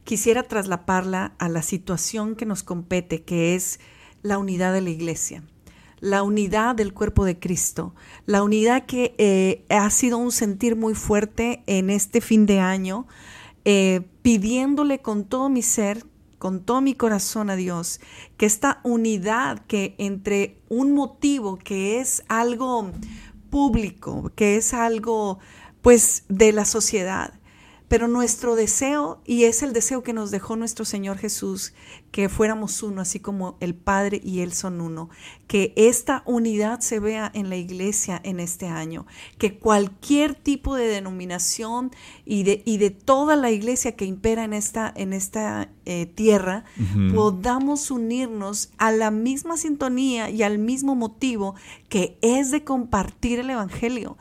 quisiera 0.04 0.42
traslaparla 0.42 1.32
a 1.38 1.48
la 1.48 1.62
situación 1.62 2.36
que 2.36 2.44
nos 2.44 2.62
compete, 2.62 3.22
que 3.22 3.54
es 3.54 3.80
la 4.20 4.36
unidad 4.36 4.74
de 4.74 4.82
la 4.82 4.90
iglesia, 4.90 5.44
la 6.00 6.22
unidad 6.22 6.74
del 6.74 6.92
cuerpo 6.92 7.24
de 7.24 7.38
Cristo, 7.38 7.94
la 8.26 8.42
unidad 8.42 8.84
que 8.84 9.14
eh, 9.16 9.64
ha 9.70 9.88
sido 9.88 10.18
un 10.18 10.30
sentir 10.30 10.76
muy 10.76 10.94
fuerte 10.94 11.62
en 11.66 11.88
este 11.88 12.20
fin 12.20 12.44
de 12.44 12.60
año, 12.60 13.06
eh, 13.64 14.02
pidiéndole 14.20 15.00
con 15.00 15.24
todo 15.24 15.48
mi 15.48 15.62
ser 15.62 16.04
con 16.38 16.60
todo 16.64 16.80
mi 16.80 16.94
corazón 16.94 17.50
a 17.50 17.56
Dios, 17.56 18.00
que 18.36 18.46
esta 18.46 18.80
unidad 18.82 19.60
que 19.66 19.94
entre 19.98 20.58
un 20.68 20.92
motivo 20.92 21.58
que 21.58 22.00
es 22.00 22.22
algo 22.28 22.90
público, 23.50 24.30
que 24.34 24.56
es 24.56 24.74
algo 24.74 25.38
pues 25.82 26.24
de 26.28 26.52
la 26.52 26.64
sociedad, 26.64 27.35
pero 27.88 28.08
nuestro 28.08 28.56
deseo, 28.56 29.20
y 29.24 29.44
es 29.44 29.62
el 29.62 29.72
deseo 29.72 30.02
que 30.02 30.12
nos 30.12 30.30
dejó 30.30 30.56
nuestro 30.56 30.84
Señor 30.84 31.18
Jesús, 31.18 31.72
que 32.10 32.28
fuéramos 32.28 32.82
uno, 32.82 33.02
así 33.02 33.20
como 33.20 33.56
el 33.60 33.74
Padre 33.74 34.20
y 34.24 34.40
Él 34.40 34.52
son 34.52 34.80
uno, 34.80 35.08
que 35.46 35.72
esta 35.76 36.22
unidad 36.26 36.80
se 36.80 36.98
vea 36.98 37.30
en 37.34 37.48
la 37.48 37.56
iglesia 37.56 38.20
en 38.24 38.40
este 38.40 38.66
año, 38.66 39.06
que 39.38 39.58
cualquier 39.58 40.34
tipo 40.34 40.74
de 40.74 40.86
denominación 40.86 41.92
y 42.24 42.42
de, 42.42 42.62
y 42.64 42.78
de 42.78 42.90
toda 42.90 43.36
la 43.36 43.50
iglesia 43.50 43.94
que 43.94 44.04
impera 44.04 44.44
en 44.44 44.52
esta, 44.52 44.92
en 44.96 45.12
esta 45.12 45.70
eh, 45.84 46.06
tierra, 46.06 46.64
podamos 47.14 47.90
unirnos 47.90 48.70
a 48.78 48.90
la 48.90 49.10
misma 49.10 49.56
sintonía 49.56 50.28
y 50.30 50.42
al 50.42 50.58
mismo 50.58 50.96
motivo 50.96 51.54
que 51.88 52.18
es 52.22 52.50
de 52.50 52.64
compartir 52.64 53.38
el 53.38 53.50
Evangelio 53.50 54.16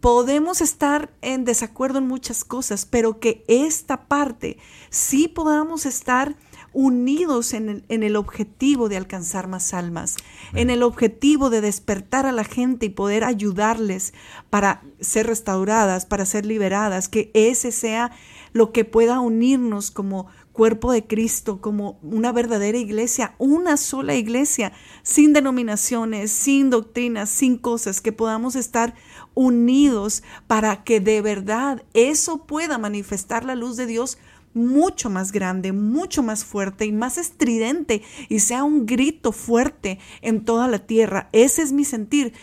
podemos 0.00 0.60
estar 0.60 1.10
en 1.20 1.44
desacuerdo 1.44 1.98
en 1.98 2.08
muchas 2.08 2.44
cosas, 2.44 2.86
pero 2.86 3.20
que 3.20 3.44
esta 3.48 4.08
parte 4.08 4.58
sí 4.88 5.28
podamos 5.28 5.86
estar 5.86 6.36
unidos 6.72 7.52
en 7.52 7.82
el, 7.88 8.16
objetivo 8.16 8.88
de 8.88 8.96
alcanzar 8.96 9.48
más 9.48 9.74
almas, 9.74 10.16
en 10.54 10.70
el 10.70 10.82
objetivo 10.84 11.50
de 11.50 11.60
despertar 11.60 12.26
a 12.26 12.32
la 12.32 12.44
gente 12.44 12.86
y 12.86 12.90
poder 12.90 13.24
ayudarles 13.24 14.14
para 14.50 14.82
ser 15.00 15.26
restauradas, 15.26 16.06
para 16.06 16.26
ser 16.26 16.46
liberadas, 16.46 17.08
que 17.08 17.30
ese 17.34 17.72
sea 17.72 18.12
lo 18.52 18.72
que 18.72 18.84
pueda 18.84 19.20
unirnos 19.20 19.90
como 19.90 20.26
cuerpo 20.60 20.92
de 20.92 21.06
Cristo, 21.06 21.62
como 21.62 21.98
una 22.02 22.32
verdadera 22.32 22.76
iglesia, 22.76 23.34
una 23.38 23.78
sola 23.78 24.14
iglesia, 24.14 24.74
sin 25.02 25.32
denominaciones, 25.32 26.30
sin 26.32 26.68
doctrinas, 26.68 27.30
sin 27.30 27.56
cosas, 27.56 28.02
que 28.02 28.12
podamos 28.12 28.56
estar 28.56 28.94
unidos 29.32 30.22
para 30.48 30.84
que 30.84 31.00
de 31.00 31.22
verdad 31.22 31.82
eso 31.94 32.44
pueda 32.44 32.76
manifestar 32.76 33.42
la 33.42 33.54
luz 33.54 33.78
de 33.78 33.86
Dios 33.86 34.18
mucho 34.52 35.08
más 35.08 35.32
grande, 35.32 35.72
mucho 35.72 36.22
más 36.22 36.44
fuerte 36.44 36.84
y 36.84 36.92
más 36.92 37.16
estridente 37.16 38.02
y 38.28 38.40
sea 38.40 38.62
un 38.62 38.84
grito 38.84 39.32
fuerte 39.32 39.98
en 40.20 40.44
toda 40.44 40.68
la 40.68 40.80
tierra. 40.80 41.30
Ese 41.32 41.62
es 41.62 41.72
mi 41.72 41.86
sentir. 41.86 42.34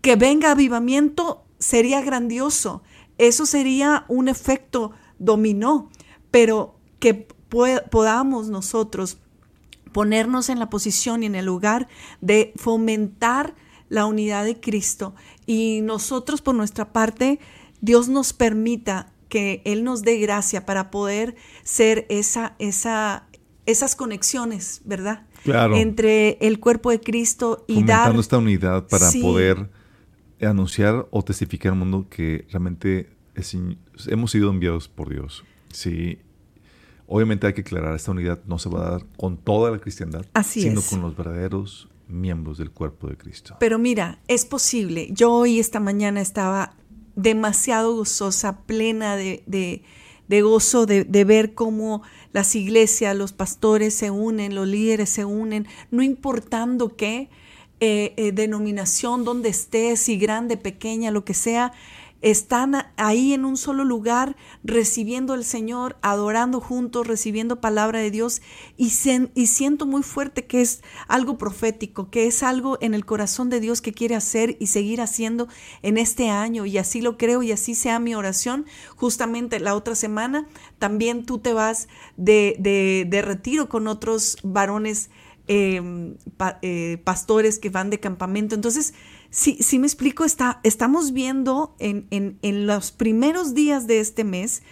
Que 0.00 0.16
venga 0.16 0.52
avivamiento 0.52 1.44
sería 1.58 2.00
grandioso. 2.00 2.82
Eso 3.18 3.44
sería 3.44 4.06
un 4.08 4.28
efecto 4.28 4.92
dominó, 5.18 5.90
pero 6.30 6.74
que 6.98 7.28
podamos 7.48 8.48
nosotros 8.48 9.18
ponernos 9.92 10.48
en 10.48 10.58
la 10.58 10.70
posición 10.70 11.22
y 11.22 11.26
en 11.26 11.34
el 11.34 11.46
lugar 11.46 11.88
de 12.20 12.52
fomentar 12.56 13.54
la 13.88 14.06
unidad 14.06 14.44
de 14.44 14.60
Cristo 14.60 15.14
y 15.46 15.80
nosotros 15.82 16.42
por 16.42 16.54
nuestra 16.54 16.92
parte, 16.92 17.40
Dios 17.80 18.08
nos 18.08 18.32
permita 18.32 19.12
que 19.28 19.62
Él 19.64 19.84
nos 19.84 20.02
dé 20.02 20.18
gracia 20.18 20.66
para 20.66 20.90
poder 20.90 21.36
ser 21.62 22.06
esa, 22.08 22.54
esa, 22.58 23.26
esas 23.66 23.96
conexiones, 23.96 24.82
¿verdad? 24.84 25.26
Claro. 25.44 25.76
Entre 25.76 26.38
el 26.40 26.60
cuerpo 26.60 26.90
de 26.90 27.00
Cristo 27.00 27.64
y 27.66 27.84
dar... 27.84 28.14
esta 28.16 28.38
unidad 28.38 28.86
para 28.88 29.10
poder 29.22 29.70
anunciar 30.40 31.06
o 31.10 31.22
testificar 31.22 31.72
al 31.72 31.78
mundo 31.78 32.06
que 32.10 32.46
realmente 32.50 33.10
hemos 34.06 34.30
sido 34.30 34.50
enviados 34.50 34.88
por 34.88 35.08
Dios. 35.08 35.44
Sí. 35.72 36.18
Obviamente 37.08 37.46
hay 37.46 37.54
que 37.54 37.62
aclarar, 37.62 37.96
esta 37.96 38.10
unidad 38.10 38.38
no 38.46 38.58
se 38.58 38.68
va 38.68 38.86
a 38.86 38.90
dar 38.90 39.06
con 39.16 39.38
toda 39.38 39.70
la 39.70 39.78
cristiandad, 39.78 40.26
sino 40.44 40.82
con 40.82 41.00
los 41.00 41.16
verdaderos 41.16 41.88
miembros 42.06 42.58
del 42.58 42.70
cuerpo 42.70 43.08
de 43.08 43.16
Cristo. 43.16 43.56
Pero 43.58 43.78
mira, 43.78 44.18
es 44.28 44.44
posible. 44.44 45.08
Yo 45.10 45.32
hoy 45.32 45.58
esta 45.58 45.80
mañana 45.80 46.20
estaba 46.20 46.74
demasiado 47.16 47.96
gozosa, 47.96 48.58
plena 48.66 49.16
de, 49.16 49.42
de, 49.46 50.42
gozo, 50.42 50.84
de, 50.84 51.04
de, 51.04 51.24
ver 51.24 51.54
cómo 51.54 52.02
las 52.32 52.54
iglesias, 52.54 53.16
los 53.16 53.32
pastores 53.32 53.94
se 53.94 54.10
unen, 54.10 54.54
los 54.54 54.68
líderes 54.68 55.08
se 55.08 55.24
unen, 55.24 55.66
no 55.90 56.02
importando 56.02 56.94
qué 56.94 57.30
eh, 57.80 58.12
eh, 58.16 58.32
denominación, 58.32 59.24
donde 59.24 59.50
estés, 59.50 60.00
si 60.00 60.18
grande, 60.18 60.56
pequeña, 60.56 61.12
lo 61.12 61.24
que 61.24 61.32
sea, 61.32 61.72
están 62.20 62.74
ahí 62.96 63.32
en 63.32 63.44
un 63.44 63.56
solo 63.56 63.84
lugar 63.84 64.36
recibiendo 64.64 65.34
al 65.34 65.44
Señor, 65.44 65.96
adorando 66.02 66.60
juntos, 66.60 67.06
recibiendo 67.06 67.60
palabra 67.60 68.00
de 68.00 68.10
Dios 68.10 68.42
y, 68.76 68.92
y, 69.34 69.46
siento 69.46 69.86
muy 69.86 70.02
fuerte 70.02 70.46
que 70.46 70.60
es 70.60 70.82
algo 71.06 71.38
profético, 71.38 72.10
que 72.10 72.26
es 72.26 72.42
algo 72.42 72.78
en 72.80 72.94
el 72.94 73.04
corazón 73.04 73.50
de 73.50 73.60
Dios 73.60 73.80
que 73.80 73.92
quiere 73.92 74.16
hacer 74.16 74.56
y 74.58 74.66
seguir 74.66 75.00
haciendo 75.00 75.48
en 75.82 75.96
este 75.96 76.28
año 76.28 76.66
y 76.66 76.78
así 76.78 77.00
lo 77.00 77.16
creo 77.16 77.42
y 77.42 77.52
así 77.52 77.74
sea 77.74 77.98
mi 78.00 78.14
oración. 78.14 78.66
Justamente 78.96 79.60
la 79.60 79.74
otra 79.74 79.94
semana 79.94 80.48
también 80.78 81.24
tú 81.24 81.38
te 81.38 81.52
vas 81.52 81.88
de, 82.16 82.56
de, 82.58 83.22
retiro 83.22 83.68
con 83.68 83.86
otros 83.86 84.38
varones 84.42 85.10
em, 85.46 86.16
eh, 86.62 87.00
pastores 87.04 87.58
que 87.58 87.70
van 87.70 87.90
de 87.90 88.00
campamento. 88.00 88.54
Entonces, 88.54 88.94
Sí, 89.30 89.58
sí 89.60 89.78
me 89.78 89.86
explico, 89.86 90.24
está, 90.24 90.60
estamos 90.62 91.12
viendo 91.12 91.74
en, 91.78 92.06
en, 92.10 92.66
los 92.66 92.92
primeros 92.92 93.54
días 93.54 93.86
de 93.86 94.00
este 94.00 94.24
mes 94.24 94.62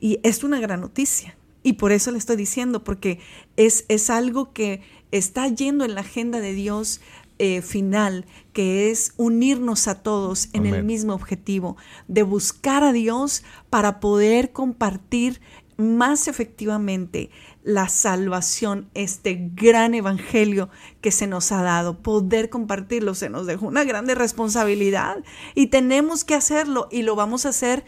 y 0.00 0.18
es 0.24 0.42
una 0.42 0.58
gran 0.60 0.80
noticia. 0.80 1.36
Y 1.62 1.74
por 1.74 1.92
eso 1.92 2.10
le 2.10 2.18
estoy 2.18 2.36
diciendo, 2.36 2.82
porque 2.82 3.20
es, 3.56 3.84
es 3.88 4.10
algo 4.10 4.52
que 4.52 4.82
está 5.12 5.46
yendo 5.48 5.84
en 5.84 5.94
la 5.94 6.00
agenda 6.00 6.40
de 6.40 6.54
Dios 6.54 7.00
eh, 7.38 7.62
final, 7.62 8.26
que 8.52 8.90
es 8.90 9.14
unirnos 9.16 9.88
a 9.88 10.02
todos 10.02 10.48
en 10.52 10.66
el 10.66 10.84
mismo 10.84 11.14
objetivo, 11.14 11.76
de 12.06 12.22
buscar 12.22 12.82
a 12.82 12.92
Dios 12.92 13.44
para 13.70 14.00
poder 14.00 14.52
compartir 14.52 15.40
más 15.80 16.28
efectivamente 16.28 17.30
la 17.62 17.88
salvación, 17.88 18.88
este 18.94 19.50
gran 19.54 19.94
evangelio 19.94 20.70
que 21.00 21.10
se 21.10 21.26
nos 21.26 21.52
ha 21.52 21.62
dado, 21.62 21.98
poder 21.98 22.50
compartirlo, 22.50 23.14
se 23.14 23.28
nos 23.28 23.46
dejó 23.46 23.66
una 23.66 23.84
grande 23.84 24.14
responsabilidad 24.14 25.18
y 25.54 25.66
tenemos 25.68 26.24
que 26.24 26.34
hacerlo 26.34 26.88
y 26.90 27.02
lo 27.02 27.16
vamos 27.16 27.46
a 27.46 27.50
hacer 27.50 27.84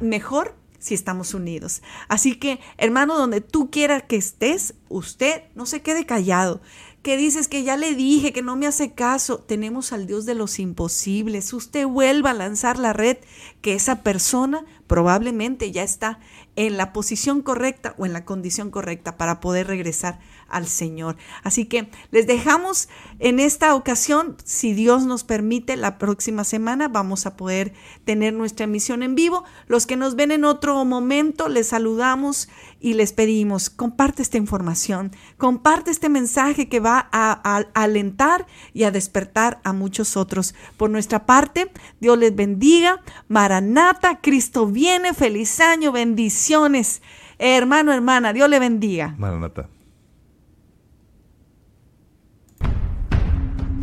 mejor 0.00 0.56
si 0.78 0.94
estamos 0.94 1.34
unidos. 1.34 1.82
Así 2.08 2.36
que, 2.36 2.60
hermano, 2.78 3.16
donde 3.16 3.40
tú 3.40 3.70
quieras 3.70 4.04
que 4.04 4.16
estés, 4.16 4.74
usted 4.88 5.42
no 5.54 5.66
se 5.66 5.82
quede 5.82 6.06
callado 6.06 6.60
que 7.06 7.16
dices 7.16 7.46
que 7.46 7.62
ya 7.62 7.76
le 7.76 7.94
dije, 7.94 8.32
que 8.32 8.42
no 8.42 8.56
me 8.56 8.66
hace 8.66 8.90
caso, 8.90 9.38
tenemos 9.38 9.92
al 9.92 10.08
Dios 10.08 10.26
de 10.26 10.34
los 10.34 10.58
imposibles. 10.58 11.52
Usted 11.52 11.86
vuelva 11.86 12.30
a 12.30 12.34
lanzar 12.34 12.80
la 12.80 12.92
red, 12.92 13.18
que 13.60 13.74
esa 13.74 14.02
persona 14.02 14.64
probablemente 14.88 15.70
ya 15.70 15.84
está 15.84 16.18
en 16.56 16.76
la 16.76 16.92
posición 16.92 17.42
correcta 17.42 17.94
o 17.98 18.06
en 18.06 18.12
la 18.12 18.24
condición 18.24 18.70
correcta 18.70 19.16
para 19.16 19.40
poder 19.40 19.66
regresar 19.66 20.18
al 20.48 20.66
Señor. 20.66 21.16
Así 21.42 21.66
que 21.66 21.90
les 22.10 22.26
dejamos 22.26 22.88
en 23.18 23.40
esta 23.40 23.74
ocasión, 23.74 24.36
si 24.44 24.74
Dios 24.74 25.04
nos 25.04 25.24
permite, 25.24 25.76
la 25.76 25.98
próxima 25.98 26.44
semana 26.44 26.88
vamos 26.88 27.26
a 27.26 27.36
poder 27.36 27.72
tener 28.04 28.32
nuestra 28.32 28.64
emisión 28.64 29.02
en 29.02 29.14
vivo. 29.14 29.44
Los 29.66 29.86
que 29.86 29.96
nos 29.96 30.14
ven 30.14 30.30
en 30.30 30.44
otro 30.44 30.84
momento, 30.84 31.48
les 31.48 31.68
saludamos 31.68 32.48
y 32.80 32.94
les 32.94 33.12
pedimos, 33.12 33.70
comparte 33.70 34.22
esta 34.22 34.36
información, 34.36 35.12
comparte 35.38 35.90
este 35.90 36.08
mensaje 36.08 36.68
que 36.68 36.80
va 36.80 37.08
a, 37.10 37.32
alentar 37.74 38.46
y 38.72 38.84
a 38.84 38.90
despertar 38.90 39.60
a 39.64 39.72
muchos 39.72 40.16
otros. 40.16 40.54
Por 40.76 40.90
nuestra 40.90 41.26
parte, 41.26 41.70
Dios 42.00 42.18
les 42.18 42.34
bendiga. 42.34 43.02
Maranata, 43.28 44.20
Cristo 44.20 44.66
viene, 44.66 45.14
feliz 45.14 45.58
año, 45.60 45.92
bendiciones. 46.46 47.02
Hermano, 47.38 47.92
hermana, 47.92 48.32
Dios 48.32 48.48
le 48.48 48.58
bendiga. 48.58 49.14
Maranata. 49.18 49.68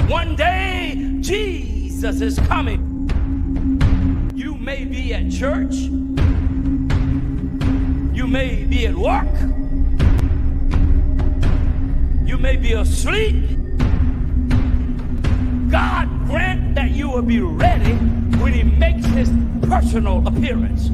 One 0.10 0.35
day, 0.35 1.18
Jesus 1.22 2.22
is 2.22 2.40
coming. 2.48 3.10
You 4.35 4.56
may 4.56 4.85
be 4.85 5.14
at 5.14 5.31
church, 5.31 5.76
you 8.14 8.27
may 8.27 8.64
be 8.65 8.88
at 8.88 8.95
work, 8.95 9.27
you 12.26 12.38
may 12.38 12.57
be 12.57 12.73
asleep. 12.73 13.60
God 15.69 16.07
grant 16.27 16.76
that 16.76 16.91
you 16.91 17.10
will 17.10 17.23
be 17.23 17.40
ready 17.41 17.94
when 18.40 18.53
He 18.53 18.64
makes 18.64 19.06
His 19.06 19.31
personal 19.68 20.27
appearance 20.27 20.90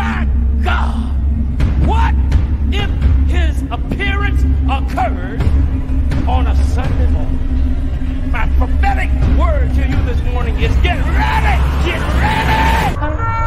my 0.00 0.26
God, 0.64 1.12
what 1.86 2.14
if 2.72 2.90
his 3.28 3.62
appearance 3.70 4.40
occurred 4.64 5.42
on 6.26 6.46
a 6.46 6.56
Sunday 6.64 7.10
morning? 7.10 8.30
My 8.32 8.48
prophetic 8.56 9.10
word 9.38 9.68
to 9.74 9.86
you 9.86 10.02
this 10.06 10.22
morning 10.32 10.58
is 10.58 10.74
get 10.76 10.96
ready, 11.04 11.56
get 11.84 12.00
ready. 12.16 13.39